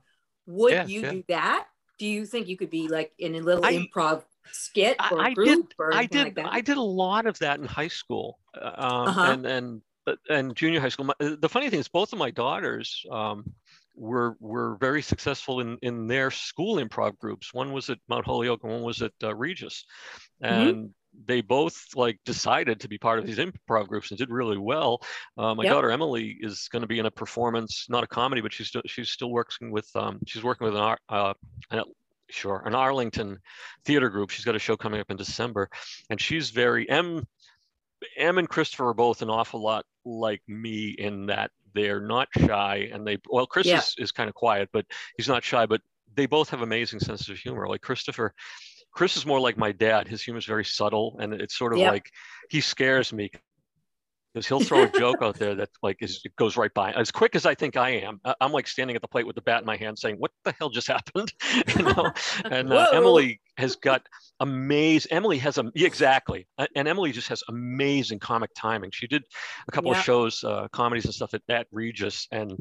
Would 0.46 0.72
Yeah, 0.72 0.86
you 0.86 1.00
yeah. 1.02 1.10
do 1.12 1.24
that? 1.28 1.66
Do 1.98 2.06
you 2.06 2.26
think 2.26 2.48
you 2.48 2.56
could 2.56 2.70
be 2.70 2.88
like 2.88 3.12
in 3.18 3.34
a 3.36 3.40
little 3.40 3.64
I- 3.64 3.74
improv 3.74 4.24
skit 4.52 4.96
I- 4.98 5.10
or 5.10 5.20
I 5.20 5.28
did- 5.28 5.34
group 5.36 5.74
or 5.78 5.94
I 5.94 6.06
did. 6.06 6.24
like 6.24 6.34
that? 6.36 6.46
I 6.52 6.60
did 6.62 6.76
a 6.78 6.82
lot 6.82 7.26
of 7.26 7.38
that 7.38 7.60
in 7.60 7.66
high 7.66 7.88
school, 7.88 8.38
uh, 8.60 8.72
um, 8.76 9.08
Uh-huh. 9.08 9.22
and 9.32 9.46
and 9.46 9.76
uh, 9.78 9.80
and 10.28 10.54
junior 10.56 10.80
high 10.80 10.88
school. 10.88 11.10
Uh, 11.20 11.36
the 11.40 11.48
funny 11.48 11.70
thing 11.70 11.80
is, 11.80 11.88
both 11.88 12.12
of 12.12 12.18
my 12.18 12.30
daughters 12.30 13.04
um, 13.10 13.44
were 13.94 14.36
were 14.40 14.76
very 14.76 15.02
successful 15.02 15.60
in 15.60 15.78
in 15.82 16.06
their 16.06 16.30
school 16.30 16.76
improv 16.76 17.18
groups. 17.18 17.52
One 17.52 17.72
was 17.72 17.90
at 17.90 17.98
Mount 18.08 18.26
Holyoke, 18.26 18.62
and 18.64 18.72
one 18.72 18.82
was 18.82 19.02
at 19.02 19.12
uh, 19.22 19.34
Regis, 19.34 19.84
Mhm. 20.42 20.68
and 20.70 20.94
they 21.26 21.40
both 21.40 21.88
like 21.96 22.20
decided 22.24 22.80
to 22.80 22.88
be 22.88 22.96
part 22.96 23.18
of 23.18 23.26
these 23.26 23.38
improv 23.38 23.88
groups 23.88 24.10
and 24.10 24.18
did 24.18 24.30
really 24.30 24.56
well. 24.58 25.02
Uh, 25.36 25.54
my 25.54 25.64
Yep. 25.64 25.72
daughter 25.72 25.90
Emily 25.90 26.36
is 26.40 26.68
going 26.68 26.82
to 26.82 26.88
be 26.88 27.00
in 27.00 27.06
a 27.06 27.10
performance, 27.10 27.86
not 27.88 28.04
a 28.04 28.06
comedy, 28.06 28.40
but 28.40 28.52
she's 28.52 28.68
still, 28.68 28.82
she's 28.86 29.10
still 29.10 29.30
working 29.30 29.72
with 29.72 29.88
um, 29.96 30.20
she's 30.26 30.44
working 30.44 30.66
with 30.66 30.76
an 30.76 30.96
uh, 31.08 31.34
an, 31.70 31.82
sure 32.30 32.62
an 32.64 32.76
Arlington 32.76 33.38
theater 33.84 34.08
group. 34.08 34.30
She's 34.30 34.44
got 34.44 34.54
a 34.54 34.60
show 34.60 34.76
coming 34.76 35.00
up 35.00 35.10
in 35.10 35.16
December, 35.16 35.68
and 36.10 36.20
she's 36.20 36.50
very 36.50 36.88
M. 36.88 37.26
M 38.16 38.38
and 38.38 38.48
Christopher 38.48 38.88
are 38.88 38.94
both 38.94 39.20
an 39.20 39.30
awful 39.30 39.60
lot 39.60 39.84
like 40.04 40.42
me 40.48 40.90
in 40.90 41.26
that 41.26 41.50
they're 41.74 42.00
not 42.00 42.28
shy, 42.36 42.88
and 42.92 43.06
they 43.06 43.18
well, 43.28 43.46
Chris 43.46 43.66
Yeah. 43.66 43.78
is, 43.78 43.94
is 43.98 44.12
kind 44.12 44.28
of 44.28 44.34
quiet, 44.34 44.68
but 44.72 44.84
he's 45.16 45.28
not 45.28 45.44
shy. 45.44 45.66
But 45.66 45.80
they 46.14 46.26
both 46.26 46.50
have 46.50 46.62
amazing 46.62 47.00
senses 47.00 47.28
of 47.28 47.36
humor. 47.36 47.68
Like 47.68 47.80
Christopher, 47.82 48.34
Chris 48.92 49.16
is 49.16 49.24
more 49.24 49.40
like 49.40 49.56
my 49.56 49.72
dad. 49.72 50.08
His 50.08 50.22
humor 50.22 50.38
is 50.38 50.46
very 50.46 50.64
subtle, 50.64 51.16
and 51.20 51.32
it's 51.34 51.56
sort 51.56 51.72
of 51.72 51.78
Yeah. 51.78 51.90
like 51.90 52.10
he 52.48 52.60
scares 52.60 53.12
me 53.12 53.30
because 54.32 54.46
he'll 54.46 54.60
throw 54.60 54.82
a 54.84 54.88
joke 54.88 55.18
out 55.22 55.36
there 55.38 55.54
that 55.56 55.68
like 55.82 55.96
is 56.00 56.20
it 56.24 56.34
goes 56.36 56.56
right 56.56 56.72
by 56.74 56.92
as 56.92 57.10
quick 57.10 57.34
as 57.36 57.46
I 57.46 57.54
think 57.54 57.76
I 57.76 57.90
am. 57.90 58.20
I- 58.24 58.34
I'm 58.40 58.52
like 58.52 58.66
standing 58.68 58.96
at 58.96 59.02
the 59.02 59.08
plate 59.08 59.26
with 59.26 59.36
the 59.36 59.42
bat 59.42 59.60
in 59.60 59.66
my 59.66 59.76
hand, 59.76 59.98
saying, 59.98 60.16
"What 60.18 60.30
the 60.44 60.54
hell 60.58 60.70
just 60.70 60.86
happened?" 60.96 61.32
you 61.76 61.82
know. 61.82 62.12
And 62.44 62.72
uh, 62.72 62.88
Emily 62.92 63.40
has 63.56 63.76
got 63.76 64.02
amazing. 64.40 65.12
Emily 65.12 65.38
has 65.38 65.58
a 65.58 65.64
yeah, 65.74 65.86
exactly, 65.86 66.46
and 66.74 66.88
Emily 66.88 67.12
just 67.12 67.28
has 67.28 67.42
amazing 67.48 68.18
comic 68.18 68.50
timing. 68.56 68.90
She 68.92 69.06
did 69.06 69.22
a 69.68 69.72
couple 69.72 69.90
Yeah. 69.92 69.98
of 69.98 70.04
shows, 70.04 70.42
uh, 70.44 70.68
comedies 70.72 71.04
and 71.04 71.14
stuff 71.14 71.34
at, 71.34 71.42
at 71.48 71.66
Regis, 71.72 72.26
and 72.32 72.58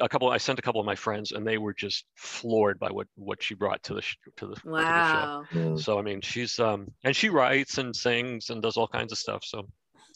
a 0.00 0.08
couple. 0.08 0.28
I 0.30 0.38
sent 0.38 0.58
a 0.58 0.62
couple 0.62 0.80
of 0.80 0.86
my 0.86 0.94
friends, 0.96 1.32
and 1.32 1.46
they 1.46 1.58
were 1.58 1.74
just 1.74 2.04
floored 2.16 2.78
by 2.78 2.90
what 2.90 3.06
what 3.16 3.42
she 3.42 3.54
brought 3.54 3.82
to 3.84 3.94
the 3.94 4.02
sh- 4.02 4.16
to 4.36 4.46
the 4.48 4.54
to 4.56 4.60
the 4.64 4.70
show. 4.70 5.44
Wow. 5.54 5.76
So 5.76 5.98
I 5.98 6.02
mean, 6.02 6.20
she's 6.20 6.58
um, 6.58 6.88
and 7.04 7.14
she 7.14 7.28
writes 7.28 7.78
and 7.78 7.94
sings 7.94 8.50
and 8.50 8.62
does 8.62 8.76
all 8.76 8.88
kinds 8.88 9.12
of 9.12 9.18
stuff. 9.18 9.42
So, 9.44 9.68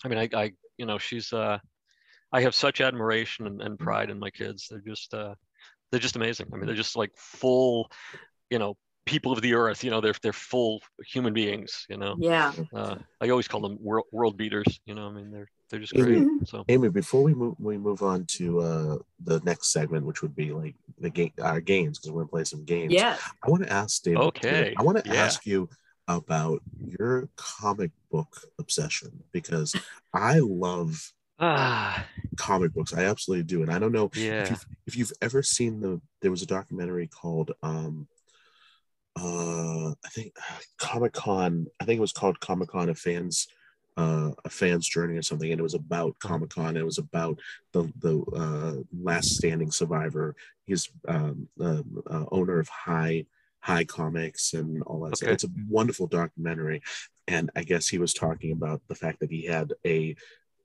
I 0.04 0.08
mean, 0.08 0.18
I, 0.18 0.28
I 0.34 0.52
you 0.78 0.86
know, 0.86 0.98
she's 0.98 1.32
uh, 1.32 1.58
I 2.32 2.40
have 2.42 2.54
such 2.54 2.80
admiration 2.80 3.46
and, 3.46 3.62
and 3.62 3.78
pride 3.78 4.10
in 4.10 4.18
my 4.18 4.30
kids. 4.30 4.66
They're 4.70 4.80
just 4.80 5.14
uh, 5.14 5.34
they're 5.90 6.00
just 6.00 6.16
amazing. 6.16 6.48
I 6.52 6.56
mean, 6.56 6.66
they're 6.66 6.74
just 6.74 6.96
like 6.96 7.12
full, 7.16 7.90
you 8.50 8.58
know, 8.58 8.76
people 9.06 9.32
of 9.32 9.40
the 9.40 9.54
earth. 9.54 9.84
You 9.84 9.90
know, 9.90 10.00
they're 10.00 10.14
they're 10.22 10.32
full 10.32 10.82
human 11.06 11.32
beings. 11.32 11.86
You 11.88 11.96
know, 11.96 12.16
Yeah. 12.18 12.52
uh, 12.74 12.96
I 13.20 13.30
always 13.30 13.48
call 13.48 13.60
them 13.60 13.78
world 13.80 14.06
world 14.12 14.36
beaters. 14.36 14.80
You 14.84 14.94
know, 14.94 15.06
I 15.06 15.12
mean, 15.12 15.30
they're 15.30 15.48
they're 15.70 15.80
just 15.80 15.94
great. 15.94 16.26
So 16.44 16.64
Amy, 16.68 16.88
before 16.88 17.22
we 17.22 17.34
move 17.34 17.54
we 17.58 17.78
move 17.78 18.02
on 18.02 18.24
to 18.26 18.60
uh 18.60 18.98
the 19.24 19.40
next 19.40 19.72
segment, 19.72 20.04
which 20.04 20.22
would 20.22 20.34
be 20.34 20.52
like 20.52 20.74
the 20.98 21.10
game 21.10 21.32
our 21.42 21.60
games, 21.60 21.98
because 21.98 22.12
we're 22.12 22.22
gonna 22.22 22.30
play 22.30 22.44
some 22.44 22.64
games. 22.64 22.92
yeah 22.92 23.16
I 23.44 23.50
want 23.50 23.62
to 23.62 23.72
ask 23.72 24.02
David. 24.02 24.20
Okay, 24.20 24.74
I 24.76 24.82
want 24.82 25.02
to 25.02 25.10
yeah. 25.10 25.24
ask 25.24 25.46
you 25.46 25.68
about 26.08 26.62
your 26.78 27.28
comic 27.36 27.90
book 28.10 28.40
obsession 28.58 29.22
because 29.32 29.74
I 30.14 30.38
love 30.38 31.12
ah, 31.38 32.04
comic 32.36 32.72
books. 32.72 32.94
I 32.94 33.04
absolutely 33.04 33.44
do, 33.44 33.62
and 33.62 33.70
I 33.70 33.78
don't 33.78 33.92
know 33.92 34.10
if 34.12 34.16
you've, 34.50 34.66
if 34.86 34.96
you've 34.96 35.12
ever 35.20 35.42
seen 35.42 35.80
the. 35.80 36.00
There 36.22 36.30
was 36.30 36.42
a 36.42 36.46
documentary 36.46 37.06
called 37.06 37.52
um, 37.62 38.08
uh, 39.18 39.90
I 39.90 40.08
think 40.10 40.36
Comic 40.78 41.12
Con. 41.12 41.66
I 41.80 41.84
think 41.84 41.98
it 41.98 42.02
was 42.02 42.12
called 42.12 42.40
Comic 42.40 42.68
Con, 42.68 42.88
a 42.88 42.94
fans, 42.94 43.48
uh, 43.96 44.30
a 44.44 44.48
fan's 44.48 44.88
journey 44.88 45.16
or 45.16 45.22
something, 45.22 45.50
and 45.50 45.58
it 45.58 45.62
was 45.62 45.74
about 45.74 46.18
Comic 46.18 46.50
Con. 46.50 46.76
It 46.76 46.84
was 46.84 46.98
about 46.98 47.38
the 47.72 47.90
the 48.00 48.22
uh, 48.34 48.82
last 49.02 49.36
standing 49.36 49.70
survivor. 49.70 50.36
his 50.66 50.88
um, 51.08 51.48
uh, 51.60 51.82
uh, 52.10 52.24
owner 52.30 52.58
of 52.58 52.68
High 52.68 53.26
High 53.66 53.84
Comics 53.84 54.54
and 54.54 54.82
all 54.84 55.00
that. 55.00 55.16
stuff. 55.16 55.26
Okay. 55.26 55.34
It's 55.34 55.44
a 55.44 55.48
wonderful 55.68 56.06
documentary, 56.06 56.82
and 57.26 57.50
I 57.56 57.62
guess 57.64 57.88
he 57.88 57.98
was 57.98 58.14
talking 58.14 58.52
about 58.52 58.80
the 58.88 58.94
fact 58.94 59.18
that 59.20 59.30
he 59.30 59.44
had 59.44 59.72
a 59.84 60.14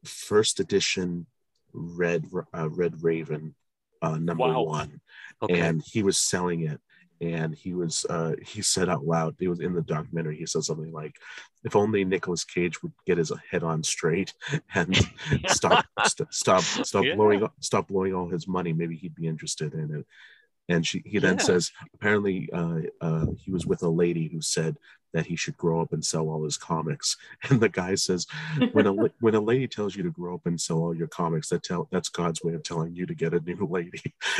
first 0.04 0.60
edition 0.60 1.26
Red 1.74 2.26
uh, 2.54 2.70
Red 2.70 3.02
Raven 3.04 3.56
uh, 4.02 4.18
number 4.18 4.44
Wow. 4.48 4.64
one 4.64 5.02
Okay. 5.42 5.60
and 5.60 5.82
he 5.86 6.04
was 6.04 6.18
selling 6.18 6.62
it 6.72 6.80
and 7.22 7.54
he 7.56 7.74
was 7.74 8.04
uh 8.10 8.34
he 8.44 8.62
said 8.64 8.90
out 8.90 9.06
loud 9.06 9.36
it 9.40 9.48
was 9.48 9.60
in 9.60 9.74
the 9.74 9.82
documentary 9.84 10.36
he 10.38 10.46
said 10.48 10.64
something 10.64 10.92
like 10.92 11.16
if 11.64 11.76
only 11.76 12.04
Nicolas 12.04 12.44
Cage 12.44 12.82
would 12.82 12.92
get 13.06 13.20
his 13.20 13.32
head 13.52 13.64
on 13.64 13.84
straight 13.84 14.34
and 14.76 14.98
stop 15.48 15.86
st- 16.06 16.34
stop 16.34 16.64
stop 16.64 17.04
Yeah. 17.06 17.16
blowing 17.16 17.48
stop 17.60 17.88
blowing 17.88 18.14
all 18.16 18.28
his 18.28 18.48
money 18.48 18.74
maybe 18.74 18.96
he'd 18.98 19.16
be 19.16 19.28
interested 19.28 19.74
in 19.76 19.88
it 20.00 20.06
and 20.70 20.86
she 20.86 21.02
he 21.06 21.20
then 21.20 21.38
Yeah. 21.38 21.44
says 21.44 21.72
apparently 21.94 22.50
uh, 22.52 22.82
uh 23.02 23.26
he 23.38 23.52
was 23.52 23.66
with 23.66 23.84
a 23.84 23.90
lady 23.90 24.30
who 24.32 24.42
said 24.42 24.78
that 25.14 25.26
he 25.26 25.36
should 25.36 25.58
grow 25.58 25.82
up 25.82 25.94
and 25.94 26.04
sell 26.06 26.30
all 26.30 26.44
his 26.44 26.58
comics 26.58 27.18
and 27.50 27.60
the 27.62 27.70
guy 27.70 27.96
says 27.96 28.26
when 28.74 28.88
a 28.88 28.94
when 29.20 29.36
a 29.36 29.40
lady 29.42 29.68
tells 29.68 29.96
you 29.96 30.04
to 30.04 30.12
grow 30.12 30.36
up 30.36 30.46
and 30.46 30.60
sell 30.60 30.78
all 30.78 30.96
your 30.96 31.08
comics 31.08 31.50
that 31.50 31.64
tell 31.64 31.88
that's 31.92 32.10
god's 32.10 32.44
way 32.44 32.54
of 32.54 32.64
telling 32.64 32.96
you 32.96 33.06
to 33.06 33.14
get 33.16 33.34
a 33.34 33.40
new 33.42 33.68
lady 33.70 34.02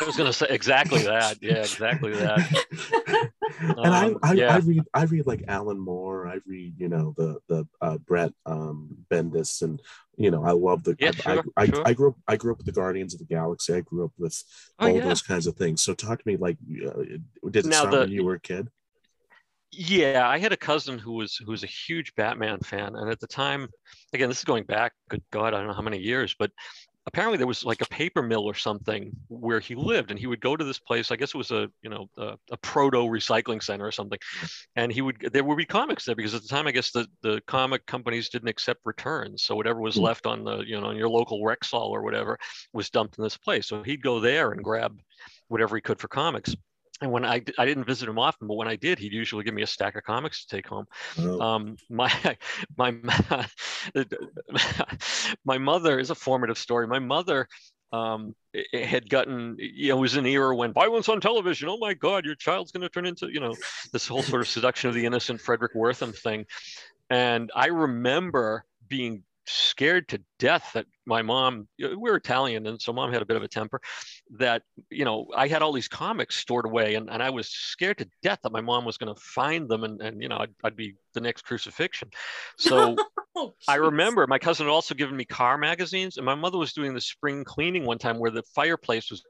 I 0.00 0.04
was 0.04 0.16
gonna 0.16 0.32
say 0.32 0.46
exactly 0.50 1.02
that. 1.04 1.40
Yeah, 1.40 1.58
exactly 1.58 2.12
that. 2.14 3.30
and 3.60 3.94
I, 3.94 4.06
Um, 4.06 4.18
I, 4.22 4.32
yeah. 4.32 4.54
I 4.54 4.58
read 4.58 4.82
I 4.94 5.04
read 5.04 5.26
like 5.26 5.44
Alan 5.46 5.78
Moore. 5.78 6.26
I 6.26 6.38
read 6.46 6.74
you 6.78 6.88
know 6.88 7.14
the 7.16 7.38
the 7.48 7.66
uh, 7.80 7.98
Brett 7.98 8.32
um, 8.46 8.88
Bendis, 9.10 9.62
and 9.62 9.80
you 10.16 10.30
know 10.30 10.42
I 10.44 10.50
love 10.52 10.82
the. 10.84 10.96
Yeah, 10.98 11.12
I, 11.26 11.34
sure, 11.34 11.44
I, 11.56 11.66
sure. 11.66 11.82
I, 11.86 11.90
I 11.90 11.92
grew 11.94 12.08
up 12.10 12.16
I 12.26 12.36
grew 12.36 12.52
up 12.52 12.58
with 12.58 12.66
the 12.66 12.72
Guardians 12.72 13.14
of 13.14 13.20
the 13.20 13.26
Galaxy. 13.26 13.74
I 13.74 13.80
grew 13.80 14.04
up 14.04 14.12
with 14.18 14.42
Oh, 14.80 14.88
all 14.88 14.96
yeah. 14.96 15.04
those 15.04 15.22
kinds 15.22 15.46
of 15.46 15.56
things. 15.56 15.82
So 15.82 15.94
talk 15.94 16.18
to 16.20 16.28
me 16.28 16.36
like, 16.36 16.56
uh, 16.84 17.02
did 17.50 17.66
it 17.66 17.66
Now, 17.66 17.80
start 17.80 17.92
the- 17.92 18.00
when 18.00 18.10
you 18.10 18.24
were 18.24 18.34
a 18.34 18.40
kid? 18.40 18.68
Yeah, 19.74 20.28
I 20.28 20.36
had 20.38 20.52
a 20.52 20.56
cousin 20.56 20.98
who 20.98 21.12
was 21.12 21.36
who 21.36 21.50
was 21.50 21.62
a 21.64 21.66
huge 21.66 22.14
Batman 22.14 22.60
fan, 22.60 22.94
and 22.94 23.08
at 23.10 23.20
the 23.20 23.26
time, 23.26 23.68
again, 24.12 24.28
this 24.28 24.38
is 24.38 24.44
going 24.44 24.64
back, 24.64 24.92
good 25.08 25.22
God, 25.30 25.54
I 25.54 25.58
don't 25.58 25.66
know 25.68 25.72
how 25.72 25.80
many 25.80 25.98
years, 25.98 26.34
but 26.38 26.50
apparently 27.06 27.38
there 27.38 27.46
was 27.46 27.64
like 27.64 27.82
a 27.82 27.86
paper 27.86 28.22
mill 28.22 28.44
or 28.44 28.54
something 28.54 29.12
where 29.28 29.60
he 29.60 29.74
lived, 29.74 30.10
and 30.10 30.20
he 30.20 30.26
would 30.26 30.40
go 30.42 30.56
to 30.56 30.64
this 30.64 30.78
place. 30.78 31.10
I 31.10 31.16
guess 31.16 31.30
it 31.34 31.38
was 31.38 31.52
a 31.52 31.70
you 31.82 31.88
know 31.90 32.10
a, 32.18 32.36
a 32.50 32.56
proto 32.58 32.98
recycling 32.98 33.62
center 33.62 33.86
or 33.86 33.92
something, 33.92 34.18
and 34.76 34.92
he 34.92 35.02
would 35.02 35.20
there 35.32 35.44
would 35.44 35.58
be 35.58 35.66
comics 35.66 36.04
there 36.06 36.16
because 36.16 36.34
at 36.34 36.42
the 36.42 36.48
time, 36.48 36.66
I 36.66 36.72
guess 36.72 36.92
the 36.92 37.06
the 37.22 37.40
comic 37.46 37.86
companies 37.86 38.28
didn't 38.30 38.48
accept 38.48 38.80
returns, 38.84 39.44
so 39.44 39.56
whatever 39.56 39.80
was 39.80 39.96
Hmm. 39.96 40.00
left 40.00 40.26
on 40.26 40.44
the 40.44 40.58
you 40.66 40.80
know 40.80 40.88
on 40.88 40.96
your 40.96 41.10
local 41.10 41.42
Rexall 41.42 41.90
or 41.90 42.02
whatever 42.02 42.38
was 42.74 42.90
dumped 42.90 43.18
in 43.18 43.24
this 43.24 43.38
place. 43.38 43.68
So 43.68 43.82
he'd 43.82 44.02
go 44.02 44.20
there 44.20 44.52
and 44.52 44.64
grab 44.64 45.00
whatever 45.48 45.76
he 45.76 45.82
could 45.82 46.00
for 46.00 46.08
comics. 46.08 46.56
And 47.02 47.10
when 47.10 47.24
I, 47.24 47.42
I 47.58 47.66
didn't 47.66 47.84
visit 47.84 48.08
him 48.08 48.18
often, 48.18 48.46
but 48.46 48.54
when 48.54 48.68
I 48.68 48.76
did, 48.76 48.98
he'd 48.98 49.12
usually 49.12 49.44
give 49.44 49.54
me 49.54 49.62
a 49.62 49.66
stack 49.66 49.96
of 49.96 50.04
comics 50.04 50.44
to 50.44 50.56
take 50.56 50.68
home. 50.68 50.86
Oh, 51.18 51.40
Um, 51.40 51.76
my 51.90 52.10
my 52.78 52.92
my 55.44 55.58
mother 55.58 55.98
is 55.98 56.10
a 56.10 56.14
formative 56.14 56.58
story. 56.58 56.86
My 56.86 57.00
mother 57.00 57.48
um, 57.92 58.34
had 58.72 59.10
gotten 59.10 59.56
you 59.58 59.88
know 59.88 59.98
it 59.98 60.00
was 60.00 60.16
an 60.16 60.26
era 60.26 60.54
when 60.54 60.72
violence 60.72 61.08
on 61.08 61.20
television. 61.20 61.68
Oh 61.68 61.78
my 61.78 61.94
God, 61.94 62.24
your 62.24 62.36
child's 62.36 62.72
going 62.72 62.82
to 62.82 62.88
turn 62.88 63.06
into 63.06 63.28
you 63.28 63.40
know 63.40 63.54
this 63.92 64.06
whole 64.06 64.22
sort 64.22 64.42
of 64.42 64.48
seduction 64.48 64.88
of 64.88 64.94
the 64.94 65.04
innocent 65.04 65.40
Fredric 65.40 65.74
Wertham 65.76 66.16
thing. 66.16 66.46
And 67.10 67.50
I 67.54 67.66
remember 67.66 68.64
being 68.88 69.24
scared 69.46 70.08
to 70.08 70.20
death 70.38 70.70
that 70.74 70.86
my 71.06 71.20
mom 71.20 71.66
we 71.78 71.96
were 71.96 72.14
italian 72.14 72.66
and 72.66 72.80
so 72.80 72.92
mom 72.92 73.12
had 73.12 73.22
a 73.22 73.26
bit 73.26 73.36
of 73.36 73.42
a 73.42 73.48
temper 73.48 73.80
that 74.30 74.62
you 74.88 75.04
know 75.04 75.26
i 75.36 75.48
had 75.48 75.62
all 75.62 75.72
these 75.72 75.88
comics 75.88 76.36
stored 76.36 76.64
away 76.64 76.94
and, 76.94 77.10
and 77.10 77.22
i 77.22 77.28
was 77.28 77.48
scared 77.48 77.98
to 77.98 78.08
death 78.22 78.38
that 78.42 78.52
my 78.52 78.60
mom 78.60 78.84
was 78.84 78.96
going 78.96 79.12
to 79.12 79.20
find 79.20 79.68
them 79.68 79.82
and, 79.84 80.00
and 80.00 80.22
you 80.22 80.28
know 80.28 80.36
I'd, 80.36 80.54
I'd 80.64 80.76
be 80.76 80.94
the 81.14 81.20
next 81.20 81.42
crucifixion. 81.42 82.10
So 82.56 82.96
Oh, 83.34 83.54
I 83.66 83.76
remember 83.76 84.26
my 84.26 84.38
cousin 84.38 84.66
had 84.66 84.72
also 84.72 84.94
given 84.94 85.16
me 85.16 85.24
car 85.24 85.56
magazines, 85.56 86.18
and 86.18 86.26
my 86.26 86.34
mother 86.34 86.58
was 86.58 86.74
doing 86.74 86.92
the 86.92 87.00
spring 87.00 87.44
cleaning 87.44 87.86
one 87.86 87.96
time 87.96 88.18
where 88.18 88.30
the 88.30 88.42
fireplace 88.54 89.10
was 89.10 89.24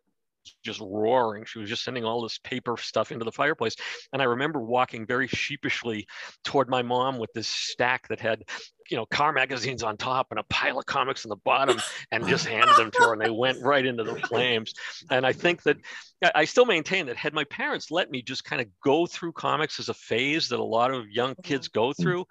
just 0.64 0.80
roaring. 0.80 1.44
She 1.44 1.58
was 1.58 1.68
just 1.68 1.84
sending 1.84 2.04
all 2.04 2.22
this 2.22 2.38
paper 2.38 2.76
stuff 2.76 3.12
into 3.12 3.24
the 3.24 3.32
fireplace. 3.32 3.76
And 4.12 4.22
I 4.22 4.26
remember 4.26 4.60
walking 4.60 5.06
very 5.06 5.28
sheepishly 5.28 6.06
toward 6.44 6.68
my 6.68 6.82
mom 6.82 7.18
with 7.18 7.32
this 7.32 7.48
stack 7.48 8.08
that 8.08 8.20
had, 8.20 8.44
you 8.90 8.96
know, 8.96 9.06
car 9.06 9.32
magazines 9.32 9.82
on 9.82 9.96
top 9.96 10.28
and 10.30 10.38
a 10.38 10.44
pile 10.44 10.78
of 10.78 10.86
comics 10.86 11.24
on 11.24 11.30
the 11.30 11.36
bottom 11.36 11.80
and 12.10 12.26
just 12.26 12.46
handed 12.46 12.76
them 12.76 12.90
to 12.90 12.98
her 13.00 13.12
and 13.12 13.22
they 13.22 13.30
went 13.30 13.62
right 13.62 13.84
into 13.84 14.04
the 14.04 14.16
flames. 14.16 14.72
And 15.10 15.26
I 15.26 15.32
think 15.32 15.62
that 15.62 15.78
I- 16.24 16.32
I 16.34 16.44
still 16.44 16.66
maintain 16.66 17.06
that 17.06 17.16
had 17.16 17.34
my 17.34 17.44
parents 17.44 17.90
let 17.90 18.10
me 18.10 18.22
just 18.22 18.44
kind 18.44 18.60
of 18.60 18.68
go 18.82 19.06
through 19.06 19.32
comics 19.32 19.78
as 19.78 19.88
a 19.88 19.94
phase 19.94 20.48
that 20.48 20.60
a 20.60 20.64
lot 20.64 20.92
of 20.92 21.10
young 21.10 21.32
mm-hmm. 21.32 21.42
kids 21.42 21.68
go 21.68 21.92
through, 21.92 22.26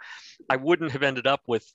I 0.50 0.58
wouldn't 0.58 0.91
have 0.91 1.04
ended 1.04 1.28
up 1.28 1.41
with 1.47 1.65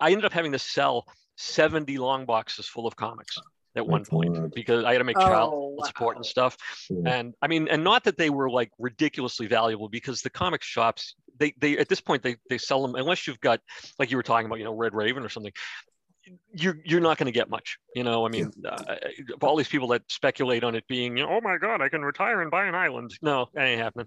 I 0.00 0.10
ended 0.10 0.24
up 0.24 0.32
having 0.32 0.50
to 0.52 0.58
sell 0.58 1.06
70 1.36 1.96
long 1.98 2.26
boxes 2.26 2.66
full 2.66 2.88
of 2.88 2.96
comics 2.96 3.38
at 3.76 3.86
one 3.86 4.04
point 4.04 4.34
God. 4.34 4.52
because 4.54 4.84
I 4.84 4.92
had 4.92 4.98
to 4.98 5.04
make 5.04 5.16
child 5.18 5.52
Oh, 5.54 5.84
support 5.84 6.16
and 6.16 6.24
stuff. 6.26 6.56
Yeah. 6.90 7.10
And 7.14 7.34
I 7.42 7.46
mean, 7.48 7.68
and 7.68 7.82
not 7.82 8.04
that 8.04 8.16
they 8.18 8.30
were 8.30 8.50
like 8.50 8.70
ridiculously 8.78 9.46
valuable 9.46 9.88
because 9.88 10.20
the 10.22 10.30
comic 10.30 10.62
shops, 10.62 11.14
they 11.38 11.54
they 11.58 11.78
at 11.78 11.88
this 11.88 12.00
point 12.00 12.22
they 12.22 12.36
they 12.50 12.58
sell 12.58 12.82
them 12.82 12.94
unless 12.94 13.26
you've 13.26 13.40
got 13.40 13.60
like 13.98 14.10
you 14.10 14.16
were 14.16 14.22
talking 14.22 14.46
about, 14.46 14.58
you 14.58 14.64
know, 14.64 14.74
Red 14.74 14.94
Raven 14.94 15.22
or 15.24 15.28
something. 15.28 15.52
You're 16.54 16.78
you're 16.84 17.00
not 17.00 17.18
going 17.18 17.26
to 17.26 17.32
get 17.32 17.50
much, 17.50 17.78
you 17.96 18.04
know. 18.04 18.24
I 18.24 18.28
mean, 18.28 18.48
uh, 18.64 18.84
all 19.40 19.56
these 19.56 19.66
people 19.66 19.88
that 19.88 20.02
speculate 20.08 20.62
on 20.62 20.76
it 20.76 20.86
being, 20.86 21.16
you 21.16 21.24
know, 21.24 21.30
oh 21.32 21.40
my 21.40 21.56
God, 21.58 21.80
I 21.80 21.88
can 21.88 22.02
retire 22.02 22.42
and 22.42 22.50
buy 22.50 22.66
an 22.66 22.76
island. 22.76 23.10
No, 23.22 23.48
that 23.54 23.64
ain't 23.64 23.80
happening. 23.80 24.06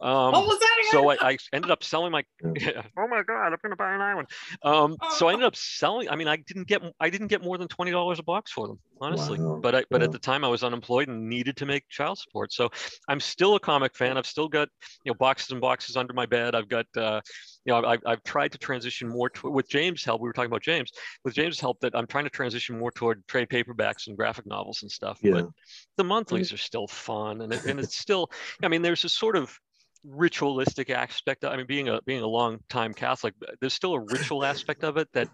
Um, 0.00 0.30
what 0.30 0.46
was 0.46 0.60
that 0.60 0.76
again? 0.78 0.92
so 0.92 1.10
I, 1.10 1.16
I 1.32 1.36
ended 1.52 1.72
up 1.72 1.82
selling 1.82 2.12
my 2.12 2.22
Yeah. 2.60 2.82
oh 2.96 3.08
my 3.08 3.24
god 3.24 3.48
i'm 3.48 3.56
gonna 3.60 3.74
buy 3.74 3.92
an 3.92 4.00
island 4.00 4.28
um 4.62 4.96
so 5.16 5.26
i 5.26 5.30
Oh. 5.30 5.32
ended 5.32 5.46
up 5.46 5.56
selling 5.56 6.08
i 6.08 6.14
mean 6.14 6.28
i 6.28 6.36
didn't 6.36 6.68
get 6.68 6.80
i 7.00 7.10
didn't 7.10 7.26
get 7.26 7.42
more 7.42 7.58
than 7.58 7.66
$20 7.66 8.18
a 8.18 8.22
box 8.22 8.52
for 8.52 8.68
them 8.68 8.78
honestly. 9.00 9.38
Wow. 9.38 9.60
but 9.62 9.74
i 9.74 9.84
but 9.90 10.02
at 10.02 10.12
the 10.12 10.18
time 10.18 10.44
i 10.44 10.48
was 10.48 10.62
unemployed 10.64 11.08
and 11.08 11.28
needed 11.28 11.56
to 11.58 11.66
make 11.66 11.88
child 11.88 12.18
support. 12.18 12.52
So 12.52 12.70
i'm 13.08 13.20
still 13.20 13.54
a 13.56 13.60
comic 13.60 13.94
fan. 13.96 14.16
I've 14.16 14.26
still 14.26 14.48
got 14.48 14.68
you 15.04 15.10
know 15.10 15.16
boxes 15.18 15.50
and 15.50 15.60
boxes 15.60 15.96
under 15.96 16.12
my 16.12 16.26
bed. 16.26 16.54
I've 16.54 16.68
got 16.68 16.86
uh 16.96 17.20
you 17.66 17.72
know 17.72 17.84
i've, 17.84 18.00
I've 18.06 18.22
tried 18.22 18.52
to 18.52 18.58
transition 18.58 19.08
more 19.08 19.28
to, 19.30 19.50
with 19.50 19.68
james 19.68 20.04
help 20.04 20.20
we 20.22 20.28
were 20.28 20.32
talking 20.32 20.50
about 20.50 20.62
james 20.62 20.90
with 21.24 21.34
james 21.34 21.60
help 21.60 21.80
that 21.80 21.94
i'm 21.96 22.06
trying 22.06 22.24
to 22.24 22.30
transition 22.30 22.78
more 22.78 22.92
toward 22.92 23.26
trade 23.26 23.48
paperbacks 23.48 24.06
and 24.06 24.16
graphic 24.16 24.46
novels 24.46 24.78
and 24.82 24.90
stuff 24.90 25.18
Yeah. 25.20 25.32
but 25.32 25.48
the 25.96 26.04
monthlies 26.04 26.52
are 26.52 26.56
still 26.58 26.86
fun 26.86 27.40
and, 27.42 27.52
it, 27.52 27.64
and 27.66 27.80
it's 27.80 27.96
still 27.98 28.30
i 28.62 28.68
mean 28.68 28.82
there's 28.82 29.04
a 29.04 29.08
sort 29.08 29.36
of 29.36 29.58
ritualistic 30.04 30.90
aspect 30.90 31.44
i 31.44 31.56
mean 31.56 31.66
being 31.66 31.88
a 31.88 32.00
being 32.06 32.22
a 32.22 32.26
long 32.26 32.58
time 32.68 32.94
catholic 32.94 33.34
there's 33.60 33.74
still 33.74 33.94
a 33.94 34.00
ritual 34.00 34.44
aspect 34.44 34.84
of 34.84 34.96
it 34.96 35.08
that 35.12 35.28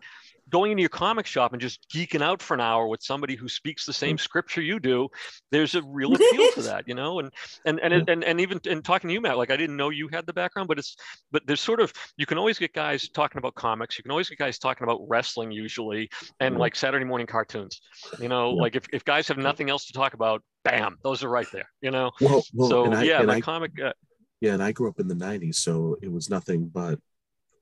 going 0.50 0.70
into 0.72 0.80
your 0.82 0.88
comic 0.88 1.26
shop 1.26 1.52
and 1.52 1.60
just 1.60 1.88
geeking 1.88 2.22
out 2.22 2.42
for 2.42 2.54
an 2.54 2.60
hour 2.60 2.86
with 2.86 3.02
somebody 3.02 3.36
who 3.36 3.48
speaks 3.48 3.86
the 3.86 3.92
same 3.92 4.18
scripture 4.18 4.60
you 4.60 4.78
do 4.80 5.08
there's 5.50 5.74
a 5.74 5.82
real 5.82 6.14
appeal 6.14 6.50
to 6.52 6.62
that 6.62 6.86
you 6.86 6.94
know? 6.94 7.20
And 7.20 7.30
and 7.64 7.80
and 7.80 7.94
it- 7.94 8.08
and, 8.08 8.24
and 8.24 8.40
even 8.40 8.60
in 8.66 8.82
talking 8.82 9.08
to 9.08 9.14
you 9.14 9.20
matt 9.20 9.38
like 9.38 9.50
i 9.50 9.56
didn't 9.56 9.76
know 9.76 9.90
you 9.90 10.08
had 10.08 10.26
the 10.26 10.32
background 10.32 10.68
but 10.68 10.78
it's 10.78 10.96
but 11.30 11.42
there's 11.46 11.60
sort 11.60 11.80
of 11.80 11.92
you 12.16 12.26
can 12.26 12.38
always 12.38 12.58
get 12.58 12.72
guys 12.72 13.08
talking 13.08 13.38
about 13.38 13.54
comics 13.54 13.98
you 13.98 14.02
can 14.02 14.10
always 14.10 14.28
get 14.28 14.38
guys 14.38 14.58
talking 14.58 14.84
about 14.84 15.00
wrestling 15.08 15.50
usually 15.50 16.08
and 16.40 16.58
like 16.58 16.74
saturday 16.74 17.04
morning 17.04 17.26
cartoons 17.26 17.80
you 18.20 18.28
know? 18.28 18.50
Like 18.50 18.76
if, 18.76 18.84
if 18.92 19.04
guys 19.04 19.28
have 19.28 19.38
nothing 19.38 19.70
else 19.70 19.86
to 19.86 19.92
talk 19.92 20.14
about 20.14 20.42
bam 20.64 20.98
those 21.02 21.22
are 21.24 21.28
right 21.28 21.48
there 21.52 21.68
you 21.80 21.90
know? 21.90 22.10
Well, 22.20 22.44
well 22.54 22.68
so 22.68 22.84
and 22.86 22.94
I, 22.94 23.02
yeah 23.04 23.18
and 23.18 23.28
my 23.28 23.36
I, 23.36 23.40
comic 23.40 23.72
uh, 23.82 23.92
yeah, 24.40 24.54
and 24.54 24.62
I 24.62 24.72
grew 24.72 24.88
up 24.88 24.98
in 24.98 25.06
the 25.06 25.14
'90s, 25.14 25.54
so 25.54 25.96
it 26.02 26.10
was 26.10 26.28
nothing 26.28 26.66
but 26.66 26.98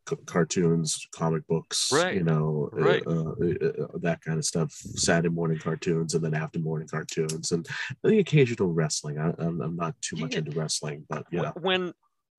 c- 0.08 0.16
cartoons, 0.26 1.06
comic 1.12 1.46
books, 1.46 1.90
Right. 1.92 2.14
you 2.14 2.22
know, 2.22 2.70
uh, 2.72 2.76
Right. 2.76 3.02
uh, 3.06 3.30
uh, 3.30 3.84
uh, 3.84 3.98
that 3.98 4.20
kind 4.22 4.38
of 4.38 4.44
stuff. 4.44 4.72
Saturday 4.72 5.28
morning 5.28 5.58
cartoons, 5.58 6.14
and 6.14 6.24
then 6.24 6.34
after 6.34 6.58
morning 6.58 6.88
cartoons, 6.88 7.52
and 7.52 7.68
the 8.02 8.18
occasional 8.18 8.72
wrestling. 8.72 9.18
I, 9.18 9.34
I'm, 9.38 9.60
I'm 9.60 9.76
not 9.76 9.94
too 10.02 10.16
much 10.16 10.32
Yeah. 10.32 10.38
into 10.38 10.52
wrestling, 10.52 11.06
but 11.08 11.26
yeah, 11.30 11.52
when 11.60 11.92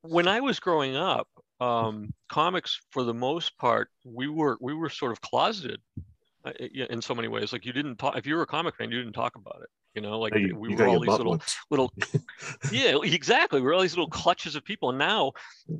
when 0.03 0.27
I 0.27 0.39
was 0.39 0.59
growing 0.59 0.95
up, 0.95 1.27
um, 1.59 2.11
comics 2.29 2.81
for 2.91 3.03
the 3.03 3.13
most 3.13 3.57
part, 3.57 3.89
we 4.03 4.27
were 4.27 4.57
we 4.61 4.73
were 4.73 4.89
sort 4.89 5.11
of 5.11 5.21
closeted 5.21 5.79
uh, 6.45 6.51
in 6.59 7.01
so 7.01 7.13
many 7.13 7.27
ways. 7.27 7.53
Like 7.53 7.65
you 7.65 7.73
didn't 7.73 7.97
talk 7.97 8.17
if 8.17 8.25
you 8.25 8.35
were 8.35 8.41
a 8.41 8.47
comic 8.47 8.75
fan, 8.77 8.91
you 8.91 8.97
didn't 8.97 9.13
talk 9.13 9.35
about 9.35 9.59
it. 9.61 9.69
You 9.93 10.01
know, 10.01 10.19
like 10.19 10.33
you, 10.35 10.55
we 10.57 10.69
you 10.71 10.77
were 10.77 10.87
all 10.87 10.99
these 11.01 11.09
little, 11.09 11.33
lips. 11.33 11.57
little, 11.69 11.91
yeah, 12.71 12.95
exactly. 13.03 13.59
We 13.59 13.67
we're 13.67 13.73
all 13.75 13.81
these 13.81 13.91
little 13.97 14.09
clutches 14.09 14.55
of 14.55 14.63
people 14.63 14.89
and 14.89 14.97
now 14.97 15.33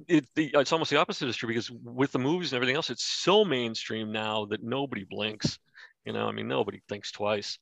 it, 0.09 0.25
the, 0.35 0.51
it's 0.53 0.73
almost 0.73 0.91
the 0.91 0.97
opposite 0.97 1.29
is 1.29 1.37
true 1.37 1.47
because 1.47 1.71
with 1.71 2.11
the 2.11 2.19
movies 2.19 2.51
and 2.51 2.57
everything 2.57 2.75
else 2.75 2.89
it's 2.89 3.03
so 3.05 3.45
mainstream 3.45 4.11
now 4.11 4.45
that 4.45 4.63
nobody 4.63 5.05
blinks 5.09 5.57
You 6.03 6.13
know, 6.13 6.27
I 6.27 6.31
mean, 6.31 6.47
nobody 6.47 6.81
thinks 6.89 7.11
twice. 7.11 7.59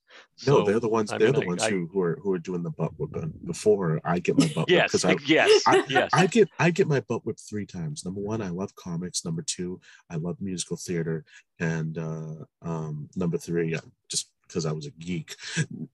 No, 0.48 0.64
they're 0.64 0.80
the 0.80 0.88
ones. 0.88 1.12
I 1.12 1.18
they're 1.18 1.28
mean, 1.34 1.42
the 1.42 1.46
I- 1.46 1.48
ones 1.54 1.64
I- 1.64 1.70
who, 1.72 1.90
who 1.92 2.02
are 2.02 2.20
who 2.24 2.32
are 2.34 2.40
doing 2.40 2.64
the 2.64 2.70
butt 2.72 2.92
whipping 2.98 3.34
before 3.46 4.00
I 4.06 4.20
get 4.20 4.38
my 4.40 4.48
butt 4.48 4.56
whipped. 4.56 4.72
Yes, 4.72 4.92
'cause 4.92 5.04
I, 5.06 5.18
yes, 5.28 5.62
I- 5.68 5.84
yes. 5.90 6.10
I 6.14 6.26
get 6.26 6.48
I 6.58 6.72
get 6.72 6.88
my 6.88 7.02
butt 7.02 7.26
whipped 7.26 7.42
three 7.50 7.66
times. 7.66 8.06
Number 8.06 8.22
one, 8.22 8.42
I 8.42 8.48
love 8.50 8.74
comics. 8.76 9.26
Number 9.26 9.42
two, 9.44 9.82
I 10.10 10.16
love 10.16 10.38
musical 10.40 10.78
theater, 10.78 11.26
and 11.60 11.98
uh, 11.98 12.36
um, 12.62 13.10
number 13.18 13.38
three, 13.38 13.76
uh, 13.76 13.82
just 14.10 14.32
because 14.50 14.66
I 14.66 14.72
was 14.74 14.86
a 14.88 14.92
geek. 14.92 15.36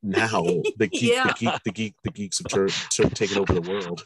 Now 0.02 0.28
the 0.78 0.88
geek, 0.92 1.12
Yeah. 1.12 1.28
the 1.28 1.34
geek, 1.34 1.64
the 1.66 1.72
geek, 1.72 1.96
the 2.04 2.10
geeks 2.12 2.40
have 2.40 2.48
tur- 2.48 2.68
tur- 2.90 3.10
taken 3.10 3.38
over 3.38 3.54
the 3.54 3.62
world. 3.62 4.04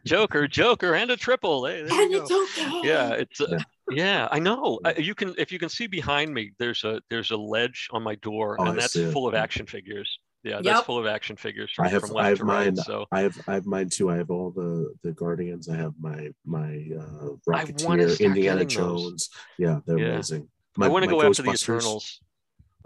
Joker, 0.04 0.48
Joker, 0.48 0.94
and 0.94 1.10
a 1.10 1.16
triple. 1.16 1.66
Hey, 1.66 1.82
there 1.82 2.00
And 2.02 2.10
you 2.10 2.22
it's 2.22 2.30
go. 2.58 2.82
Yeah, 2.82 3.10
it's 3.12 3.40
uh, 3.40 3.46
Yeah. 3.50 3.58
yeah, 3.90 4.28
I 4.30 4.38
know. 4.38 4.80
Uh, 4.84 4.94
you 4.96 5.14
can 5.14 5.34
if 5.38 5.52
you 5.52 5.58
can 5.58 5.68
see 5.68 5.86
behind 5.86 6.32
me, 6.32 6.52
there's 6.58 6.82
a 6.84 7.00
there's 7.10 7.30
a 7.30 7.36
ledge 7.36 7.88
on 7.92 8.02
my 8.02 8.14
door, 8.16 8.56
Oh, 8.58 8.64
I 8.64 8.68
and 8.70 8.78
that's 8.78 8.94
see 8.94 9.04
it. 9.04 9.12
full 9.12 9.28
of 9.28 9.34
action 9.34 9.66
figures. 9.66 10.18
Yeah, 10.44 10.56
Yep. 10.56 10.62
that's 10.64 10.86
full 10.86 10.98
of 10.98 11.06
action 11.06 11.36
figures 11.36 11.70
from, 11.74 11.86
I 11.86 11.88
have 11.88 12.02
from 12.02 12.12
I 12.12 12.14
left 12.14 12.28
have 12.28 12.38
to 12.38 12.44
right. 12.44 12.76
So 12.78 13.06
I 13.12 13.20
have 13.20 13.38
I 13.48 13.54
have 13.54 13.66
mine 13.66 13.88
too. 13.90 14.08
I 14.10 14.16
have 14.16 14.30
all 14.30 14.50
the 14.50 14.94
the 15.02 15.12
Guardians. 15.12 15.68
I 15.68 15.76
have 15.76 15.92
my 16.00 16.30
my 16.46 16.86
uh, 16.98 17.30
Rocketeer, 17.48 18.18
Indiana 18.20 18.64
getting 18.64 18.84
those. 18.84 19.02
Jones. 19.02 19.30
Yeah, 19.58 19.80
they're 19.86 19.98
Yeah. 19.98 20.12
amazing. 20.14 20.48
I 20.80 20.86
want 20.88 21.04
to 21.04 21.10
go 21.10 21.20
after 21.22 21.42
the 21.42 21.48
Ghostbusters. 21.50 21.62
Eternals. 21.80 22.20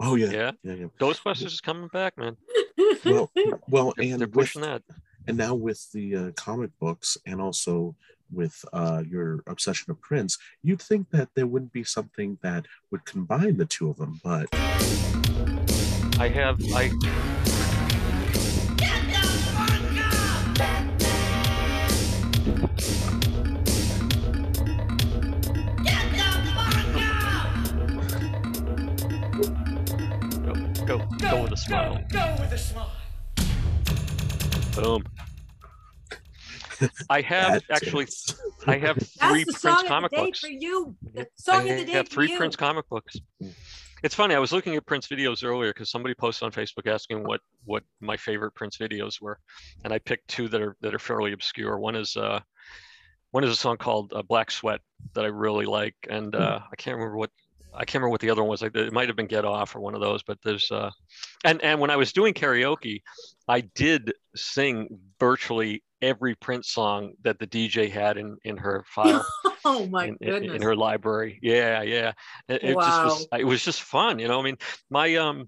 Oh 0.05 0.15
yeah, 0.15 0.31
Yeah, 0.31 0.51
yeah, 0.63 0.73
yeah. 0.73 0.85
Ghostbusters 0.99 1.45
is 1.45 1.61
coming 1.61 1.87
back, 1.87 2.17
man. 2.17 2.35
Well, 3.05 3.31
well, 3.69 3.93
They're, 3.95 4.11
and 4.11 4.19
they're 4.19 4.27
with, 4.27 4.33
pushing 4.33 4.61
that. 4.63 4.81
and 5.27 5.37
now 5.37 5.55
with 5.55 5.89
the 5.93 6.15
uh, 6.15 6.31
comic 6.35 6.71
books 6.79 7.17
and 7.25 7.39
also 7.39 7.95
with 8.31 8.65
uh, 8.73 9.01
your 9.07 9.43
obsession 9.47 9.91
of 9.91 10.01
Prince, 10.01 10.37
you'd 10.61 10.81
think 10.81 11.09
that 11.11 11.29
there 11.35 11.47
wouldn't 11.47 11.71
be 11.71 11.83
something 11.85 12.37
that 12.41 12.65
would 12.91 13.05
combine 13.05 13.55
the 13.57 13.65
two 13.65 13.89
of 13.89 13.95
them, 13.97 14.19
but 14.23 14.47
I 16.19 16.27
have 16.27 16.59
I 16.73 16.91
go 30.97 31.05
go 31.17 31.43
with 31.43 31.51
a 31.51 31.57
smile. 31.57 32.03
Go 32.09 32.35
with 32.39 32.51
a 32.51 32.57
smile. 32.57 32.91
Boom. 34.75 35.03
I 37.09 37.21
have 37.21 37.63
actually 37.71 38.07
I 38.67 38.77
have 38.77 38.97
That's 38.97 39.15
three 39.17 39.43
the 39.43 39.53
Prince 39.53 39.61
song 39.61 39.81
of 39.81 39.87
comic 39.87 40.11
the 40.11 40.17
day 40.17 40.25
books. 40.25 40.39
for 40.39 40.47
you. 40.47 40.95
The 41.13 41.21
I 41.21 41.25
song 41.37 41.69
of 41.69 41.77
the 41.77 41.85
day 41.85 41.91
have 41.93 42.07
for 42.07 42.13
three 42.13 42.31
you. 42.31 42.37
Prince 42.37 42.55
comic 42.55 42.87
books. 42.89 43.15
It's 44.03 44.15
funny. 44.15 44.35
I 44.35 44.39
was 44.39 44.51
looking 44.51 44.75
at 44.75 44.85
Prince 44.85 45.07
videos 45.07 45.45
earlier 45.45 45.71
because 45.71 45.89
somebody 45.89 46.13
posted 46.13 46.45
on 46.45 46.51
Facebook 46.51 46.91
asking 46.91 47.23
what 47.23 47.41
what 47.63 47.83
my 48.01 48.17
favorite 48.17 48.53
Prince 48.53 48.77
videos 48.77 49.21
were, 49.21 49.39
and 49.83 49.93
I 49.93 49.99
picked 49.99 50.27
two 50.27 50.47
that 50.49 50.61
are 50.61 50.75
that 50.81 50.93
are 50.93 50.99
fairly 50.99 51.31
obscure. 51.31 51.79
One 51.79 51.95
is 51.95 52.17
uh, 52.17 52.41
one 53.31 53.43
is 53.43 53.51
a 53.51 53.55
song 53.55 53.77
called 53.77 54.11
uh, 54.13 54.21
Black 54.21 54.51
Sweat 54.51 54.81
that 55.13 55.23
I 55.23 55.29
really 55.29 55.65
like, 55.65 55.95
and 56.09 56.35
uh, 56.35 56.59
I 56.71 56.75
can't 56.75 56.97
remember 56.97 57.17
what 57.17 57.31
I 57.75 57.85
can't 57.85 57.95
remember 57.95 58.09
what 58.11 58.21
the 58.21 58.29
other 58.29 58.41
one 58.41 58.49
was. 58.49 58.61
Like 58.61 58.75
it 58.75 58.93
might 58.93 59.09
have 59.09 59.15
been 59.15 59.27
Get 59.27 59.45
Off 59.45 59.75
or 59.75 59.79
one 59.79 59.95
of 59.95 60.01
those. 60.01 60.23
But 60.23 60.37
there's 60.43 60.69
uh, 60.71 60.91
and 61.43 61.61
and 61.63 61.79
when 61.79 61.89
I 61.89 61.95
was 61.95 62.13
doing 62.13 62.33
karaoke, 62.33 63.01
I 63.47 63.61
did 63.61 64.13
sing 64.35 64.99
virtually 65.19 65.83
every 66.01 66.35
Prince 66.35 66.69
song 66.69 67.13
that 67.23 67.39
the 67.39 67.47
DJ 67.47 67.89
had 67.89 68.17
in 68.17 68.37
in 68.43 68.57
her 68.57 68.83
file 68.87 69.25
Oh 69.65 69.85
my 69.87 70.05
in, 70.05 70.17
in- 70.21 70.29
goodness. 70.29 70.55
in 70.55 70.61
her 70.61 70.75
library. 70.75 71.39
Yeah, 71.41 71.81
yeah. 71.83 72.11
It, 72.47 72.63
it 72.63 72.75
just 72.75 73.03
was. 73.03 73.27
Wow. 73.31 73.39
It 73.39 73.45
was 73.45 73.63
just 73.63 73.81
fun, 73.81 74.19
you 74.19 74.27
know. 74.27 74.39
I 74.39 74.43
mean, 74.43 74.57
my 74.89 75.15
um, 75.15 75.47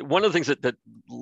one 0.00 0.24
of 0.24 0.30
the 0.30 0.32
things 0.32 0.46
that 0.46 0.62
that 0.62 0.76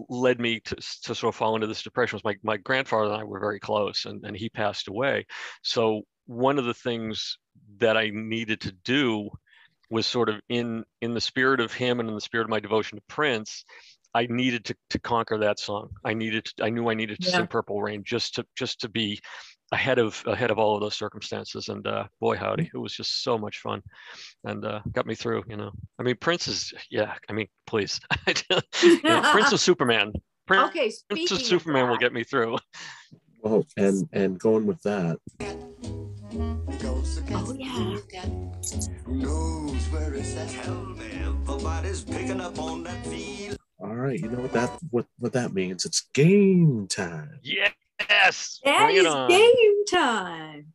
led 0.09 0.41
me 0.41 0.61
to 0.61 0.77
to 0.77 1.15
sort 1.15 1.25
of 1.35 1.37
fall 1.37 1.55
into 1.55 1.67
this 1.67 1.83
depression 1.83 2.17
was 2.17 2.25
my 2.25 2.37
my 2.43 2.57
grandfather 2.57 3.13
and 3.13 3.21
I 3.21 3.25
were 3.25 3.41
very 3.41 3.61
close, 3.61 4.05
and 4.05 4.25
and 4.25 4.37
he 4.37 4.49
passed 4.49 4.89
away. 4.89 5.27
So 5.63 6.03
one 6.27 6.59
of 6.59 6.67
the 6.67 6.75
things 6.75 7.39
that 7.79 7.97
I 7.97 8.11
needed 8.13 8.61
to 8.63 8.73
do 8.85 9.31
was 9.91 10.07
sort 10.07 10.29
of 10.29 10.41
in 10.49 10.85
in 11.01 11.15
the 11.15 11.21
spirit 11.21 11.61
of 11.61 11.73
him 11.73 12.01
and 12.01 12.09
in 12.09 12.15
the 12.15 12.21
spirit 12.21 12.45
of 12.45 12.51
my 12.51 12.61
devotion 12.61 12.99
to 12.99 13.05
Prince. 13.09 13.65
I 14.15 14.27
needed 14.31 14.65
to, 14.67 14.75
to 14.91 14.99
conquer 14.99 15.39
that 15.39 15.61
song. 15.61 15.91
I 16.03 16.15
needed 16.15 16.47
to, 16.47 16.65
I 16.65 16.71
knew 16.71 16.89
I 16.89 16.95
needed 16.95 17.21
to 17.21 17.29
Yeah. 17.29 17.37
sing 17.37 17.47
Purple 17.47 17.81
Rain 17.83 18.03
just 18.05 18.35
to 18.37 18.47
just 18.57 18.81
to 18.81 18.89
be 18.89 19.21
ahead 19.73 19.99
of 19.99 20.23
ahead 20.27 20.51
of 20.51 20.59
all 20.59 20.75
of 20.75 20.81
those 20.81 20.95
circumstances 20.95 21.69
and 21.69 21.87
uh 21.87 22.05
boy 22.21 22.37
howdy 22.37 22.71
it 22.73 22.79
was 22.79 22.95
just 22.95 23.23
so 23.23 23.37
much 23.37 23.59
fun 23.59 23.83
and 24.45 24.65
uh 24.65 24.81
got 24.93 25.07
me 25.07 25.15
through 25.15 25.43
you 25.47 25.57
know 25.57 25.71
i 25.99 26.03
mean 26.03 26.17
prince 26.17 26.49
is 26.49 26.73
yeah 26.91 27.15
i 27.29 27.35
mean 27.35 27.47
please 27.67 28.01
You 28.51 28.61
know, 29.05 29.21
prince 29.21 29.53
of 29.53 29.61
superman 29.69 30.13
prince, 30.47 30.69
okay, 30.71 30.91
prince 31.11 31.31
of 31.33 31.43
superman 31.43 31.89
will 31.89 31.97
that, 31.97 32.01
get 32.01 32.15
me 32.15 32.25
through 32.25 32.57
well, 33.43 33.67
and 33.77 34.09
and 34.13 34.39
going 34.39 34.67
with 34.67 34.83
that, 34.83 35.19
Oh 37.31 37.55
yeah. 37.59 37.97
knows 39.07 39.85
where 39.91 40.15
it's 40.15 40.37
at. 40.37 40.49
Tell 40.65 40.75
me 40.75 41.07
everybody's 41.25 42.03
picking 42.05 42.41
up 42.41 42.59
on 42.59 42.85
that 42.85 43.07
feel. 43.07 43.57
all 43.79 43.95
right, 43.95 44.19
you 44.19 44.29
know 44.29 44.41
what 44.41 44.53
that 44.53 44.71
what 44.91 45.07
what 45.19 45.33
that 45.33 45.53
means? 45.53 45.85
It's 45.85 46.01
game 46.13 46.87
time. 46.89 47.41
yes 47.43 48.61
That 48.65 48.85
bring 48.87 48.97
it 48.97 49.07
is 49.07 49.15
game 49.29 49.85
time. 49.87 50.73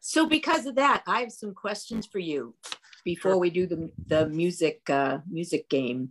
So 0.00 0.26
because 0.26 0.66
of 0.66 0.76
that, 0.76 1.02
I 1.06 1.20
have 1.20 1.32
some 1.32 1.52
questions 1.52 2.06
for 2.06 2.20
you 2.20 2.54
before 3.04 3.38
we 3.38 3.50
do 3.50 3.66
the 3.66 3.90
the 4.06 4.28
music 4.28 4.88
uh, 4.88 5.18
music 5.28 5.68
game. 5.68 6.10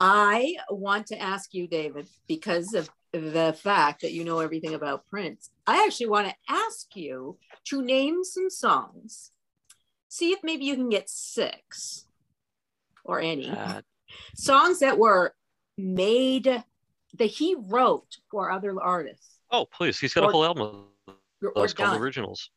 I 0.00 0.56
want 0.70 1.06
to 1.08 1.18
ask 1.20 1.54
you, 1.54 1.66
David, 1.66 2.08
because 2.26 2.74
of 2.74 2.90
the 3.14 3.52
fact 3.52 4.02
that 4.02 4.12
you 4.12 4.24
know 4.24 4.40
everything 4.40 4.74
about 4.74 5.06
Prince. 5.06 5.50
I 5.66 5.84
actually 5.84 6.08
want 6.08 6.28
to 6.28 6.34
ask 6.48 6.94
you 6.96 7.38
to 7.66 7.82
name 7.82 8.24
some 8.24 8.50
songs. 8.50 9.30
See 10.08 10.32
if 10.32 10.40
maybe 10.42 10.64
you 10.64 10.74
can 10.74 10.88
get 10.88 11.08
six 11.08 12.06
or 13.04 13.20
any 13.20 13.48
Uh, 13.48 13.82
songs 14.36 14.80
that 14.80 14.98
were 14.98 15.34
made 15.76 16.62
that 17.18 17.26
he 17.26 17.56
wrote 17.58 18.16
for 18.30 18.50
other 18.50 18.80
artists 18.80 19.38
oh 19.50 19.66
please 19.66 19.98
he's 19.98 20.14
got 20.14 20.24
a 20.24 20.28
whole 20.32 20.44
album 20.44 20.86
or, 21.42 21.50
or 21.56 21.68
called 21.68 22.00
originals 22.00 22.50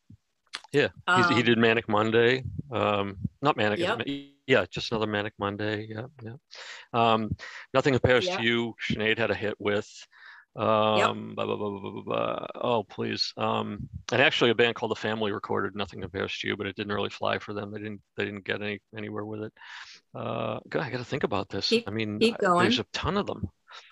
yeah 0.72 0.90
he's, 1.16 1.28
he 1.30 1.40
Um, 1.40 1.46
did 1.46 1.58
manic 1.58 1.90
monday 1.90 2.44
um 2.72 3.18
not 3.42 3.58
manic 3.58 3.80
Yep. 3.80 4.02
yeah 4.46 4.66
just 4.70 4.92
another 4.92 5.08
manic 5.08 5.34
monday 5.40 5.88
yeah 5.90 6.06
yeah 6.24 6.36
um 6.94 7.36
nothing 7.74 7.94
compares 7.94 8.26
Yeah. 8.26 8.38
to 8.38 8.44
you 8.44 8.76
Sinead 8.88 9.18
had 9.18 9.32
a 9.32 9.36
hit 9.36 9.56
with 9.60 9.90
um 10.58 11.34
blah, 11.36 11.46
blah, 11.46 11.56
blah, 11.56 11.70
blah, 11.70 11.92
blah, 11.92 12.02
blah. 12.04 12.48
oh 12.56 12.84
please 12.84 13.32
um 13.38 13.78
and 14.12 14.22
actually 14.22 14.50
a 14.50 14.56
band 14.56 14.74
called 14.76 14.90
the 14.92 14.96
family 14.96 15.32
recorded 15.32 15.76
nothing 15.76 16.02
compares 16.02 16.36
to 16.40 16.48
you 16.48 16.58
but 16.58 16.66
it 16.66 16.76
didn't 16.76 16.92
really 16.94 17.12
fly 17.12 17.38
for 17.38 17.54
them 17.54 17.72
they 17.72 17.78
didn't 17.78 18.02
they 18.16 18.26
didn't 18.26 18.44
get 18.44 18.62
any 18.62 18.80
anywhere 18.98 19.24
with 19.24 19.44
it 19.44 19.54
uh 20.16 20.60
God, 20.68 20.82
i 20.82 20.90
gotta 20.90 21.06
think 21.06 21.24
about 21.24 21.48
this 21.50 21.70
Keep- 21.70 21.88
i 21.88 21.92
mean 21.92 22.20
keep 22.20 22.36
uh, 22.44 22.58
there's 22.58 22.80
a 22.80 22.86
ton 22.92 23.18
of 23.18 23.28
them 23.28 23.48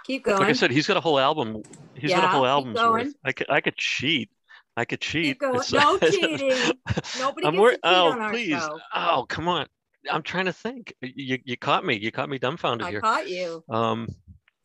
Keep 0.06 0.24
going. 0.24 0.40
like 0.40 0.50
i 0.50 0.54
said 0.54 0.72
he's 0.72 0.88
got 0.88 0.98
a 0.98 1.02
whole 1.02 1.20
album 1.20 1.62
he's 1.94 2.12
got 2.12 2.24
a 2.24 2.28
Yeah, 2.28 2.32
whole 2.32 2.64
going. 2.74 2.92
worth 3.06 3.16
i 3.24 3.32
could 3.32 3.50
i 3.50 3.62
could 3.62 3.78
cheat 3.78 4.32
i 4.76 4.86
could 4.86 5.02
cheat 5.02 5.40
Keep 5.40 5.40
going. 5.42 5.62
No 5.72 5.98
cheating. 6.10 6.80
Nobody 7.20 7.46
I'm 7.48 7.58
wor- 7.58 7.70
to 7.72 7.76
cheat 7.76 7.84
oh 7.86 8.28
please 8.32 8.60
show. 8.60 8.80
oh 8.96 9.26
come 9.30 9.48
on 9.48 9.68
i'm 10.12 10.24
trying 10.24 10.46
to 10.46 10.54
think 10.54 10.94
you 11.02 11.38
you 11.44 11.58
caught 11.58 11.86
me 11.86 11.96
you 11.96 12.12
caught 12.12 12.30
me 12.30 12.40
dumbfounded 12.40 12.88
I 12.88 12.90
here 12.90 13.00
I 13.00 13.02
caught 13.02 13.30
you. 13.30 13.64
um 13.70 14.08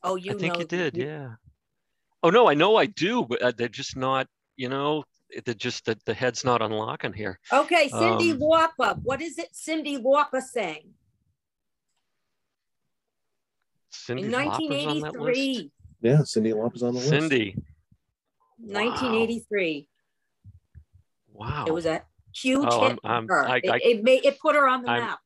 Oh, 0.02 0.16
you 0.16 0.30
I 0.30 0.34
think 0.34 0.58
you 0.58 0.64
did, 0.64 0.96
yeah. 0.96 1.32
Oh 2.22 2.30
no, 2.30 2.48
I 2.48 2.54
know 2.54 2.76
I 2.76 2.86
do, 2.86 3.24
but 3.24 3.40
uh, 3.42 3.52
they're 3.56 3.68
just 3.68 3.96
not. 3.96 4.26
You 4.56 4.68
know, 4.68 5.04
they're 5.44 5.54
just 5.54 5.86
that 5.86 6.04
the 6.04 6.12
head's 6.12 6.44
not 6.44 6.60
unlocking 6.60 7.12
here. 7.14 7.38
Okay, 7.52 7.88
Cyndi 7.88 8.32
Um, 8.32 8.40
Lauper. 8.40 8.98
What 9.02 9.22
is 9.22 9.38
it 9.38 9.48
Cyndi 9.54 9.98
Lauper 10.02 10.42
saying? 10.42 10.92
Cyndi 13.92 14.24
in 14.24 14.34
on 14.34 14.42
that 14.42 14.60
list. 14.60 14.70
1983? 15.20 15.70
Yeah, 16.02 16.16
Cyndi 16.18 16.52
Lauper's 16.52 16.82
on 16.82 16.94
the 16.94 17.00
list. 17.00 17.12
Cyndi, 17.12 17.54
1983. 18.58 19.88
wow. 21.32 21.64
It 21.66 21.72
was 21.72 21.86
a 21.86 22.02
huge 22.34 22.68
Oh, 22.70 22.88
hit 22.88 22.98
I'm- 23.02 23.26
for 23.26 23.34
her. 23.36 23.42
I'm- 23.48 23.50
I- 23.52 23.56
it, 23.64 23.70
I- 23.70 23.80
it 23.82 24.02
made 24.04 24.24
it 24.24 24.38
put 24.38 24.54
her 24.54 24.68
on 24.68 24.82
the 24.82 24.90
I'm- 24.90 25.02
map. 25.06 25.20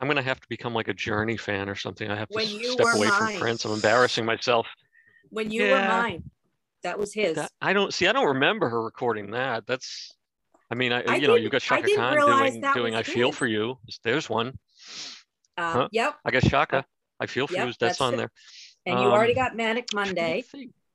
I'm 0.00 0.08
gonna 0.08 0.22
have 0.22 0.40
to 0.40 0.48
become 0.48 0.74
like 0.74 0.88
a 0.88 0.94
Journey 0.94 1.36
fan 1.38 1.68
or 1.68 1.74
something. 1.74 2.10
I 2.10 2.16
have 2.16 2.28
to 2.28 2.34
When 2.34 2.48
you 2.48 2.72
step 2.72 2.86
away 2.94 3.08
mine. 3.08 3.30
from 3.32 3.40
Prince. 3.40 3.64
I'm 3.64 3.72
embarrassing 3.72 4.26
myself. 4.26 4.66
When 5.34 5.50
you 5.50 5.68
were 5.68 5.80
mine, 5.80 6.30
that 6.84 6.98
was 6.98 7.12
his. 7.12 7.34
That, 7.34 7.50
I 7.60 7.72
don't 7.72 7.92
see. 7.92 8.06
I 8.06 8.12
don't 8.12 8.28
remember 8.28 8.68
her 8.68 8.82
recording 8.82 9.32
that. 9.32 9.66
That's. 9.66 10.14
I 10.70 10.76
mean, 10.76 10.92
I, 10.92 11.02
I 11.02 11.16
you 11.16 11.26
know, 11.26 11.34
you 11.34 11.50
got 11.50 11.60
Chaka 11.60 11.88
Khan 11.94 12.16
doing 12.16 12.64
doing 12.72 12.94
"I 12.94 13.02
Feel 13.02 13.32
for 13.32 13.46
You." 13.46 13.78
There's 14.04 14.30
one. 14.30 14.48
Um, 15.56 15.72
huh? 15.72 15.88
Yep. 15.90 16.14
I 16.24 16.30
guess 16.30 16.48
Chaka. 16.48 16.84
"I 17.18 17.26
Feel 17.26 17.48
for 17.48 17.54
Yep, 17.54 17.66
You." 17.66 17.66
That's, 17.66 17.78
that's 17.78 18.00
on 18.00 18.14
it. 18.14 18.16
there. 18.18 18.30
And 18.86 19.00
you 19.00 19.06
already 19.06 19.32
Um, 19.32 19.44
got 19.44 19.56
Manic 19.56 19.88
Monday. 19.92 20.44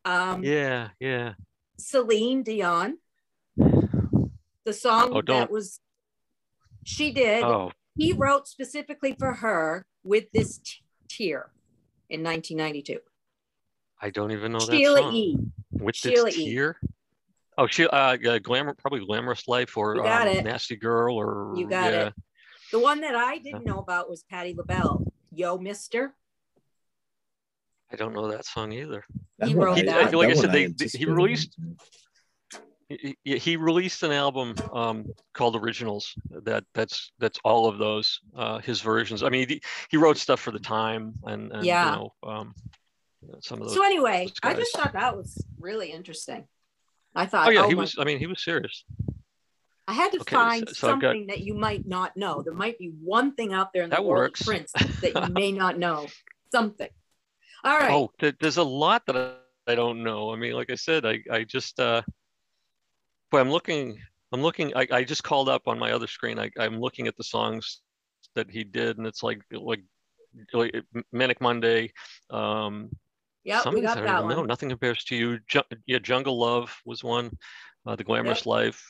Um, 0.06 0.44
Yeah, 0.44 0.90
yeah. 1.00 1.34
Celine 1.78 2.44
Dion. 2.44 2.98
The 3.58 4.74
song 4.74 5.12
Oh, 5.14 5.22
that 5.22 5.52
was 5.52 5.80
she 6.84 7.12
did 7.12 7.44
Oh, 7.44 7.72
he 7.96 8.14
wrote 8.14 8.48
specifically 8.48 9.16
for 9.18 9.34
her 9.34 9.86
with 10.04 10.32
this 10.32 10.60
t- 10.60 10.82
tear 11.08 11.52
in 12.10 12.24
1992. 12.24 13.00
I 14.02 14.10
don't 14.10 14.32
even 14.32 14.52
know 14.52 14.60
that 14.60 14.72
Sheila 14.72 15.00
song. 15.00 15.14
E. 15.16 15.38
With 15.72 15.96
Sheila 15.96 16.26
this 16.26 16.38
E. 16.38 16.54
tear. 16.54 16.78
Oh, 17.58 17.68
she 17.68 17.86
uh, 17.88 18.18
uh 18.18 18.40
glamour 18.40 18.74
probably 18.74 19.06
glamorous 19.06 19.48
life 19.48 19.76
or 19.76 19.96
You 19.96 20.04
got 20.04 20.28
um, 20.28 20.36
it. 20.36 20.46
nasty 20.46 20.76
girl 20.78 21.16
or 21.18 21.54
You 21.58 21.68
got 21.68 21.92
yeah. 21.92 22.08
it. 22.08 22.14
The 22.72 22.80
one 22.80 23.02
that 23.02 23.16
I 23.16 23.38
didn't 23.40 23.66
know 23.66 23.80
about 23.80 24.10
was 24.10 24.24
Patti 24.24 24.54
LaBelle. 24.54 25.12
Yo, 25.34 25.58
Mister. 25.58 26.14
I 27.92 27.96
don't 27.96 28.14
know 28.14 28.28
that 28.32 28.46
song 28.46 28.72
either. 28.72 29.04
He 29.44 29.56
one 29.56 29.66
wrote 29.68 29.86
that. 29.86 30.14
Like 30.14 30.30
I 30.30 30.34
said, 30.34 30.52
they- 30.52 30.74
he 30.98 31.06
released- 31.06 31.58
He, 32.88 33.18
he- 33.24 33.38
he 33.40 33.56
released 33.58 34.02
an 34.04 34.12
album 34.12 34.56
um, 34.74 35.06
called 35.34 35.56
Originals. 35.56 36.14
That 36.30 36.64
that's 36.74 37.12
that's 37.20 37.40
all 37.44 37.68
of 37.68 37.78
those 37.78 38.20
uh, 38.36 38.60
his 38.60 38.82
versions. 38.82 39.22
I 39.24 39.30
mean, 39.30 39.48
he, 39.50 39.62
he 39.90 39.98
wrote 39.98 40.18
stuff 40.18 40.40
for 40.40 40.52
the 40.52 40.60
time 40.60 41.14
and, 41.26 41.52
and 41.52 41.66
Yeah. 41.66 41.86
you 41.86 41.92
know 41.98 42.14
um, 42.24 42.56
some 43.42 43.62
of 43.62 43.68
those. 43.68 43.76
So 43.76 43.84
anyway, 43.86 44.26
those 44.26 44.36
I 44.44 44.54
just 44.54 44.76
thought 44.76 44.94
that 44.94 45.16
was 45.18 45.44
really 45.60 45.92
interesting. 45.92 46.48
I 47.16 47.26
thought, 47.26 47.48
oh 47.48 47.52
yeah, 47.52 47.68
he 47.68 47.76
my- 47.76 47.82
was. 47.82 47.96
I 48.00 48.04
mean, 48.04 48.20
he 48.20 48.28
was 48.28 48.44
serious. 48.44 48.84
I 49.88 49.94
had 49.94 50.12
to 50.12 50.22
Okay, 50.22 50.36
find 50.36 50.68
so- 50.70 50.74
so 50.74 50.88
I've 50.94 51.02
got- 51.02 51.08
something 51.10 51.28
that 51.28 51.40
you 51.42 51.56
might 51.56 51.88
not 51.88 52.16
know. 52.16 52.44
There 52.44 52.54
might 52.54 52.78
be 52.78 52.92
one 53.02 53.34
thing 53.34 53.54
out 53.54 53.74
there 53.74 53.84
in 53.84 53.90
the 53.90 53.96
That 53.96 54.06
world 54.06 54.20
works. 54.32 54.44
Prince 54.44 54.72
that 54.74 55.14
you 55.28 55.34
may 55.34 55.52
not 55.52 55.78
know. 55.86 56.08
Something. 56.52 56.90
All 57.64 57.78
right. 57.78 57.92
Oh, 57.92 58.12
there- 58.20 58.36
there's 58.40 58.58
a 58.58 58.64
lot 58.64 59.06
that 59.08 59.18
I, 59.18 59.72
I 59.72 59.76
don't 59.76 60.04
know. 60.04 60.32
I 60.32 60.36
mean, 60.36 60.54
like 60.54 60.70
I 60.70 60.76
said, 60.76 61.06
I 61.06 61.20
I 61.32 61.44
just 61.44 61.80
uh, 61.80 62.02
but 63.32 63.42
I'm 63.42 63.50
looking. 63.52 64.00
I'm 64.32 64.42
looking. 64.44 64.76
I, 64.76 64.88
I 64.92 65.04
just 65.04 65.24
called 65.24 65.50
up 65.50 65.64
on 65.68 65.80
my 65.80 65.92
other 65.92 66.06
screen. 66.08 66.38
I, 66.40 66.52
I'm 66.60 66.80
looking 66.80 67.08
at 67.08 67.18
the 67.18 67.24
songs 67.24 67.82
that 68.36 68.50
he 68.50 68.64
did, 68.64 69.00
and 69.00 69.08
it's 69.08 69.24
like 69.24 69.42
like, 69.52 69.82
like 70.54 70.76
Manic 71.12 71.42
Monday. 71.42 71.92
Um, 72.30 72.90
Yep, 73.44 73.64
some 73.64 73.74
we 73.74 73.82
got 73.82 73.98
I 73.98 74.02
that 74.02 74.08
don't 74.08 74.26
even 74.26 74.38
know. 74.38 74.44
Nothing 74.44 74.70
compares 74.70 75.04
to 75.06 75.16
you. 75.16 75.40
Ju- 75.48 75.64
yeah, 75.86 76.00
Jungle 76.00 76.38
Love 76.38 76.76
was 76.86 77.04
one. 77.04 77.32
Uh, 77.86 77.96
the 77.96 78.04
Glamorous 78.04 78.46
Life. 78.46 78.86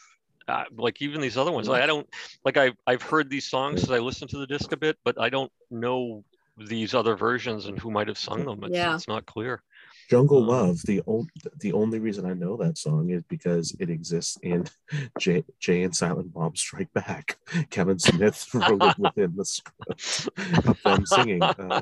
Uh, 0.47 0.63
like 0.75 0.99
even 1.01 1.21
these 1.21 1.37
other 1.37 1.51
ones, 1.51 1.67
like, 1.67 1.83
I 1.83 1.85
don't 1.85 2.09
like. 2.43 2.57
I've 2.57 2.73
I've 2.87 3.03
heard 3.03 3.29
these 3.29 3.45
songs 3.45 3.83
as 3.83 3.91
I 3.91 3.99
listen 3.99 4.27
to 4.29 4.39
the 4.39 4.47
disc 4.47 4.71
a 4.71 4.77
bit, 4.77 4.97
but 5.05 5.19
I 5.21 5.29
don't 5.29 5.51
know 5.69 6.23
these 6.57 6.95
other 6.95 7.15
versions 7.15 7.67
and 7.67 7.77
who 7.77 7.91
might 7.91 8.07
have 8.07 8.17
sung 8.17 8.45
them. 8.45 8.63
It's, 8.63 8.73
Yeah. 8.73 8.95
it's 8.95 9.07
not 9.07 9.27
clear. 9.27 9.61
Jungle 10.09 10.39
Um, 10.41 10.47
Love. 10.47 10.81
The 10.85 11.01
only 11.05 11.29
the 11.59 11.73
only 11.73 11.99
reason 11.99 12.25
I 12.25 12.33
know 12.33 12.57
that 12.57 12.77
song 12.77 13.11
is 13.11 13.21
because 13.29 13.75
it 13.79 13.89
exists 13.89 14.37
in 14.41 14.65
Jay, 15.19 15.43
Jay 15.59 15.83
and 15.83 15.95
Silent 15.95 16.33
Bob 16.33 16.57
Strike 16.57 16.91
Back. 16.93 17.37
Kevin 17.69 17.99
Smith 17.99 18.47
wrote 18.53 18.81
it 18.83 18.97
within 18.97 19.35
the 19.35 19.45
script 19.45 20.29
of 20.67 20.81
them 20.83 21.05
singing. 21.05 21.43
Uh, 21.43 21.81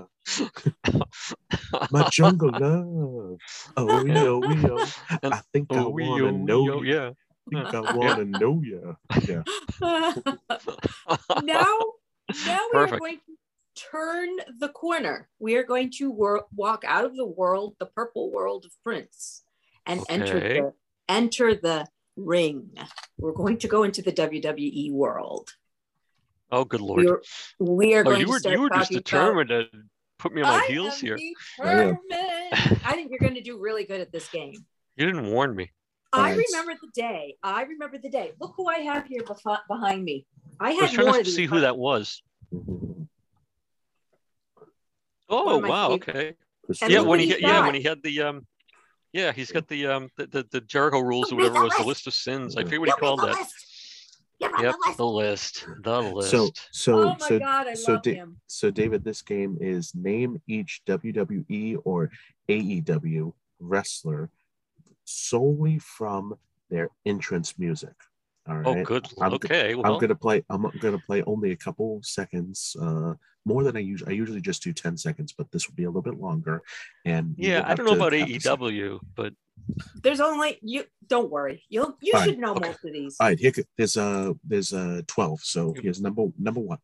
my 1.91 2.03
jungle 2.09 2.51
love. 2.51 3.39
Oh 3.77 4.05
yo, 4.05 4.43
yo. 4.43 4.85
And- 5.23 5.33
I 5.33 5.41
think 5.53 5.67
I 5.71 5.77
Oh, 5.79 5.89
we, 5.89 6.07
wanna 6.07 6.25
oh, 6.25 6.31
know 6.31 6.61
we, 6.63 6.69
oh, 6.71 6.81
you. 6.81 6.93
yeah. 6.93 7.11
I 7.55 7.71
think 7.71 7.73
I 7.75 7.93
wanna 7.95 8.25
know 8.25 8.61
you. 8.61 8.97
Yeah. 9.25 9.43
now, 11.43 11.77
now 12.45 12.59
we 12.73 12.79
are 12.79 12.87
going 12.99 13.17
to 13.19 13.33
turn 13.91 14.29
the 14.59 14.69
corner. 14.69 15.29
We 15.39 15.55
are 15.55 15.63
going 15.63 15.91
to 15.97 16.11
wor- 16.11 16.45
walk 16.55 16.83
out 16.85 17.05
of 17.05 17.15
the 17.15 17.25
world, 17.25 17.75
the 17.79 17.85
purple 17.85 18.31
world 18.31 18.65
of 18.65 18.71
Prince, 18.83 19.43
and 19.85 20.01
enter 20.09 20.39
the 20.39 20.73
enter 21.07 21.53
the 21.55 21.85
ring. 22.15 22.71
We're 23.17 23.31
going 23.33 23.57
to 23.59 23.67
go 23.67 23.83
into 23.83 24.01
the 24.01 24.11
WWE 24.11 24.91
world. 24.91 25.55
Oh, 26.51 26.63
good 26.63 26.81
lord. 26.81 27.01
We 27.01 27.07
are, 27.09 27.21
we 27.59 27.95
are 27.95 28.01
Oh, 28.01 28.03
going 28.05 28.19
you 28.21 28.25
to 28.25 28.31
were 28.31 28.39
start 28.39 28.55
you 28.55 28.61
were 28.61 28.69
just 28.69 28.91
talking 28.91 28.97
about- 28.97 29.05
determined 29.05 29.49
to 29.49 29.67
put 30.17 30.33
me 30.33 30.41
on 30.41 30.47
my 30.49 30.63
I 30.63 30.67
heels 30.67 30.93
am 31.03 31.07
here. 31.07 31.17
determined. 31.57 31.97
I 32.85 32.93
think 32.93 33.09
you're 33.11 33.19
going 33.19 33.35
to 33.35 33.41
do 33.41 33.59
really 33.59 33.83
good 33.85 34.01
at 34.01 34.11
this 34.11 34.27
game. 34.29 34.53
You 34.95 35.05
didn't 35.05 35.29
warn 35.29 35.55
me. 35.55 35.71
I 36.13 36.31
Alright. 36.31 36.45
remember 36.51 36.73
the 36.81 36.89
day. 36.99 37.35
I 37.43 37.63
remember 37.63 37.97
the 37.97 38.09
day. 38.09 38.31
Look 38.39 38.53
who 38.55 38.67
I 38.67 38.77
have 38.79 39.05
here 39.05 39.21
bef- 39.23 39.59
behind 39.67 40.03
me. 40.05 40.25
I 40.59 40.69
I 40.69 40.71
had 40.71 40.81
was 40.83 40.91
trying 40.93 41.07
more 41.07 41.17
to 41.21 41.25
see 41.29 41.45
who 41.45 41.59
that 41.59 41.77
was. 41.77 42.23
Mm-hmm. 42.53 42.96
Oh 45.29 45.57
wow, 45.59 45.89
favorite- 45.97 46.09
okay. 46.15 46.33
Christopher 46.65 46.91
Yeah, 46.91 46.99
when 46.99 47.07
what 47.07 47.19
he 47.19 47.27
he's 47.27 47.41
yeah 47.41 47.65
when 47.65 47.75
he 47.75 47.81
had 47.83 48.01
the 48.03 48.21
um 48.21 48.47
yeah 49.13 49.31
he's 49.31 49.51
got 49.51 49.67
the 49.67 49.87
um 49.87 50.09
the, 50.17 50.27
the, 50.27 50.45
the 50.51 50.61
Jericho 50.61 50.99
rules 50.99 51.31
or 51.31 51.35
Look, 51.35 51.53
whatever 51.53 51.65
it 51.65 51.69
was 51.69 51.71
the 51.77 51.83
the 51.83 51.87
list. 51.87 52.05
list 52.05 52.07
of 52.07 52.13
sins. 52.13 52.57
I 52.57 52.63
forget 52.63 52.79
what 52.79 52.89
he 52.89 52.91
You'll 52.91 52.97
called 52.97 53.19
that. 53.21 53.37
list. 53.37 53.53
Yep, 54.39 54.75
the 54.97 55.05
list. 55.05 55.65
the 55.83 56.01
list. 56.01 56.01
The 56.01 56.01
list. 56.01 56.29
So 56.31 56.49
so 56.71 56.99
oh 57.09 57.15
my 57.19 57.27
so 57.27 57.39
god, 57.39 57.67
I 57.67 57.73
so 57.73 57.93
love 57.93 58.01
Da- 58.03 58.13
him. 58.13 58.37
so 58.47 58.69
David, 58.69 59.03
this 59.03 59.21
game 59.21 59.57
is 59.59 59.95
name 59.95 60.41
each 60.47 60.81
WWE 60.87 61.77
or 61.85 62.11
AEW 62.49 63.33
wrestler 63.59 64.29
solely 65.05 65.79
from 65.79 66.35
their 66.69 66.89
entrance 67.05 67.57
music. 67.57 67.93
All 68.47 68.57
right. 68.57 68.77
oh 68.77 68.83
good. 68.83 69.07
I'm- 69.21 69.33
okay. 69.33 69.73
I'm 69.73 69.97
gonna 69.99 70.15
play. 70.15 70.43
I'm 70.49 70.69
gonna 70.79 70.99
play 70.99 71.23
only 71.23 71.51
a 71.51 71.55
couple 71.57 71.99
seconds, 72.03 72.75
uh, 72.81 73.13
more 73.51 73.63
than 73.63 73.75
I 73.77 73.79
usually. 73.91 74.11
I 74.11 74.15
usually 74.23 74.41
just 74.41 74.61
do 74.63 74.71
ten 74.73 74.95
seconds, 74.97 75.31
but 75.37 75.47
this 75.51 75.63
will 75.67 75.75
be 75.81 75.85
a 75.85 75.89
little 75.89 76.07
bit 76.11 76.19
longer. 76.27 76.55
And 77.05 77.25
yeah, 77.37 77.63
I 77.65 77.73
don't 77.75 77.85
know 77.87 77.93
about 78.01 78.13
have 78.13 78.27
to 78.27 78.39
say- 78.39 78.49
AEW, 78.49 78.99
but 79.15 79.33
There's 80.03 80.21
only 80.29 80.59
you. 80.61 80.81
Don't 81.13 81.29
worry. 81.37 81.57
You'll 81.73 81.93
you 82.01 82.11
Fine, 82.13 82.25
should 82.25 82.39
know 82.43 82.53
okay. 82.55 82.67
most 82.69 82.85
of 82.85 82.91
these. 82.97 83.15
All 83.19 83.27
right, 83.27 83.39
here, 83.39 83.51
there's 83.77 83.97
uh 83.97 84.33
there's 84.51 84.71
uh 84.73 85.01
twelve. 85.07 85.39
So 85.53 85.61
Yep. 85.75 85.83
here's 85.83 85.99
number 86.01 86.23
number 86.47 86.61
one. 86.73 86.79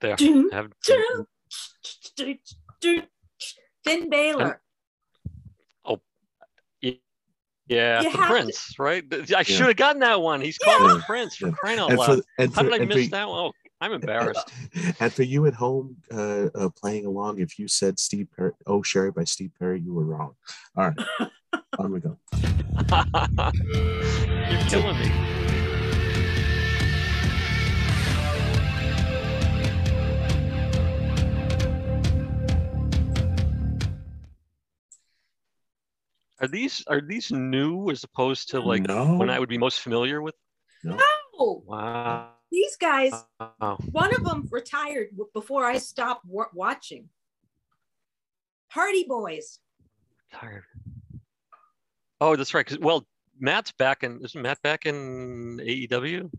There. 0.00 0.16
Dun, 0.16 0.50
Have, 0.50 0.70
dun, 0.86 1.26
dun, 2.16 2.38
dun. 2.80 3.02
Finn 3.84 4.10
Balor. 4.10 4.60
Oh, 5.84 6.00
yeah, 6.80 6.92
You 8.02 8.10
the 8.10 8.10
have 8.10 8.28
to- 8.28 8.32
Prince, 8.34 8.74
right? 8.78 9.04
I 9.34 9.42
should 9.42 9.66
have 9.66 9.76
gotten 9.76 10.00
that 10.00 10.20
one. 10.20 10.40
He's 10.40 10.58
called 10.58 10.82
Yeah. 10.82 10.94
the 10.94 11.02
Prince 11.06 11.36
for 11.36 11.46
Yeah. 11.48 11.54
crying 11.54 11.78
out 11.78 11.90
And 11.90 11.98
loud. 11.98 12.06
for 12.36 12.46
How 12.46 12.48
for, 12.48 12.62
did 12.64 12.82
I 12.82 12.84
miss 12.84 13.04
for, 13.06 13.10
that 13.12 13.28
one? 13.28 13.38
Oh, 13.38 13.52
I'm 13.80 13.92
embarrassed. 13.92 14.50
and 15.00 15.12
for 15.12 15.22
you 15.22 15.46
at 15.46 15.54
home 15.54 15.96
uh, 16.12 16.48
uh, 16.54 16.68
playing 16.70 17.06
along, 17.06 17.38
if 17.40 17.58
you 17.58 17.66
said 17.68 17.98
Steve 17.98 18.28
Perry, 18.36 18.52
"Oh 18.66 18.82
Sherry" 18.82 19.10
by 19.10 19.24
Steve 19.24 19.52
Perry, 19.58 19.80
you 19.80 19.94
were 19.94 20.04
wrong. 20.04 20.34
All 20.76 20.90
right, 20.90 21.30
on 21.78 21.90
we 21.92 22.00
go. 22.00 22.18
You're 23.72 24.68
killing 24.68 24.98
me. 24.98 25.39
Are 36.40 36.48
these 36.48 36.82
are 36.86 37.00
these 37.00 37.30
new 37.30 37.90
as 37.90 38.02
opposed 38.04 38.48
to 38.50 38.60
like 38.60 38.82
no, 38.82 39.16
when 39.16 39.28
I 39.30 39.38
would 39.38 39.48
be 39.48 39.58
most 39.58 39.80
familiar 39.80 40.22
with? 40.22 40.34
Oh, 41.42 41.62
Wow. 41.66 42.32
these 42.50 42.76
guys. 42.76 43.12
Wow. 43.38 43.78
One 43.92 44.14
of 44.14 44.24
them 44.24 44.48
retired 44.50 45.08
before 45.34 45.64
I 45.66 45.78
stopped 45.78 46.24
wa- 46.26 46.46
watching. 46.54 47.08
Hardy 48.68 49.04
Boys. 49.08 49.58
Tired. 50.32 50.64
Oh, 52.20 52.36
that's 52.36 52.54
right. 52.54 52.66
'cause- 52.66 52.78
well, 52.78 53.06
Matt's 53.38 53.72
back 53.72 54.02
in. 54.02 54.22
Isn't 54.24 54.42
Matt 54.42 54.60
back 54.62 54.86
in 54.86 55.58
AEW? 55.60 56.30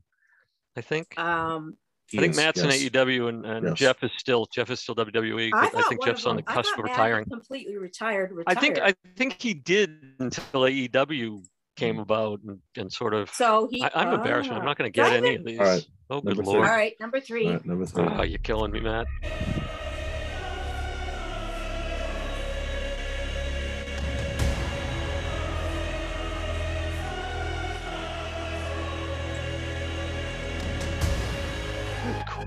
I 0.76 0.82
think. 0.82 1.18
Um, 1.20 1.72
He 1.72 1.78
I 2.18 2.22
think 2.22 2.32
is, 2.32 2.38
Matt's 2.38 2.64
yes. 2.64 2.82
in 2.84 2.90
AEW 2.90 3.30
and, 3.30 3.46
and 3.46 3.66
Yes. 3.68 3.78
Jeff 3.78 4.04
is 4.04 4.12
still 4.18 4.48
Jeff 4.54 4.70
is 4.70 4.80
still 4.80 4.96
WWE. 4.96 5.48
I, 5.48 5.50
But 5.52 5.58
I, 5.64 5.70
thought 5.70 5.90
think 5.90 6.06
Jeff's 6.06 6.24
of 6.26 6.30
on 6.32 6.36
the 6.38 6.42
them- 6.42 6.52
I 6.52 6.54
cusp 6.56 6.72
of 6.78 6.84
Matt 6.86 6.92
retiring. 6.92 7.26
Completely 7.26 7.78
retired. 7.78 8.34
I 8.48 8.56
think 8.56 8.80
I 8.80 8.94
think 9.18 9.42
he 9.42 9.54
did 9.54 9.92
until 10.20 10.62
AEW 10.62 11.44
came 11.78 11.98
Mm. 11.98 12.02
about 12.02 12.40
and, 12.46 12.60
and 12.78 12.92
sort 12.92 13.14
of. 13.14 13.30
so 13.32 13.68
he. 13.72 13.82
I, 13.84 13.90
I'm 13.96 14.14
embarrassed. 14.14 14.52
I'm 14.52 14.66
not 14.66 14.78
going 14.78 14.92
to 14.92 14.96
get 14.96 15.14
any 15.14 15.36
of 15.36 15.46
these. 15.46 15.60
All 15.60 15.66
right, 15.66 15.86
Oh, 16.10 16.20
good 16.20 16.36
number 16.38 16.44
lord! 16.44 16.68
right, 16.68 16.94
number 17.00 17.20
three. 17.22 17.48
All 17.48 17.54
right, 17.54 17.66
number 17.66 17.86
three. 17.86 18.04
Oh, 18.06 18.24
you're 18.24 18.40
killing 18.40 18.72
me, 18.72 18.82
Matt. 18.82 19.08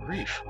Grief. 0.05 0.43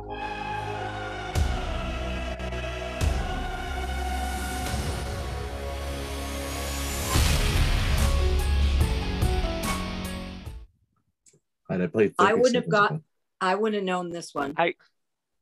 I 11.69 11.75
And 11.75 11.83
I 11.83 11.87
played. 11.87 12.15
I 12.19 12.35
wouldn't 12.35 12.55
have 12.57 12.69
got- 12.69 12.93
of. 12.93 13.03
I 13.41 13.55
wouldn't 13.55 13.75
have 13.77 13.85
known 13.85 14.11
this 14.11 14.35
one. 14.35 14.55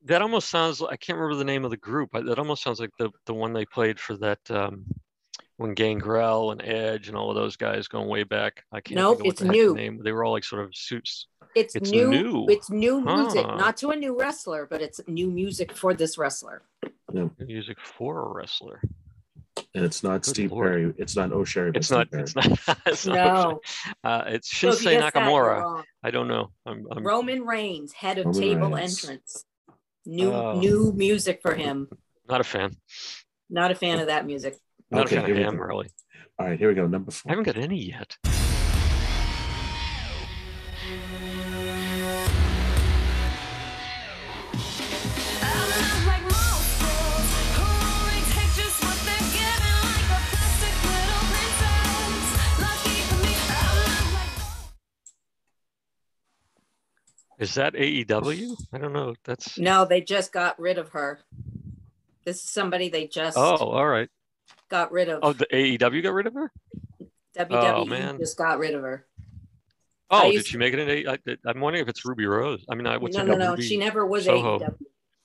That 0.04 0.22
almost 0.22 0.48
sounds. 0.48 0.82
I 0.82 0.96
can't 0.96 1.16
remember 1.18 1.36
the 1.36 1.44
name 1.44 1.64
of 1.64 1.70
the 1.70 1.76
group. 1.76 2.10
I- 2.14 2.22
That 2.22 2.38
almost 2.38 2.62
sounds 2.62 2.80
like 2.80 2.90
the 2.98 3.10
the 3.26 3.34
one 3.34 3.52
they 3.52 3.64
played 3.64 4.00
for 4.00 4.16
that 4.16 4.50
um, 4.50 4.84
when 5.56 5.74
Gangrel 5.74 6.50
and 6.50 6.60
Edge 6.62 7.08
and 7.08 7.16
all 7.16 7.30
of 7.30 7.36
those 7.36 7.56
guys 7.56 7.86
going 7.86 8.08
way 8.08 8.24
back. 8.24 8.64
I 8.72 8.80
can't. 8.80 8.96
Nope, 8.96 9.18
think 9.18 9.20
of 9.20 9.26
what 9.26 9.32
it's 9.32 9.40
the 9.42 9.48
new. 9.48 9.74
Name. 9.74 10.02
They 10.02 10.10
were 10.12 10.24
all 10.24 10.32
like 10.32 10.44
sort 10.44 10.64
of 10.64 10.74
suits. 10.74 11.28
It's, 11.54 11.74
It's 11.74 11.90
new, 11.90 12.08
new. 12.08 12.46
It's 12.48 12.70
new 12.70 13.00
music, 13.00 13.46
not 13.46 13.76
to 13.78 13.90
a 13.90 13.96
new 13.96 14.18
wrestler, 14.18 14.66
but 14.68 14.80
it's 14.80 15.00
new 15.06 15.28
music 15.30 15.72
for 15.72 15.94
this 15.94 16.16
wrestler. 16.18 16.62
Music 17.38 17.78
for 17.80 18.22
a 18.22 18.28
wrestler. 18.32 18.80
And 19.74 19.84
it's 19.84 20.02
not 20.02 20.22
Good 20.22 20.30
Steve 20.30 20.52
lord. 20.52 20.66
Perry. 20.72 20.94
It's 20.98 21.14
not 21.14 21.30
O'Sherry. 21.32 21.72
but 21.72 21.76
It's 21.78 21.90
not. 21.90 22.10
Perry. 22.10 22.22
It's 22.22 22.34
not. 22.36 22.78
It's 22.86 23.06
not. 23.06 23.14
No, 23.14 23.60
Uh, 24.02 24.24
it's 24.28 24.50
So 24.50 24.70
if 24.70 24.82
you 24.82 24.90
Shinsuke 24.90 25.00
guess 25.00 25.12
Nakamura. 25.12 25.82
I 26.02 26.10
don't 26.10 26.28
know. 26.28 26.50
I'm. 26.64 26.86
I'm 26.90 27.04
Roman 27.06 27.42
Reigns, 27.44 27.92
head 27.92 28.16
of 28.18 28.26
Roman 28.26 28.40
table 28.40 28.70
Reigns. 28.70 29.04
entrance. 29.04 29.44
New 30.06 30.32
Oh. 30.32 30.58
new 30.58 30.92
music 30.96 31.40
for 31.42 31.54
him. 31.54 31.88
not 32.28 32.40
a 32.40 32.44
fan. 32.44 32.74
Not 33.50 33.70
a 33.70 33.74
fan 33.74 34.00
of 34.00 34.06
that 34.06 34.26
music. 34.26 34.56
Not 34.90 35.06
Okay, 35.06 35.16
a 35.16 35.20
fan 35.20 35.30
of 35.30 35.36
him, 35.36 35.56
go. 35.56 35.62
really. 35.64 35.88
All 36.38 36.46
right, 36.46 36.58
here 36.58 36.68
we 36.68 36.74
go. 36.74 36.86
Number 36.86 37.10
four. 37.10 37.30
I 37.30 37.32
haven't 37.36 37.44
got 37.44 37.56
any 37.62 37.78
yet. 37.90 38.16
Is 57.42 57.54
that 57.56 57.74
AEW? 57.74 58.56
I 58.72 58.78
don't 58.78 58.92
know. 58.92 59.16
That's. 59.24 59.58
No, 59.58 59.84
they 59.84 60.00
just 60.00 60.32
got 60.32 60.60
rid 60.60 60.78
of 60.78 60.90
her. 60.90 61.18
This 62.24 62.36
is 62.36 62.42
somebody 62.48 62.88
they 62.88 63.08
just 63.08 63.36
Oh, 63.36 63.56
all 63.56 63.84
right. 63.86 64.08
got 64.68 64.92
rid 64.92 65.08
of. 65.08 65.18
Oh, 65.24 65.32
the 65.32 65.46
AEW 65.52 66.04
got 66.04 66.12
rid 66.12 66.28
of 66.28 66.34
her. 66.34 66.52
WWE 67.36 67.48
oh, 67.74 67.84
man. 67.84 68.14
E 68.14 68.18
just 68.18 68.38
got 68.38 68.60
rid 68.60 68.74
of 68.76 68.82
her. 68.82 69.06
Oh, 70.08 70.18
I 70.18 70.22
Oh, 70.22 70.30
used 70.30 70.44
did 70.44 70.50
she 70.52 70.56
make 70.56 70.72
it 70.72 70.78
in 70.78 70.88
A? 70.88 71.10
I, 71.10 71.18
I'm 71.44 71.58
wondering 71.58 71.82
if 71.82 71.88
it's 71.88 72.04
Ruby 72.04 72.26
Rose. 72.26 72.64
I 72.70 72.76
mean, 72.76 72.86
I 72.86 72.96
what's 72.98 73.16
no, 73.16 73.22
her 73.22 73.26
no, 73.26 73.32
name? 73.32 73.40
no. 73.40 73.50
Ruby- 73.50 73.62
She 73.64 73.76
never 73.76 74.06
was 74.06 74.24
Soho. 74.26 74.60
AEW. 74.60 74.74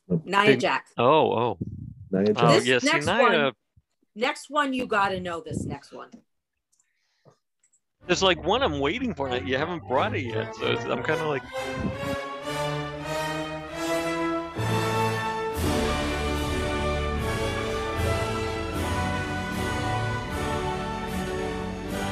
Nope. 0.09 0.21
Nia 0.25 0.45
Did- 0.47 0.59
Jax. 0.61 0.91
Oh, 0.97 1.31
oh, 1.33 1.57
Nia 2.09 2.21
oh, 2.21 2.33
Jax. 2.33 2.53
This 2.55 2.65
yeah. 2.65 2.79
See, 2.79 2.87
next 2.87 3.05
Nia, 3.05 3.21
one- 3.21 3.53
Next 4.15 4.49
one, 4.49 4.73
you 4.73 4.87
got 4.87 5.09
to 5.09 5.19
know 5.19 5.41
this 5.41 5.65
next 5.65 5.93
one. 5.93 6.09
There's 8.07 8.23
like 8.23 8.43
one 8.43 8.63
I'm 8.63 8.79
waiting 8.79 9.13
for. 9.13 9.27
and 9.27 9.47
You 9.47 9.57
haven't 9.57 9.87
brought 9.87 10.15
it 10.15 10.21
yet, 10.23 10.55
so 10.55 10.65
it's, 10.71 10.83
I'm 10.85 11.03
kind 11.03 11.19
of 11.19 11.27
like. 11.27 11.43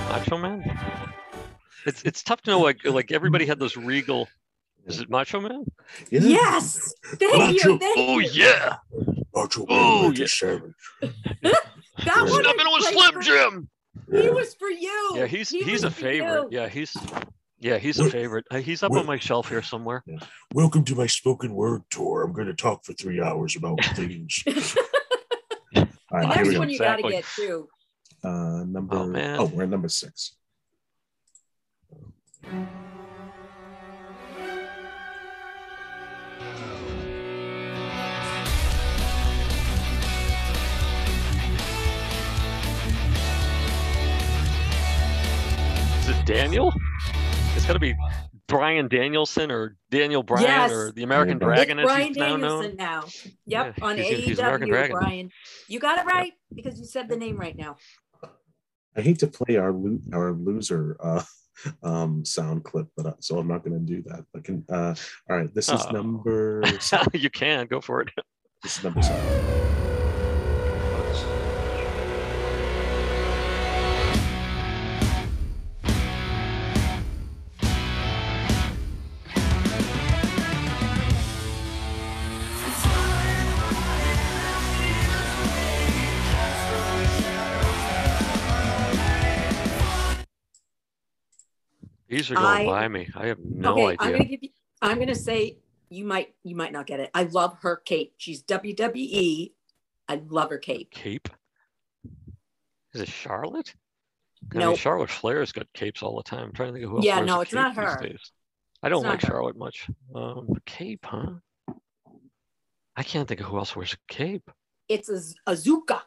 Macho 0.09 0.37
Man. 0.37 0.63
It's 1.85 2.01
it's 2.03 2.23
tough 2.23 2.41
to 2.43 2.51
know. 2.51 2.59
Like 2.59 2.83
like 2.85 3.11
everybody 3.11 3.45
had 3.45 3.59
those 3.59 3.75
regal. 3.77 4.27
Is 4.87 4.99
it 4.99 5.09
Macho 5.09 5.39
Man? 5.41 5.65
Yeah. 6.11 6.19
Yes. 6.21 6.93
Thank 7.15 7.37
Macho- 7.55 7.69
you. 7.73 7.79
Thank 7.79 7.97
Oh 7.97 8.19
you. 8.19 8.29
yeah. 8.33 8.75
Macho 9.33 9.65
Oh, 9.69 10.01
Man 10.01 10.03
Randy 10.03 10.21
yeah. 10.21 10.27
Savage. 10.27 10.73
That 12.03 12.23
one 12.29 12.43
Stepping 12.43 12.59
is 12.59 12.73
with 12.73 12.83
great 12.83 12.93
Slim 12.93 13.13
for- 13.13 13.21
Jim. 13.21 13.69
He 14.11 14.29
was 14.29 14.53
for 14.55 14.69
you. 14.69 15.11
Yeah, 15.15 15.25
he's 15.25 15.49
He 15.49 15.63
he's 15.63 15.83
a 15.83 15.91
favorite. 15.91 16.51
you. 16.51 16.59
Yeah, 16.59 16.67
he's 16.69 16.95
yeah 17.59 17.77
he's 17.77 17.99
a 17.99 18.09
favorite. 18.09 18.45
Uh, 18.51 18.57
He's 18.57 18.83
up 18.83 18.91
Wait. 18.91 18.99
on 18.99 19.05
my 19.05 19.17
shelf 19.17 19.49
here 19.49 19.61
somewhere. 19.61 20.03
Welcome 20.53 20.83
to 20.85 20.95
my 20.95 21.07
spoken 21.07 21.53
word 21.53 21.81
tour. 21.89 22.23
I'm 22.23 22.33
going 22.33 22.47
to 22.47 22.53
talk 22.53 22.85
for 22.85 22.93
three 22.93 23.21
hours 23.21 23.55
about 23.55 23.83
things. 23.95 24.43
All 24.47 24.53
The 26.21 26.27
here 26.33 26.43
next 26.45 26.57
one 26.59 26.69
you 26.69 26.79
got 26.79 26.97
to 26.97 27.03
get 27.09 27.25
too. 27.35 27.67
Uh, 28.23 28.63
number. 28.65 28.95
Oh, 28.95 29.07
man. 29.07 29.39
oh, 29.39 29.45
we're 29.45 29.63
at 29.63 29.69
number 29.69 29.89
six. 29.89 30.35
Daniel? 46.26 46.73
It's 47.55 47.65
got 47.65 47.73
to 47.73 47.80
be 47.80 47.95
Bryan 48.47 48.88
Danielson 48.88 49.51
or 49.51 49.76
Daniel 49.91 50.23
Bryan 50.23 50.43
Yes. 50.47 50.71
or 50.71 50.91
the 50.91 51.03
American 51.03 51.38
It's 51.38 51.43
Dragon, 51.45 51.80
it's 51.80 51.89
as 51.89 51.93
Bryan 51.93 52.07
he's 52.09 52.17
now 52.17 52.26
Danielson 52.38 52.67
known. 52.67 52.76
now. 52.76 53.03
Yep, 53.45 53.76
Yeah, 53.78 53.86
on 53.86 53.97
he's- 53.97 54.23
he's 54.26 54.39
American 54.39 54.67
AEW, 54.67 54.71
Dragon. 54.71 54.97
Bryan. 54.97 55.30
You 55.67 55.80
got 55.80 55.99
it 55.99 56.05
right 56.05 56.34
because 56.53 56.80
you 56.80 56.86
said 56.86 57.09
the 57.09 57.15
name 57.15 57.38
right 57.38 57.55
now. 57.55 57.78
I 58.97 59.01
hate 59.01 59.19
to 59.19 59.28
play 59.28 59.57
our 59.57 59.71
lo- 59.73 59.99
our 60.13 60.32
loser 60.32 60.95
uh, 61.01 61.23
um, 61.84 62.23
sound 62.23 62.63
clip, 62.63 62.88
but 62.95 63.05
uh, 63.05 63.13
so 63.19 63.38
I'm 63.39 63.47
not 63.47 63.63
going 63.63 63.73
to 63.73 63.86
do 63.93 64.01
that. 64.07 64.26
But 64.34 64.43
can 64.45 64.63
uh, 64.69 64.95
all 65.30 65.38
right, 65.38 65.53
this 65.53 65.67
is 65.69 65.82
Oh. 65.88 65.91
number. 65.91 66.63
you 67.13 67.30
can 67.30 67.67
go 67.67 67.82
for 67.82 68.01
it. 68.01 68.09
this 68.63 68.78
is 68.78 68.84
number 68.84 69.01
seven. 69.01 69.64
These 92.16 92.32
are 92.32 92.36
going 92.36 92.45
I- 92.45 92.66
by 92.66 92.88
me. 92.88 93.09
I 93.13 93.28
have 93.28 93.39
no 93.43 93.74
okay, 93.89 93.97
I'm 93.99 94.11
gonna 94.13 94.24
give 94.26 94.43
you. 94.43 94.49
I'm 94.82 94.99
gonna 94.99 95.16
say 95.16 95.57
you 95.89 96.05
might 96.05 96.34
you 96.43 96.55
might 96.55 96.72
not 96.72 96.88
get 96.88 96.99
it. 97.01 97.09
I 97.13 97.24
love 97.24 97.57
her 97.61 97.76
cape. 97.76 98.13
She's 98.18 98.41
WWE. 98.43 99.51
I 100.07 100.22
love 100.30 100.49
her 100.49 100.57
cape. 100.57 100.91
Cape? 100.91 101.28
Is 102.93 103.01
it 103.01 103.09
Charlotte? 103.09 103.74
I 104.53 104.59
No. 104.59 104.68
mean, 104.70 104.78
Charlotte 104.78 105.09
Flair's 105.09 105.51
got 105.51 105.68
capes 105.74 106.03
all 106.03 106.16
the 106.16 106.24
time. 106.24 106.43
I'm 106.45 106.53
trying 106.53 106.70
to 106.70 106.74
think 106.74 106.86
of 106.86 106.91
who 106.91 106.97
else 106.97 107.05
Yeah, 107.05 107.18
wears 107.18 107.28
no, 107.28 107.41
it's 107.41 107.53
not 107.53 107.76
her. 107.76 107.97
days. 108.01 108.32
I 108.82 108.88
don't 108.89 109.03
like 109.03 109.22
her. 109.22 109.28
Charlotte 109.28 109.57
much. 109.57 109.89
Um, 110.13 110.47
cape, 110.66 111.05
huh? 111.05 111.34
I 112.95 113.03
can't 113.03 113.28
think 113.28 113.41
of 113.41 113.47
who 113.47 113.57
else 113.57 113.76
wears 113.76 113.93
a 113.93 113.97
cape. 114.13 114.49
It's 114.88 115.09
a 115.09 115.20
Azuka. 115.51 116.01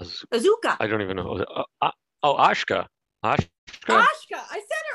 Azuka. 0.00 0.76
I 0.80 0.86
don't 0.88 1.02
even 1.02 1.16
know. 1.16 1.32
Uh, 1.36 1.64
uh, 1.82 1.90
oh, 2.22 2.36
Ashka. 2.36 2.86
Ashka. 3.24 3.48
Ashka. 3.86 4.06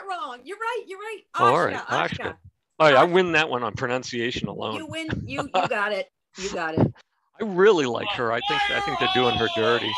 I 0.03 0.05
said 0.05 0.15
it 0.15 0.19
wrong. 0.19 0.39
You're 0.43 0.57
right. 0.57 0.83
You're 0.87 0.99
right. 0.99 1.21
Ashka. 1.35 1.39
Oh, 1.41 1.45
all 1.45 1.65
right, 1.65 1.75
Ashka. 1.75 2.17
Ashka. 2.17 2.37
Oh, 2.79 2.87
yeah, 2.87 3.01
I 3.01 3.03
win 3.03 3.31
that 3.33 3.49
one 3.49 3.63
on 3.63 3.73
pronunciation 3.73 4.47
alone. 4.47 4.75
You 4.75 4.87
win. 4.87 5.07
You 5.25 5.49
you 5.55 5.67
got 5.67 5.91
it. 5.91 6.09
You 6.37 6.51
got 6.51 6.75
it. 6.75 6.93
I 7.39 7.43
really 7.43 7.85
like 7.85 8.09
her. 8.09 8.31
I 8.31 8.39
think 8.47 8.61
I 8.69 8.79
think 8.81 8.99
they're 8.99 9.09
doing 9.13 9.35
her 9.35 9.47
dirty. 9.55 9.91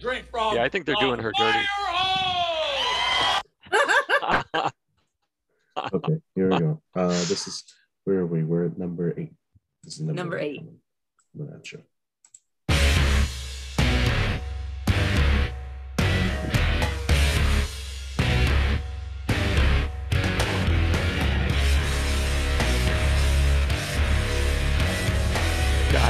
Drink 0.00 0.26
from 0.30 0.54
Yeah, 0.56 0.64
I 0.64 0.68
think 0.68 0.86
they're 0.86 0.94
doing 1.00 1.20
her 1.20 1.32
dirty. 1.36 1.64
Okay, 5.94 6.20
here 6.34 6.50
we 6.50 6.58
go. 6.58 6.82
Uh, 6.94 7.08
this 7.08 7.46
is 7.48 7.64
where 8.04 8.18
are 8.18 8.26
we? 8.26 8.42
We're 8.42 8.66
at 8.66 8.76
number 8.76 9.14
eight. 9.18 9.32
This 9.82 9.94
is 9.94 10.00
number, 10.00 10.20
Number 10.20 10.38
eight. 10.38 10.60
I'm 10.60 11.50
not 11.50 11.66
sure. 11.66 11.80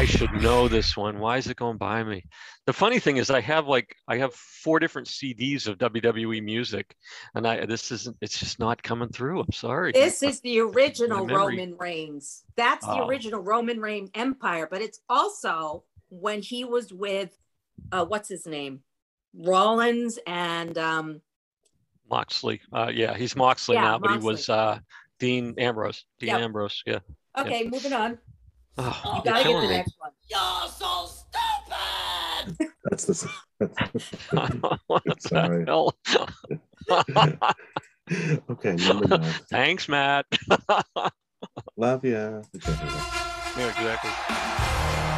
I 0.01 0.07
should 0.07 0.33
know 0.33 0.67
this 0.67 0.97
one. 0.97 1.19
Why 1.19 1.37
is 1.37 1.47
it 1.49 1.59
going 1.59 1.77
by 1.77 2.03
me? 2.03 2.25
The 2.65 2.73
funny 2.73 2.99
thing 3.01 3.19
is, 3.19 3.31
I 3.31 3.43
have 3.43 3.67
like 3.67 3.95
I 4.09 4.17
have 4.17 4.33
four 4.35 4.79
different 4.79 5.09
CDs 5.09 5.67
of 5.67 5.77
WWE 5.77 6.43
music, 6.43 6.97
and 7.35 7.47
I 7.47 7.67
this 7.67 7.93
isn't. 7.93 8.17
It's 8.23 8.39
just 8.39 8.59
not 8.59 8.83
coming 8.83 9.11
through. 9.11 9.41
I'm 9.41 9.53
sorry. 9.53 9.93
This 9.93 10.23
is 10.23 10.41
the 10.41 10.61
original. 10.71 11.27
Roman 11.27 11.77
Reigns. 11.77 12.45
That's 12.57 12.87
the 12.87 12.93
Oh. 13.03 13.09
original 13.09 13.41
Roman 13.41 13.79
Reign 13.79 14.09
Empire, 14.15 14.67
but 14.71 14.81
it's 14.81 15.01
also 15.11 15.85
when 16.09 16.41
he 16.41 16.65
was 16.65 16.95
with 16.95 17.37
uh 17.93 18.07
what's 18.07 18.31
his 18.31 18.47
name? 18.47 18.81
Rollins 19.35 20.19
and 20.27 20.79
um 20.79 21.21
Moxley. 22.11 22.63
Uh, 22.73 22.91
yeah, 22.91 23.15
he's 23.15 23.37
Moxley 23.37 23.75
Yeah, 23.77 23.83
now, 23.83 23.99
but 23.99 24.13
he 24.13 24.17
was 24.19 24.49
uh, 24.49 24.79
Dean 25.19 25.55
Ambrose. 25.59 26.07
Dean 26.19 26.29
Yep. 26.31 26.41
Ambrose. 26.41 26.83
Yeah. 26.87 27.01
okay, 27.39 27.65
moving 27.65 27.93
on. 27.93 28.17
Oh, 28.83 29.03
You 29.05 29.13
you're 29.15 29.23
gotta 29.25 29.45
get 29.45 29.55
the 29.55 29.61
me. 29.61 29.69
next 29.69 29.95
one. 29.99 30.11
You're 30.31 30.69
so 30.69 31.07
stupid! 31.07 32.71
That's 32.85 33.05
the. 33.05 33.31
what 34.87 35.23
Sorry. 35.23 35.65
the 35.65 35.93
okay, 38.51 38.75
number 38.77 39.19
nine. 39.19 39.33
Thanks, 39.51 39.89
Matt. 39.89 40.25
Love 41.77 42.05
ya. 42.05 42.41
Okay, 42.57 42.73
here 42.73 42.87
we 42.87 42.91
go. 42.91 43.01
Yeah, 43.59 43.69
exactly. 43.69 44.11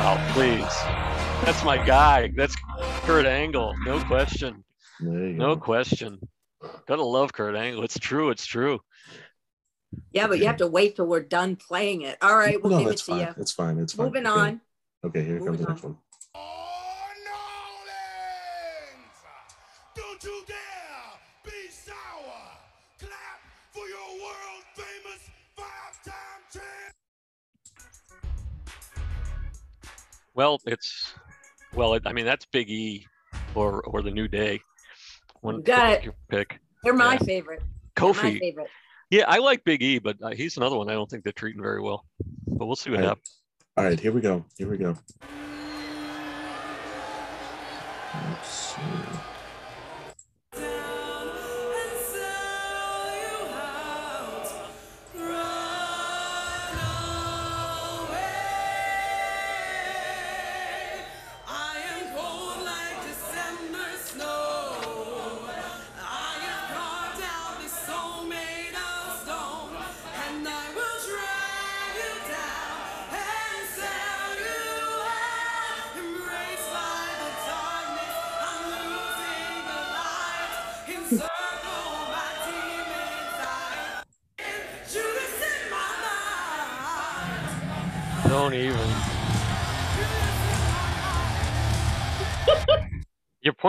Oh, 0.04 0.30
please. 0.32 1.44
That's 1.46 1.62
my 1.64 1.76
guy. 1.84 2.32
That's 2.36 2.56
Kurt 3.04 3.26
Angle. 3.26 3.74
No 3.84 4.00
question. 4.04 4.64
No 5.00 5.54
go. 5.54 5.60
question. 5.60 6.18
Gotta 6.88 7.04
love 7.04 7.32
Kurt 7.32 7.54
Angle. 7.54 7.84
It's 7.84 7.98
true. 7.98 8.30
It's 8.30 8.44
true. 8.46 8.80
Yeah, 10.12 10.26
but 10.26 10.38
you 10.38 10.46
have 10.46 10.58
to 10.58 10.66
wait 10.66 10.96
till 10.96 11.06
we're 11.06 11.20
done 11.20 11.56
playing 11.56 12.02
it. 12.02 12.18
All 12.20 12.36
right, 12.36 12.62
we'll 12.62 12.70
no, 12.72 12.78
give 12.80 12.90
it 12.92 12.98
to 12.98 13.04
fine. 13.04 13.20
you. 13.20 13.28
It's 13.38 13.52
fine. 13.52 13.78
It's 13.78 13.94
fine. 13.94 14.06
Moving 14.06 14.26
Okay. 14.26 14.40
on. 14.40 14.60
Okay, 15.04 15.24
here 15.24 15.38
comes 15.38 15.46
Moving 15.50 15.62
the 15.66 15.72
next 15.72 15.82
one. 15.82 15.96
Oh, 16.34 17.06
Nolans! 17.24 19.14
Don't 19.96 20.22
you 20.24 20.42
dare 20.46 20.56
be 21.44 21.70
sour! 21.70 22.58
Clap 22.98 23.40
for 23.72 23.88
your 23.88 24.08
world 24.22 24.64
famous 24.74 25.30
five-time 25.56 26.42
champ! 26.52 26.94
Well, 30.34 30.60
it's 30.66 31.14
well. 31.74 31.98
I 32.04 32.12
mean, 32.12 32.24
that's 32.26 32.46
Big 32.46 32.70
E, 32.70 33.06
or 33.54 33.80
or 33.82 34.02
the 34.02 34.10
New 34.10 34.28
Day. 34.28 34.60
One 35.40 35.56
You 35.56 35.62
got 35.62 35.90
it. 35.90 36.04
your 36.04 36.14
pick. 36.28 36.60
They're 36.84 36.92
my 36.92 37.14
Yeah. 37.14 37.18
favorite. 37.18 37.62
They're 37.96 38.04
my 38.08 38.12
Kofi. 38.14 38.38
favorite. 38.38 38.70
Yeah, 39.12 39.24
I 39.28 39.40
like 39.40 39.62
Big 39.62 39.82
E, 39.82 39.98
but 39.98 40.16
uh, 40.22 40.30
he's 40.30 40.56
another 40.56 40.78
one 40.78 40.88
I 40.88 40.94
don't 40.94 41.08
think 41.10 41.22
they're 41.22 41.34
treating 41.34 41.60
very 41.60 41.82
well. 41.82 42.06
But 42.46 42.64
we'll 42.64 42.76
see 42.76 42.88
what 42.88 43.00
Right. 43.00 43.08
happens. 43.08 43.40
All 43.76 43.84
right, 43.84 44.00
here 44.00 44.10
we 44.10 44.22
go. 44.22 44.42
Here 44.56 44.66
we 44.66 44.78
go. 44.78 44.96
Let's 48.14 48.48
see. 48.48 48.80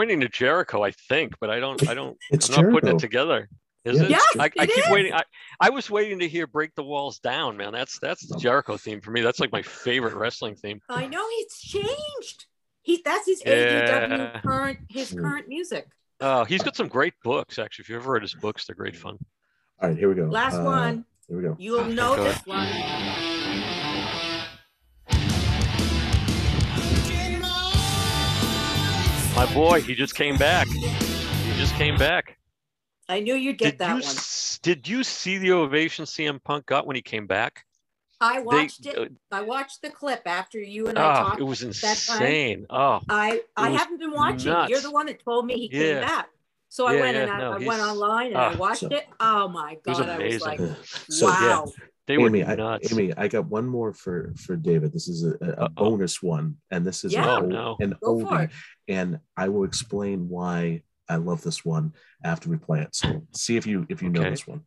Pointing 0.04 0.20
to 0.20 0.28
Jericho, 0.30 0.84
I 0.84 0.92
think, 0.92 1.34
but 1.40 1.50
I 1.50 1.60
don't. 1.60 1.88
I 1.90 1.94
don't. 1.94 2.18
It's 2.30 2.50
I'm 2.56 2.66
not 2.66 2.74
putting 2.74 2.96
it 2.96 3.00
together. 3.00 3.48
Is 3.86 3.98
Yeah, 3.98 4.04
it? 4.06 4.10
Yes, 4.12 4.24
I, 4.40 4.44
I 4.60 4.66
keep 4.68 4.78
is. 4.78 4.90
waiting. 4.90 5.14
I, 5.14 5.24
I 5.60 5.70
was 5.70 5.90
waiting 5.90 6.20
to 6.20 6.28
hear 6.28 6.46
"Break 6.48 6.76
the 6.76 6.84
Walls 6.84 7.20
Down," 7.20 7.56
man. 7.58 7.72
That's 7.74 8.00
that's 8.00 8.26
the 8.28 8.38
Jericho 8.38 8.78
theme 8.78 9.02
for 9.02 9.12
me. 9.12 9.22
That's 9.22 9.40
like 9.40 9.52
my 9.52 9.62
favorite 9.62 10.14
wrestling 10.16 10.56
theme. 10.56 10.80
I 10.90 11.08
know 11.08 11.26
he's 11.38 11.58
changed. 11.60 12.46
He 12.82 13.02
that's 13.04 13.26
his 13.26 13.42
Yeah. 13.46 14.40
AEW 14.40 14.42
current 14.42 14.80
his 14.90 15.12
Hmm. 15.12 15.22
current 15.22 15.48
music. 15.48 15.88
Oh, 16.20 16.44
he's 16.46 16.64
got 16.64 16.76
some 16.76 16.88
great 16.88 17.14
books. 17.24 17.60
Actually, 17.60 17.84
if 17.84 17.90
you 17.90 17.96
ever 17.98 18.12
read 18.14 18.22
his 18.22 18.34
books, 18.36 18.66
they're 18.66 18.76
great 18.76 18.96
fun. 18.96 19.18
All 19.82 19.90
right, 19.90 19.98
here 19.98 20.10
we 20.10 20.16
go. 20.16 20.24
Last 20.26 20.56
Uh, 20.56 20.64
one. 20.64 21.06
Here 21.28 21.38
we 21.38 21.44
go. 21.44 21.56
You'll 21.60 21.86
know 21.86 22.16
thank 22.16 22.28
this 22.28 22.46
one. 22.46 23.33
My 29.36 29.52
boy, 29.54 29.82
he 29.82 29.96
just 29.96 30.16
came 30.16 30.38
back. 30.38 30.68
He 30.68 31.54
just 31.58 31.74
came 31.76 31.98
back. 31.98 32.38
I 33.10 33.20
knew 33.20 33.36
you'd 33.36 33.58
get 33.58 33.72
Did 33.72 33.80
that 33.80 33.88
you 33.98 34.02
one. 34.04 34.16
did 34.62 34.88
you 34.88 35.04
see 35.04 35.38
the 35.38 35.52
ovation 35.54 36.06
CM 36.06 36.42
Punk 36.44 36.66
got 36.68 36.86
when 36.88 36.96
he 36.96 37.02
came 37.02 37.26
back? 37.28 37.66
I 38.22 38.36
They- 38.36 38.40
watched 38.46 38.88
uh, 38.88 39.02
it. 39.02 39.12
I 39.32 39.42
watched 39.42 39.82
the 39.82 39.90
clip 39.90 40.22
after 40.26 40.60
you 40.60 40.88
and 40.88 40.98
I 40.98 41.02
Oh, 41.12 41.24
talked. 41.26 41.40
it 41.42 41.44
was 41.44 41.64
insane. 41.64 42.66
Oh, 42.70 43.02
I 43.10 43.42
I 43.58 43.72
haven't 43.72 43.98
been 44.00 44.12
watching. 44.14 44.54
You're 44.70 44.80
the 44.82 44.92
one 44.92 45.08
that 45.08 45.22
told 45.24 45.46
me 45.46 45.56
he 45.56 45.68
came 45.70 45.98
Yeah. 45.98 46.02
back. 46.02 46.30
So 46.70 46.88
I 46.88 46.94
Yeah, 46.96 47.02
went 47.02 47.18
and 47.18 47.32
I, 47.32 47.38
no, 47.40 47.52
I 47.54 47.58
went 47.58 47.82
online 47.82 48.28
and 48.28 48.38
ah. 48.38 48.52
I 48.52 48.56
watched 48.56 48.82
So- 48.82 48.88
it. 48.88 49.08
Oh 49.20 49.48
my 49.50 49.78
was 49.86 50.00
god! 50.00 50.10
I 50.10 50.18
was 50.26 50.42
like, 50.42 50.60
So, 51.10 51.28
wow. 52.08 52.16
they 52.16 52.18
were 52.18 52.28
Amy, 52.28 52.44
I. 52.44 52.80
Amy, 52.92 53.14
I 53.16 53.28
got 53.28 53.46
one 53.48 53.66
more 53.68 53.94
for 53.94 54.34
for 54.38 54.56
David. 54.56 54.94
This 54.94 55.08
is 55.08 55.24
a, 55.24 55.36
a, 55.42 55.66
a 55.66 55.70
bonus 55.70 56.22
one, 56.22 56.58
and 56.72 56.86
this 56.86 57.04
is 57.04 57.14
Yeah. 57.14 57.38
an, 57.38 57.44
Oh, 57.44 57.48
no. 57.48 57.78
an 57.80 57.96
oldie, 58.04 58.50
and 58.88 59.20
I 59.38 59.50
will 59.50 59.64
explain 59.64 60.30
why 60.30 60.84
I 61.10 61.16
love 61.18 61.42
this 61.44 61.64
one 61.66 61.94
after 62.24 62.50
we 62.50 62.58
play 62.58 62.82
it. 62.82 62.96
So 62.96 63.26
see 63.34 63.58
if 63.58 63.66
you 63.68 63.86
if 63.90 64.02
you 64.02 64.10
know 64.10 64.30
this 64.30 64.48
one. 64.48 64.62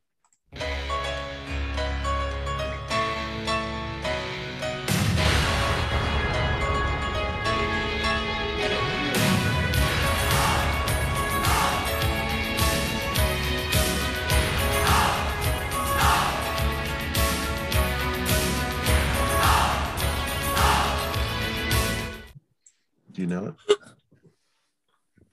Do 23.16 23.22
you 23.22 23.28
know 23.28 23.46
it? 23.46 23.76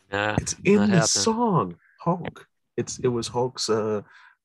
Nah, 0.10 0.36
It's 0.40 0.56
in 0.64 0.76
the 0.78 0.82
happening. 0.86 1.02
song 1.02 1.76
Hulk. 2.00 2.48
It's 2.78 2.98
it 3.00 3.10
was 3.10 3.28
Hulk's. 3.28 3.70
Uh, 3.70 4.04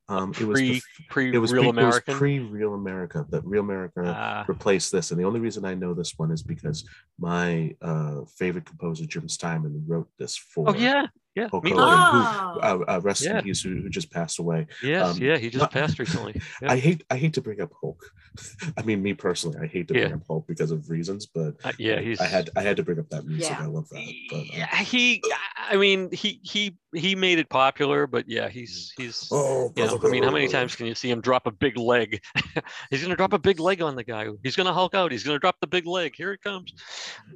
um, 0.09 0.33
it 0.41 0.45
was 0.45 0.59
pre 0.59 0.73
the, 0.73 0.83
pre 1.09 1.35
it 1.35 1.39
was 1.39 1.53
real 1.53 1.63
pre, 1.63 1.71
American. 1.71 2.03
It 2.11 2.15
was 2.15 2.19
pre 2.19 2.39
Real 2.41 2.75
America. 2.75 3.25
That 3.31 3.45
Real 3.45 3.63
America 3.63 4.03
Ah, 4.07 4.45
replaced 4.49 4.91
this, 4.91 5.13
and 5.13 5.21
the 5.21 5.25
only 5.25 5.39
reason 5.39 5.65
I 5.65 5.75
know 5.75 5.95
this 5.95 6.15
one 6.19 6.33
is 6.33 6.43
because 6.43 6.85
my 7.19 7.77
uh, 7.81 8.23
favorite 8.37 8.67
composer 8.67 9.07
Jim 9.07 9.29
Steinman 9.29 9.85
wrote 9.87 10.09
this 10.19 10.37
for. 10.37 10.69
oh 10.71 10.75
yeah, 10.75 11.07
yeah. 11.39 11.49
Hulk 11.51 11.65
Me 11.65 11.71
Hogan, 11.71 11.85
too. 11.87 11.91
Oh. 11.93 12.53
who, 12.55 12.61
uh, 12.61 12.97
uh, 12.97 13.01
rest 13.01 13.25
Yeah. 13.25 13.39
in 13.39 13.45
peace, 13.45 13.63
who, 13.63 13.77
who 13.83 13.89
just 13.89 14.11
passed 14.11 14.39
away. 14.39 14.67
Yes, 14.83 15.17
um, 15.17 15.19
yeah. 15.23 15.37
He 15.39 15.51
just 15.51 15.63
not- 15.63 15.71
passed 15.73 15.99
recently. 15.99 16.41
Yeah. 16.63 16.73
I 16.73 16.79
hate 16.79 17.05
I 17.11 17.17
hate 17.17 17.35
to 17.35 17.41
bring 17.41 17.61
up 17.61 17.73
Hulk. 17.81 18.03
I 18.77 18.83
mean, 18.83 19.03
me 19.03 19.15
personally, 19.15 19.59
I 19.63 19.67
hate 19.67 19.89
to 19.89 19.95
bring 19.95 20.09
Yeah. 20.09 20.15
up 20.17 20.23
Hulk 20.29 20.47
because 20.47 20.71
of 20.71 20.89
reasons, 20.91 21.27
but 21.27 21.55
Uh, 21.65 21.73
yeah, 21.79 22.01
he's. 22.01 22.21
I 22.21 22.27
had 22.27 22.51
I 22.57 22.63
had 22.63 22.77
to 22.79 22.83
bring 22.83 22.99
up 22.99 23.09
that 23.11 23.25
music. 23.27 23.51
Yeah. 23.51 23.63
I 23.63 23.67
love 23.67 23.89
that. 23.91 24.05
But, 24.31 24.37
uh, 24.37 24.43
yeah, 24.53 24.77
he. 24.77 25.23
I 25.57 25.77
mean, 25.77 26.11
he 26.13 26.41
he 26.43 26.77
he 26.95 27.15
made 27.15 27.39
it 27.39 27.49
popular, 27.49 28.07
but 28.07 28.29
yeah, 28.29 28.49
he's 28.49 28.93
he's. 28.97 29.29
oh, 29.31 29.73
You 29.77 29.87
know, 29.87 30.01
I 30.03 30.09
mean, 30.09 30.23
how 30.23 30.31
many 30.31 30.49
times 30.49 30.75
can 30.75 30.87
you 30.87 30.95
see 30.95 31.11
him 31.11 31.21
drop 31.21 31.47
a 31.47 31.51
big 31.51 31.77
leg? 31.77 32.23
he's 32.91 33.03
gonna 33.03 33.17
drop 33.17 33.33
a 33.35 33.39
big 33.39 33.61
leg 33.61 33.83
on 33.83 33.95
the 33.95 34.05
guy. 34.05 34.27
He's 34.43 34.57
gonna 34.57 34.73
Hulk 34.73 34.95
out. 34.95 35.13
He's 35.13 35.23
gonna 35.25 35.39
drop 35.39 35.57
the 35.61 35.67
big 35.67 35.87
leg. 35.87 36.15
Here 36.17 36.33
it 36.33 36.43
comes. 36.43 36.73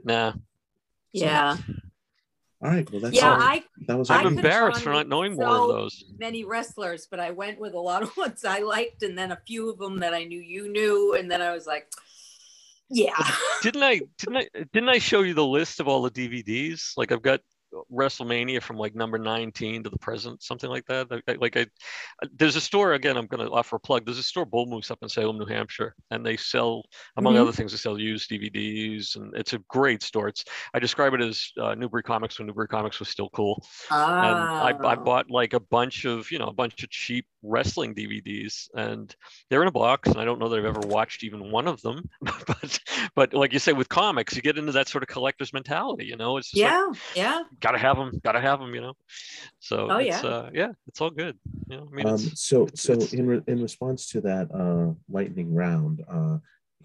Nah, 0.05 0.33
Yeah. 1.13 1.57
All 2.63 2.69
right, 2.71 2.89
well 2.93 3.01
that's 3.01 3.17
Yeah. 3.17 3.33
all. 3.35 3.41
I 3.41 3.65
that 3.87 3.99
was 3.99 4.09
I 4.09 4.19
I'm 4.21 4.27
embarrassed 4.29 4.83
for 4.83 4.91
not 4.91 4.99
with 4.99 5.09
knowing 5.09 5.35
more 5.35 5.49
of 5.49 5.69
those. 5.69 6.05
many 6.17 6.45
wrestlers, 6.45 7.09
but 7.11 7.19
I 7.19 7.33
went 7.33 7.59
with 7.59 7.75
a 7.75 7.81
lot 7.81 8.03
of 8.03 8.17
ones 8.17 8.45
I 8.45 8.61
liked, 8.61 9.03
and 9.03 9.19
then 9.19 9.33
a 9.33 9.41
few 9.47 9.69
of 9.71 9.79
them 9.79 9.99
that 10.01 10.15
I 10.15 10.25
knew 10.25 10.41
you 10.41 10.71
knew, 10.71 11.15
and 11.15 11.31
then 11.31 11.43
I 11.43 11.53
was 11.53 11.67
like, 11.67 11.91
yeah. 12.89 13.15
Didn't 13.63 13.83
I? 13.83 14.01
Didn't 14.19 14.37
I? 14.37 14.49
Didn't 14.73 14.89
I 14.91 14.99
show 14.99 15.23
you 15.23 15.35
the 15.35 15.45
list 15.45 15.81
of 15.81 15.89
all 15.89 16.03
the 16.03 16.11
DVDs? 16.11 16.93
Like 16.97 17.11
I've 17.11 17.23
got 17.23 17.41
WrestleMania 17.93 18.63
from 18.63 18.77
like 18.77 18.95
number 18.95 19.19
19 19.19 19.85
to 19.85 19.91
the 19.91 19.99
present, 19.99 20.43
something 20.43 20.69
like 20.71 20.87
that. 20.87 21.11
Like, 21.11 21.23
I- 21.29 21.33
like 21.41 21.57
I, 21.57 21.67
there's 22.37 22.57
a 22.57 22.61
store 22.61 22.93
again. 22.95 23.17
I'm 23.17 23.27
going 23.27 23.45
to 23.47 23.53
offer 23.53 23.77
a 23.77 23.81
plug. 23.81 24.05
There's 24.05 24.19
a 24.19 24.23
store 24.23 24.45
Bull 24.45 24.67
Moose 24.67 24.91
up 24.91 24.99
in 25.03 25.09
Salem, 25.09 25.39
New 25.39 25.47
Hampshire, 25.47 25.95
and 26.11 26.25
they 26.25 26.37
sell, 26.37 26.85
among 27.17 27.35
Mhm. 27.35 27.41
other 27.43 27.53
things, 27.53 27.73
they 27.73 27.79
sell 27.79 27.99
used 27.99 28.31
DVDs, 28.31 29.17
and 29.17 29.35
it's 29.37 29.53
a 29.53 29.59
great 29.69 30.03
store. 30.03 30.29
It's 30.29 30.45
I 30.75 30.79
describe 30.79 31.15
it 31.15 31.21
as 31.21 31.51
uh, 31.61 31.75
Newbury 31.75 32.03
Comics 32.03 32.39
when 32.39 32.47
Newbury 32.47 32.69
Comics 32.69 32.99
was 32.99 33.09
still 33.09 33.31
cool. 33.31 33.63
and 33.91 33.99
I, 34.01 34.71
I 34.71 34.93
Ah. 34.93 34.97
bought 34.97 35.31
like 35.31 35.53
a 35.55 35.61
bunch 35.61 36.05
of 36.05 36.31
you 36.31 36.39
know 36.39 36.47
a 36.47 36.53
bunch 36.53 36.83
of 36.83 36.91
cheap 36.91 37.27
wrestling 37.43 37.95
DVDs, 37.95 38.69
and 38.75 39.15
they're 39.51 39.63
in 39.63 39.69
a 39.69 39.73
box, 39.73 40.09
and 40.09 40.19
I 40.19 40.25
don't 40.25 40.39
know 40.39 40.49
that 40.49 40.59
I've 40.59 40.65
ever 40.65 40.87
watched 40.87 41.25
even 41.25 41.51
one 41.51 41.67
of 41.67 41.81
them, 41.83 42.09
but 42.47 42.79
but 43.15 43.35
like 43.35 43.53
you 43.53 43.59
say 43.59 43.73
with 43.73 43.89
comics, 43.89 44.37
you 44.37 44.43
get 44.43 44.59
into 44.59 44.73
that 44.73 44.89
sort 44.89 45.03
of 45.03 45.09
collector's 45.09 45.53
mentality, 45.53 46.05
you 46.07 46.17
know, 46.17 46.37
it's 46.37 46.51
just 46.51 46.63
like, 46.63 46.73
yeah, 47.15 47.23
yeah. 47.23 47.43
Gotta 47.63 47.79
have 47.79 47.97
them, 47.97 48.11
gotta 48.23 48.41
have 48.41 48.59
them, 48.61 48.75
you 48.75 48.81
know. 48.83 48.95
So 49.61 49.89
Oh, 49.91 49.97
it's, 49.99 50.23
yeah. 50.23 50.29
uh, 50.29 50.51
yeah, 50.53 50.73
it's 50.89 51.01
all 51.01 51.11
good. 51.11 51.39
You 51.69 51.77
know, 51.79 51.89
I 51.91 51.95
mean, 51.95 52.07
Um, 52.07 52.15
it's, 52.15 52.43
so 52.47 52.65
it's- 52.65 52.83
so 52.83 52.93
it's- 52.93 53.13
in 53.15 53.27
re- 53.27 53.43
in 53.47 53.63
response 53.63 54.09
to 54.11 54.21
that 54.23 54.47
uh, 54.53 54.93
lightning 55.09 55.55
round, 55.55 56.03
uh, 56.09 56.39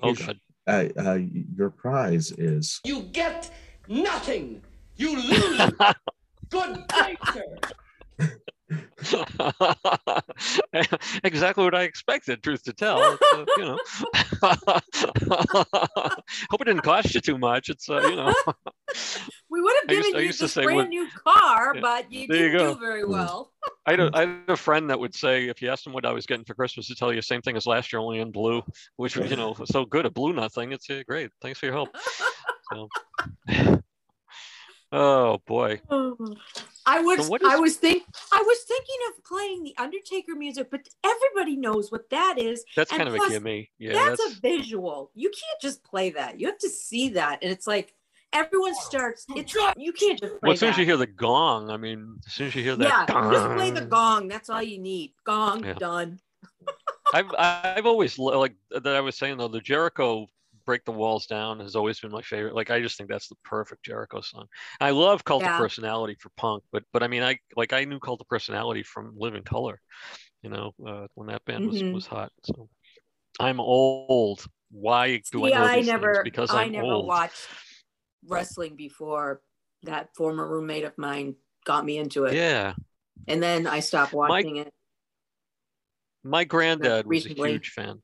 oh 0.04 0.14
god, 0.14 0.40
uh, 0.68 0.86
uh, 0.98 1.20
your 1.60 1.70
prize 1.72 2.32
is 2.38 2.80
You 2.86 3.02
get 3.12 3.52
nothing. 3.90 4.62
You 4.96 5.16
lose. 5.16 5.72
Good 6.50 6.88
day, 6.88 7.18
sir. 7.34 8.30
exactly 11.24 11.63
what 11.63 11.76
I 11.76 11.84
expected. 11.84 12.43
Truth 12.43 12.63
to 12.63 12.74
tell, 12.74 12.99
uh, 13.01 13.15
you 13.57 13.63
know. 13.63 13.80
Hope 16.49 16.61
it 16.61 16.65
didn't 16.65 16.82
cost 16.82 17.13
you 17.15 17.22
too 17.22 17.38
much. 17.38 17.70
It's 17.70 17.89
uh, 17.89 18.01
you 18.01 18.15
know. 18.15 18.34
We 19.49 19.61
would 19.61 19.74
have 19.82 19.89
I 19.89 19.93
used- 19.93 20.05
given 20.07 20.22
you 20.22 20.28
used 20.28 20.39
to 20.39 20.47
say 20.47 20.63
brand 20.63 20.78
what- 20.78 20.89
new 20.89 21.07
car, 21.26 21.74
Yeah, 21.76 21.82
but 21.82 22.11
you 22.11 22.28
there 22.28 22.49
didn't 22.49 22.57
go. 22.57 22.74
do 22.74 22.80
very 22.80 23.03
Mm. 23.03 23.09
well. 23.09 23.51
I 23.86 23.91
had, 23.91 23.99
a, 24.01 24.09
I 24.13 24.20
had 24.22 24.39
a 24.49 24.55
friend 24.57 24.89
that 24.89 24.99
would 24.99 25.15
say 25.15 25.47
if 25.47 25.61
you 25.61 25.70
asked 25.70 25.86
him 25.88 25.93
what 25.93 26.05
I 26.05 26.11
was 26.11 26.26
getting 26.26 26.43
for 26.45 26.53
Christmas, 26.53 26.88
to 26.88 26.95
tell 26.95 27.09
you 27.11 27.15
the 27.18 27.22
same 27.24 27.41
thing 27.41 27.55
as 27.57 27.65
last 27.65 27.91
year, 27.93 27.99
only 28.01 28.20
in 28.20 28.32
blue, 28.32 28.61
which 28.97 29.15
you 29.15 29.36
know 29.38 29.55
was 29.57 29.70
so 29.70 29.86
good. 29.86 30.05
A 30.05 30.09
blue 30.09 30.34
nothing. 30.34 30.72
It's 30.74 30.89
uh, 30.89 31.01
great. 31.07 31.32
Thanks 31.41 31.59
for 31.59 31.65
your 31.68 31.76
help. 31.76 31.95
So. 32.74 32.89
Oh 34.91 35.38
boy. 35.45 35.82
I 36.88 37.02
was 37.02 37.30
what 37.30 37.44
I 37.46 37.58
was 37.58 37.76
think 37.76 38.04
I 38.32 38.42
was 38.42 38.58
thinking 38.60 38.96
of 39.10 39.24
playing 39.26 39.64
the 39.64 39.76
Undertaker 39.78 40.36
music, 40.36 40.72
but 40.72 40.88
everybody 41.04 41.58
knows 41.58 41.92
what 41.92 42.10
that 42.12 42.40
is. 42.40 42.64
That's 42.76 42.92
And 42.92 43.00
kind 43.00 43.10
of 43.10 43.16
plus, 43.16 43.30
a 43.30 43.34
gimme. 43.34 43.70
Yeah, 43.78 43.94
that's, 43.94 44.24
that's, 44.24 44.38
a 44.38 44.40
visual. 44.40 45.12
You 45.14 45.30
can't 45.30 45.62
just 45.62 45.84
play 45.84 46.12
that. 46.12 46.40
You 46.40 46.48
have 46.48 46.58
to 46.60 46.70
see 46.70 47.10
that, 47.10 47.40
and 47.42 47.52
it's 47.52 47.68
like 47.68 47.94
everyone 48.32 48.74
starts. 48.76 49.26
It's 49.36 49.54
you 49.78 49.92
can't 49.92 50.20
just 50.20 50.32
play 50.32 50.40
well, 50.42 50.54
as 50.54 50.60
soon 50.60 50.70
as 50.70 50.78
you 50.78 50.86
hear 50.86 50.98
the 50.98 51.08
gong, 51.08 51.70
I 51.70 51.76
mean, 51.76 52.20
as 52.26 52.34
soon 52.34 52.48
as 52.48 52.56
you 52.56 52.64
hear 52.64 52.78
that, 52.78 52.88
yeah, 52.88 53.06
that, 53.06 53.32
just 53.34 53.56
play 53.58 53.72
the 53.72 53.82
gong, 53.82 53.90
gong. 54.22 54.28
That's 54.30 54.50
all 54.50 54.64
you 54.64 54.80
need. 54.80 55.14
Gong 55.26 55.66
Yeah. 55.66 55.74
done. 55.74 56.20
I've 57.14 57.34
I've 57.38 57.86
always 57.86 58.18
like 58.18 58.56
that. 58.72 58.88
I 58.88 59.02
was 59.02 59.18
saying 59.18 59.38
though, 59.38 59.48
the 59.48 59.62
Jericho 59.62 60.28
"Break 60.68 60.86
the 60.86 60.91
Walls 60.91 61.26
Down" 61.26 61.59
has 61.61 61.76
always 61.76 61.99
been 61.99 62.11
my 62.11 62.22
favorite. 62.22 62.53
Like 62.53 62.70
I 62.70 62.80
just 62.82 62.97
think 62.97 63.09
that's 63.09 63.30
the 63.30 63.38
perfect 63.43 63.84
Jericho 63.86 64.22
song. 64.22 64.45
I 64.80 64.91
love 64.91 65.24
Cult 65.24 65.41
Yeah. 65.41 65.53
of 65.53 65.57
Personality 65.57 66.15
for 66.20 66.30
punk, 66.38 66.63
but 66.72 66.84
but 66.93 67.01
I 67.01 67.07
mean, 67.07 67.24
I 67.24 67.39
like 67.55 67.74
I 67.74 67.86
knew 67.86 67.99
Cult 67.99 68.22
of 68.22 68.28
Personality 68.28 68.84
from 68.84 69.15
Living 69.18 69.43
Colour, 69.43 69.82
you 70.43 70.51
know, 70.51 70.74
uh, 70.88 71.07
when 71.15 71.30
that 71.30 71.43
band 71.45 71.65
was 71.65 71.82
Mhm. 71.82 71.93
was 71.93 72.05
hot. 72.05 72.32
So 72.45 72.70
I'm 73.39 73.59
old. 73.59 74.45
Why 74.70 75.22
do 75.32 75.45
I 75.45 75.49
know 75.51 75.63
I 75.63 75.82
never, 75.82 76.22
Because 76.24 76.51
I 76.51 76.65
I'm 76.65 76.74
never 76.74 76.86
old. 76.86 77.07
watched 77.07 77.47
wrestling 78.28 78.76
before 78.76 79.41
that 79.84 80.13
former 80.15 80.47
roommate 80.47 80.84
of 80.84 80.97
mine 80.97 81.36
got 81.65 81.86
me 81.86 81.97
into 81.97 82.26
it, 82.26 82.36
Yeah, 82.36 82.74
and 83.28 83.41
then 83.41 83.68
I 83.68 83.80
stopped 83.80 84.13
watching 84.13 84.57
it. 84.57 84.74
my 86.24 86.43
granddad 86.43 87.05
was 87.07 87.26
a 87.26 87.30
huge 87.30 87.70
fan. 87.70 88.01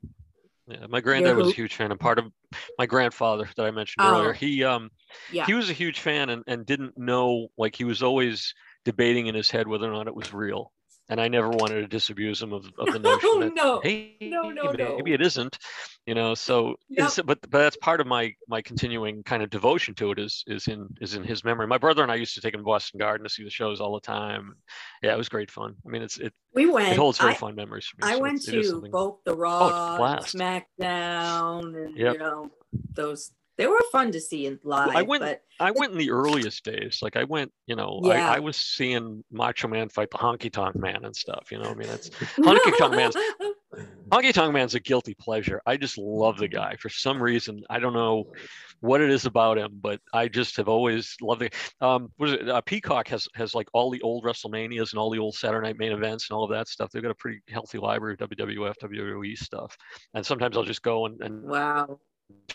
Yeah, 0.66 0.86
my 0.88 1.00
granddad 1.00 1.36
was 1.36 1.50
a 1.50 1.54
huge 1.54 1.74
fan, 1.74 1.90
and 1.90 2.00
part 2.00 2.18
of 2.18 2.32
my 2.78 2.86
grandfather 2.86 3.48
that 3.56 3.66
I 3.66 3.70
mentioned 3.70 4.04
Oh. 4.04 4.06
earlier. 4.06 4.32
He 4.32 4.64
um 4.64 4.90
Yeah. 5.28 5.46
he 5.46 5.54
was 5.54 5.68
a 5.68 5.74
huge 5.74 6.00
fan 6.00 6.30
and, 6.30 6.42
and 6.46 6.64
didn't 6.64 6.96
know 6.96 7.48
like 7.58 7.76
he 7.76 7.84
was 7.84 8.02
always 8.02 8.54
debating 8.84 9.26
in 9.26 9.34
his 9.34 9.50
head 9.50 9.68
whether 9.68 9.88
or 9.88 9.92
not 9.92 10.08
it 10.08 10.14
was 10.14 10.32
real 10.32 10.72
and 11.08 11.20
i 11.20 11.28
never 11.28 11.48
wanted 11.50 11.80
to 11.80 11.86
disabuse 11.86 12.40
him 12.42 12.52
of, 12.52 12.64
of 12.78 12.86
the 12.86 12.98
oh, 13.04 13.12
notion 13.12 13.20
Oh 13.32 13.40
that 13.40 13.54
no! 13.54 13.80
hey 13.82 14.16
No, 14.20 14.50
no, 14.50 14.64
maybe 14.72 14.82
no. 14.84 14.98
it 15.06 15.20
isn't 15.20 15.58
you 16.06 16.14
know 16.14 16.34
so 16.34 16.76
Yep. 16.88 17.10
but 17.26 17.40
but 17.42 17.50
that's 17.60 17.76
part 17.76 18.00
of 18.00 18.06
my 18.06 18.32
my 18.48 18.62
continuing 18.62 19.22
kind 19.22 19.42
of 19.42 19.50
devotion 19.50 19.94
to 19.96 20.10
it 20.12 20.18
is 20.18 20.44
is 20.46 20.66
in 20.68 20.88
is 21.00 21.14
in 21.14 21.24
his 21.24 21.44
memory 21.44 21.66
my 21.66 21.78
brother 21.78 22.02
and 22.02 22.10
i 22.12 22.14
used 22.14 22.34
to 22.34 22.40
take 22.40 22.54
him 22.54 22.60
to 22.60 22.64
boston 22.64 22.98
garden 22.98 23.24
to 23.24 23.30
see 23.32 23.44
the 23.44 23.50
shows 23.50 23.80
all 23.80 23.94
the 23.94 24.00
time 24.00 24.54
yeah 25.02 25.12
it 25.12 25.18
was 25.18 25.28
great 25.28 25.50
fun 25.50 25.74
i 25.86 25.88
mean 25.90 26.02
it's 26.02 26.18
it, 26.18 26.32
We 26.54 26.66
went. 26.66 26.92
it 26.92 26.98
holds 26.98 27.18
very 27.18 27.32
I, 27.32 27.36
fond 27.36 27.56
memories 27.56 27.86
for 27.86 28.04
me 28.06 28.10
I 28.12 28.14
so 28.16 28.20
went 28.20 28.34
it's- 28.42 28.48
it 28.48 28.58
is 28.60 28.70
to 28.70 28.80
both 28.90 29.18
the 29.24 29.32
Oh, 29.34 29.36
Raw, 29.36 29.66
it's 29.66 30.34
a 30.34 30.38
and 30.38 30.38
blast. 30.38 30.64
SmackDown, 30.80 31.84
and 31.86 31.96
Yep. 31.96 32.12
you 32.14 32.18
know 32.18 32.50
those. 32.94 33.30
They 33.56 33.66
were 33.66 33.78
fun 33.92 34.10
to 34.12 34.20
see 34.20 34.46
in 34.46 34.58
live. 34.64 34.88
I 34.94 35.02
went- 35.02 35.22
but 35.22 35.42
I 35.60 35.70
went 35.70 35.92
in 35.92 35.98
the 35.98 36.10
earliest 36.10 36.64
days. 36.64 36.98
Like 37.02 37.16
I 37.16 37.22
went, 37.24 37.52
you 37.66 37.76
know, 37.76 38.00
Yeah. 38.02 38.28
I, 38.30 38.36
I 38.36 38.38
was 38.40 38.56
seeing 38.56 39.22
Macho 39.30 39.68
Man 39.68 39.88
fight 39.88 40.10
the 40.10 40.18
Honky 40.18 40.52
Tonk 40.52 40.74
Man 40.74 41.04
and 41.04 41.14
stuff. 41.14 41.52
You 41.52 41.58
know, 41.58 41.70
I 41.70 41.74
mean, 41.74 41.86
that's 41.88 42.10
Honky 42.36 42.76
Tonk 42.78 42.94
Man's 42.96 43.16
Honky 44.10 44.32
Tonk 44.32 44.52
Man's 44.52 44.74
a 44.74 44.80
guilty 44.80 45.14
pleasure. 45.14 45.60
I 45.66 45.76
just 45.76 45.96
love 45.98 46.38
the 46.38 46.48
guy 46.48 46.76
for 46.80 46.88
some 46.88 47.22
reason. 47.22 47.62
I 47.70 47.78
don't 47.78 47.92
know 47.94 48.32
what 48.80 49.00
it 49.00 49.10
is 49.10 49.24
about 49.26 49.56
him, 49.58 49.78
but 49.80 50.00
I 50.12 50.28
just 50.28 50.56
have 50.56 50.68
always 50.68 51.16
loved 51.22 51.42
it. 51.42 51.54
Um, 51.80 52.12
what 52.16 52.28
is 52.30 52.34
it? 52.34 52.48
Uh, 52.48 52.60
Peacock 52.60 53.08
has 53.08 53.28
has 53.34 53.54
like 53.54 53.68
all 53.72 53.90
the 53.90 54.02
old 54.02 54.24
WrestleManias 54.24 54.90
and 54.92 54.98
all 54.98 55.10
the 55.10 55.18
old 55.18 55.36
Saturday 55.36 55.68
Night 55.68 55.78
main 55.78 55.92
events 55.92 56.28
and 56.28 56.36
all 56.36 56.44
of 56.44 56.50
that 56.50 56.68
stuff. 56.68 56.90
They've 56.90 57.02
got 57.02 57.10
a 57.10 57.14
pretty 57.14 57.40
healthy 57.48 57.78
library 57.78 58.16
of 58.20 58.28
WWF, 58.28 58.74
WWE 58.82 59.38
stuff. 59.38 59.76
And 60.14 60.26
sometimes 60.26 60.56
I'll 60.56 60.64
just 60.64 60.82
go 60.82 61.06
and, 61.06 61.20
and 61.22 61.42
wow. 61.44 61.98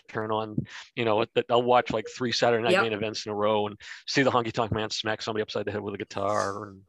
Turn 0.08 0.30
on, 0.30 0.56
you 0.94 1.04
know, 1.04 1.24
that 1.34 1.46
I'll 1.50 1.62
watch 1.62 1.90
like 1.90 2.06
three 2.08 2.32
Saturday 2.32 2.62
night 2.62 2.72
Yep. 2.72 2.82
main 2.82 2.92
events 2.92 3.26
in 3.26 3.32
a 3.32 3.34
row 3.34 3.66
and 3.66 3.76
see 4.06 4.22
the 4.22 4.30
honky 4.30 4.52
tonk 4.52 4.72
man 4.72 4.90
smack 4.90 5.22
somebody 5.22 5.42
upside 5.42 5.64
the 5.66 5.72
head 5.72 5.80
with 5.80 5.94
a 5.94 5.98
guitar 5.98 6.68
and 6.68 6.80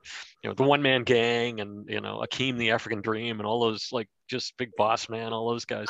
you 0.43 0.49
know 0.49 0.53
the 0.53 0.63
one 0.63 0.81
man 0.81 1.03
gang 1.03 1.59
and 1.61 1.87
you 1.89 2.01
know 2.01 2.23
Akeem 2.25 2.57
the 2.57 2.71
African 2.71 3.01
Dream 3.01 3.39
and 3.39 3.47
all 3.47 3.59
those 3.61 3.89
like 3.91 4.07
just 4.27 4.57
big 4.57 4.71
boss 4.77 5.09
man, 5.09 5.33
all 5.33 5.49
those 5.49 5.65
guys. 5.65 5.87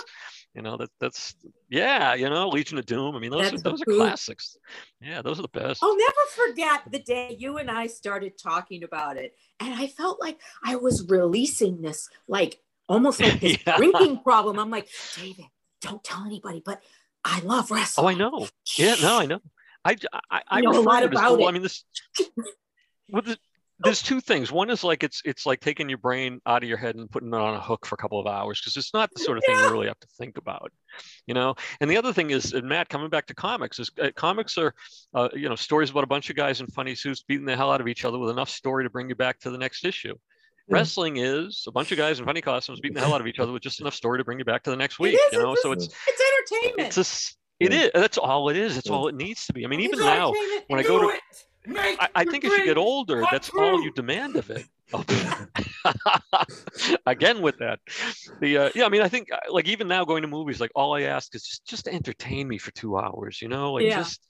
You 0.53 0.61
know 0.61 0.75
that 0.77 0.89
that's 0.99 1.35
yeah, 1.69 2.13
you 2.13 2.29
know 2.29 2.49
Legion 2.49 2.77
of 2.77 2.85
Doom. 2.85 3.15
I 3.15 3.19
mean 3.19 3.31
those 3.31 3.51
That's 3.51 3.63
those 3.63 3.81
are 3.81 3.85
classics. 3.85 4.57
Yeah, 5.01 5.21
those 5.21 5.39
are 5.39 5.43
the 5.43 5.47
best. 5.47 5.81
I'll 5.83 5.97
never 5.97 6.11
forget 6.35 6.81
the 6.91 6.99
day 6.99 7.35
you 7.39 7.57
and 7.57 7.71
I 7.71 7.87
started 7.87 8.33
talking 8.37 8.83
about 8.83 9.17
it. 9.17 9.33
And 9.59 9.73
I 9.73 9.87
felt 9.87 10.19
like 10.19 10.39
I 10.63 10.75
was 10.75 11.07
releasing 11.07 11.81
this, 11.81 12.09
like 12.27 12.59
almost 12.89 13.21
like 13.21 13.39
this 13.39 13.57
Yeah. 13.67 13.77
drinking 13.77 14.19
problem. 14.23 14.59
I'm 14.59 14.69
like, 14.69 14.89
David, 15.15 15.45
don't 15.81 16.03
tell 16.03 16.23
anybody, 16.25 16.61
but 16.65 16.81
I 17.25 17.39
love 17.41 17.69
wrestling. 17.71 18.05
Oh. 18.05 18.09
I 18.09 18.13
know. 18.13 18.47
Yeah, 18.77 18.95
no, 19.01 19.19
I 19.19 19.25
know. 19.25 19.39
I 19.83 19.95
I, 20.29 20.41
I 20.47 20.61
know 20.61 20.79
a 20.79 20.81
lot 20.81 21.03
it 21.03 21.11
about 21.11 21.37
the- 21.37 21.45
I 21.45 21.51
mean 21.51 21.63
this. 21.63 21.83
Well, 23.09 23.23
the, 23.23 23.37
there's 23.83 24.03
two 24.03 24.21
things. 24.21 24.51
One 24.51 24.69
is 24.69 24.83
like 24.83 25.03
it's 25.03 25.23
it's 25.25 25.45
like 25.47 25.59
taking 25.59 25.89
your 25.89 25.97
brain 25.97 26.39
out 26.45 26.61
of 26.61 26.69
your 26.69 26.77
head 26.77 26.95
and 26.95 27.09
putting 27.09 27.29
it 27.29 27.35
on 27.35 27.55
a 27.55 27.59
hook 27.59 27.85
for 27.87 27.95
a 27.95 27.97
couple 27.97 28.19
of 28.19 28.27
hours 28.27 28.61
because 28.61 28.77
it's 28.77 28.93
not 28.93 29.09
the 29.15 29.23
sort 29.23 29.39
of 29.39 29.43
thing 29.43 29.55
Yeah. 29.55 29.65
you 29.65 29.71
really 29.71 29.87
have 29.87 29.99
to 29.99 30.07
think 30.19 30.37
about, 30.37 30.71
you 31.25 31.33
know. 31.33 31.55
And 31.79 31.89
the 31.89 31.97
other 31.97 32.13
thing 32.13 32.29
is, 32.29 32.53
and 32.53 32.69
Matt, 32.69 32.89
coming 32.89 33.09
back 33.09 33.25
to 33.27 33.33
comics, 33.33 33.79
is 33.79 33.89
uh, 33.99 34.11
comics 34.15 34.55
are, 34.59 34.75
uh, 35.15 35.29
you 35.33 35.49
know, 35.49 35.55
stories 35.55 35.89
about 35.89 36.03
a 36.03 36.07
bunch 36.07 36.29
of 36.29 36.35
guys 36.35 36.61
in 36.61 36.67
funny 36.67 36.93
suits 36.93 37.23
beating 37.23 37.45
the 37.45 37.55
hell 37.57 37.71
out 37.71 37.81
of 37.81 37.87
each 37.87 38.05
other 38.05 38.19
with 38.19 38.29
enough 38.29 38.49
story 38.49 38.83
to 38.83 38.89
bring 38.91 39.09
you 39.09 39.15
back 39.15 39.39
to 39.39 39.49
the 39.49 39.57
next 39.57 39.83
issue. 39.83 40.15
Yeah. 40.67 40.75
Wrestling 40.75 41.17
is 41.17 41.63
a 41.67 41.71
bunch 41.71 41.91
of 41.91 41.97
guys 41.97 42.19
in 42.19 42.25
funny 42.25 42.41
costumes 42.41 42.79
beating 42.79 42.95
the 42.95 43.01
hell 43.01 43.13
out 43.13 43.21
of 43.21 43.27
each 43.27 43.39
other 43.39 43.51
with 43.51 43.63
just 43.63 43.81
enough 43.81 43.95
story 43.95 44.19
to 44.19 44.23
bring 44.23 44.39
you 44.39 44.45
back 44.45 44.63
to 44.63 44.69
the 44.69 44.75
next 44.77 44.99
week. 44.99 45.15
is, 45.15 45.19
You 45.33 45.39
know, 45.39 45.53
it's 45.53 45.63
so 45.63 45.71
it's 45.71 45.85
It's 46.07 46.21
entertainment. 46.51 46.97
it's 46.97 46.97
a 46.97 47.65
it 47.65 47.73
is 47.73 47.91
that's 47.93 48.17
all 48.17 48.49
it 48.49 48.57
is. 48.57 48.77
It's 48.77 48.89
all 48.89 49.07
it 49.07 49.15
needs 49.15 49.45
to 49.47 49.53
be. 49.53 49.65
I 49.65 49.67
mean, 49.67 49.79
It's 49.81 49.93
even 49.93 50.05
now 50.05 50.33
when 50.67 50.79
I 50.79 50.83
go 50.83 50.99
to 50.99 51.09
it. 51.09 51.21
I, 51.77 52.09
I 52.15 52.25
think 52.25 52.43
as 52.43 52.51
you 52.53 52.65
get 52.65 52.77
older, 52.77 53.23
that's 53.31 53.49
all 53.51 53.83
you 53.83 53.91
demand 53.91 54.35
of 54.35 54.49
it. 54.49 54.65
Oh, 54.93 55.05
Again 57.05 57.41
with 57.41 57.57
that, 57.59 57.79
the 58.41 58.57
uh, 58.57 58.69
yeah, 58.75 58.85
I 58.85 58.89
mean, 58.89 59.01
I 59.01 59.07
think 59.07 59.29
uh, 59.31 59.37
like 59.49 59.65
even 59.67 59.87
now 59.87 60.03
going 60.03 60.21
to 60.21 60.27
movies, 60.27 60.59
like 60.59 60.71
all 60.75 60.93
I 60.95 61.03
ask 61.03 61.33
is 61.33 61.43
just 61.43 61.65
just 61.65 61.87
entertain 61.87 62.47
me 62.47 62.57
for 62.57 62.71
two 62.71 62.97
hours, 62.97 63.41
you 63.41 63.47
know, 63.47 63.73
like 63.73 63.85
Yeah. 63.85 63.99
just 63.99 64.21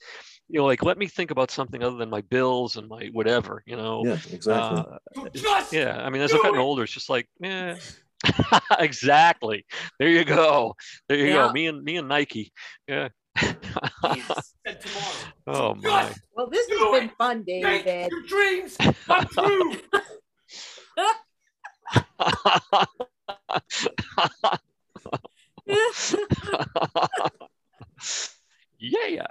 you 0.51 0.59
know, 0.59 0.65
like 0.65 0.83
let 0.83 0.97
me 0.97 1.07
think 1.07 1.31
about 1.31 1.49
something 1.51 1.81
other 1.83 1.95
than 1.97 2.09
my 2.09 2.21
bills 2.21 2.75
and 2.77 2.87
my 2.87 3.07
whatever, 3.13 3.63
you 3.65 3.75
know. 3.77 4.03
Yeah, 4.05 4.17
exactly. 4.31 4.83
Uh, 5.23 5.63
yeah, 5.71 6.01
I 6.03 6.09
mean, 6.09 6.21
as 6.21 6.33
I've 6.33 6.41
gotten 6.41 6.59
it. 6.59 6.63
older, 6.63 6.83
it's 6.83 6.91
just 6.93 7.09
like, 7.09 7.27
yeah, 7.39 7.77
exactly. 8.79 9.65
There 9.99 10.09
you 10.09 10.25
go. 10.25 10.75
There 11.07 11.17
you 11.17 11.27
Yeah. 11.27 11.47
go. 11.47 11.51
Me 11.53 11.67
and 11.67 11.83
me 11.83 11.97
and 11.97 12.07
Nike. 12.07 12.51
Yeah. 12.87 13.09
Yes. 13.41 14.53
said 14.67 14.81
tomorrow. 14.81 15.15
oh 15.47 15.75
my. 15.75 16.13
Well, 16.35 16.47
this 16.49 16.67
Do 16.67 16.77
has 16.77 16.99
been 17.01 17.09
it. 17.09 17.17
fun, 17.17 17.43
make 17.47 17.85
David. 17.85 18.11
your 18.11 18.21
dreams 18.23 18.77
come 18.77 19.25
true. 19.27 19.71
Yeah, 28.79 29.07
yeah. 29.07 29.27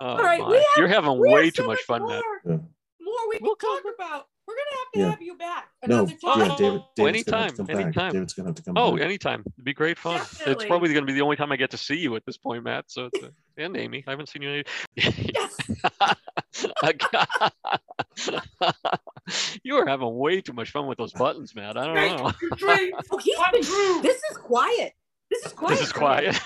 Oh, 0.00 0.06
All 0.06 0.18
right, 0.18 0.44
we 0.46 0.56
have- 0.56 0.64
You're 0.76 0.88
having 0.88 1.18
We 1.18 1.28
have 1.30 1.34
way 1.38 1.50
so 1.50 1.62
too 1.62 1.68
much 1.68 1.78
much 1.78 1.84
fun, 1.86 2.02
more, 2.02 2.10
Matt. 2.10 2.22
Yeah. 2.46 2.56
more 3.00 3.28
we 3.28 3.38
We'll 3.42 3.56
can 3.56 3.68
talk 3.70 3.82
come- 3.82 3.94
about. 3.94 4.26
We're 4.48 4.56
gonna 4.56 4.78
have 4.78 4.90
to 4.92 4.98
Yeah. 4.98 5.10
have 5.10 5.22
you 5.22 5.36
back 5.36 5.68
No, 5.86 5.96
another 6.00 6.14
Oh, 6.24 6.34
time. 6.34 6.40
yeah, 6.50 6.56
David. 6.56 6.82
David's 6.96 6.96
gonna 6.96 7.12
have 7.42 7.46
anytime, 7.46 7.50
to 7.50 7.56
come 7.56 7.66
back. 7.66 7.76
anytime. 7.76 8.12
David's 8.12 8.32
gonna 8.34 8.48
have 8.48 8.54
to 8.56 8.62
come 8.62 8.74
Oh, 8.76 8.92
back. 8.96 9.04
anytime. 9.04 9.40
It'd 9.46 9.64
be 9.64 9.72
great 9.74 9.96
fun. 9.98 10.18
Definitely. 10.18 10.52
It's 10.52 10.64
probably 10.64 10.92
going 10.92 11.06
to 11.06 11.06
be 11.06 11.12
the 11.12 11.20
only 11.22 11.36
time 11.36 11.52
I 11.52 11.56
get 11.56 11.70
to 11.70 11.76
see 11.76 11.96
you 11.98 12.16
at 12.16 12.24
this 12.26 12.36
point, 12.36 12.64
Matt. 12.64 12.86
So, 12.90 13.04
it's, 13.12 13.22
uh, 13.22 13.28
and 13.58 13.76
Amy, 13.76 14.02
I 14.08 14.10
haven't 14.10 14.28
seen 14.28 14.42
you. 14.42 14.50
Any... 14.50 14.64
Yes. 14.96 15.56
you 19.62 19.76
are 19.76 19.86
having 19.86 20.12
way 20.18 20.40
too 20.40 20.52
much 20.52 20.72
fun 20.72 20.88
with 20.88 20.98
those 20.98 21.12
buttons, 21.12 21.54
Matt. 21.54 21.76
I 21.76 21.84
don't 21.86 21.94
Make 21.94 22.16
know. 22.16 22.32
your 22.40 22.50
dreams 22.56 23.06
Oh, 23.12 23.18
he's 23.18 23.36
come 23.36 23.46
been, 23.52 24.02
this 24.02 24.20
is 24.32 24.36
quiet. 24.38 24.94
This 25.30 25.46
is 25.46 25.52
quiet. 25.52 25.78
This 25.78 25.86
is 25.86 25.92
quiet. 25.92 26.40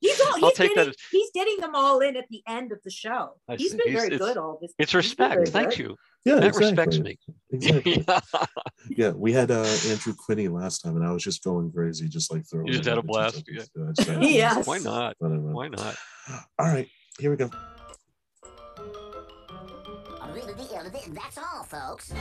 He's 0.00 0.20
all, 0.20 0.34
he's 0.34 0.44
I'll 0.44 0.50
take 0.52 0.70
that 0.74 0.86
getting, 0.86 0.90
as- 0.90 0.96
he's 1.10 1.30
getting 1.34 1.56
them 1.58 1.74
all 1.74 1.98
in 2.00 2.16
at 2.16 2.26
the 2.30 2.42
end 2.46 2.70
of 2.72 2.78
the 2.84 2.90
show. 2.90 3.32
I 3.48 3.56
He's 3.56 3.72
see. 3.72 3.76
been 3.78 3.88
He's- 3.88 4.00
very 4.06 4.16
good 4.18 4.36
all 4.36 4.58
this. 4.62 4.72
it's 4.78 4.92
he's 4.92 5.14
been 5.14 5.28
very 5.28 5.38
respect. 5.40 5.52
Thank 5.52 5.70
good. 5.70 5.78
you. 5.78 5.96
Yeah, 6.24 6.34
Matt 6.36 6.44
exactly. 6.44 6.66
respects 6.70 6.98
me. 6.98 7.18
Exactly. 7.52 8.04
Yeah. 8.06 8.20
Yeah, 8.90 9.10
we 9.10 9.32
had 9.32 9.50
uh, 9.50 9.62
Andrew 9.88 10.14
Quinney 10.14 10.50
last 10.50 10.80
time, 10.80 10.96
and 10.96 11.04
I 11.04 11.12
was 11.12 11.22
just 11.22 11.44
going 11.44 11.70
crazy, 11.72 12.08
just 12.08 12.32
like 12.32 12.42
throwing. 12.48 12.66
You 12.68 12.72
just 12.74 12.88
had 12.88 12.96
a 12.98 13.02
blast, 13.02 13.44
Yeah. 13.48 13.58
just- 13.58 13.70
I 13.76 13.92
just 13.92 14.08
had 14.08 14.22
a 14.22 14.26
Yes. 14.26 14.66
Why 14.66 14.78
not? 14.78 15.14
Why 15.18 15.68
not? 15.68 15.94
All 16.58 16.66
right, 16.66 16.88
here 17.18 17.30
we 17.30 17.36
go. 17.36 17.50
That's 21.14 21.38
all, 21.38 21.62
folks. 21.64 22.12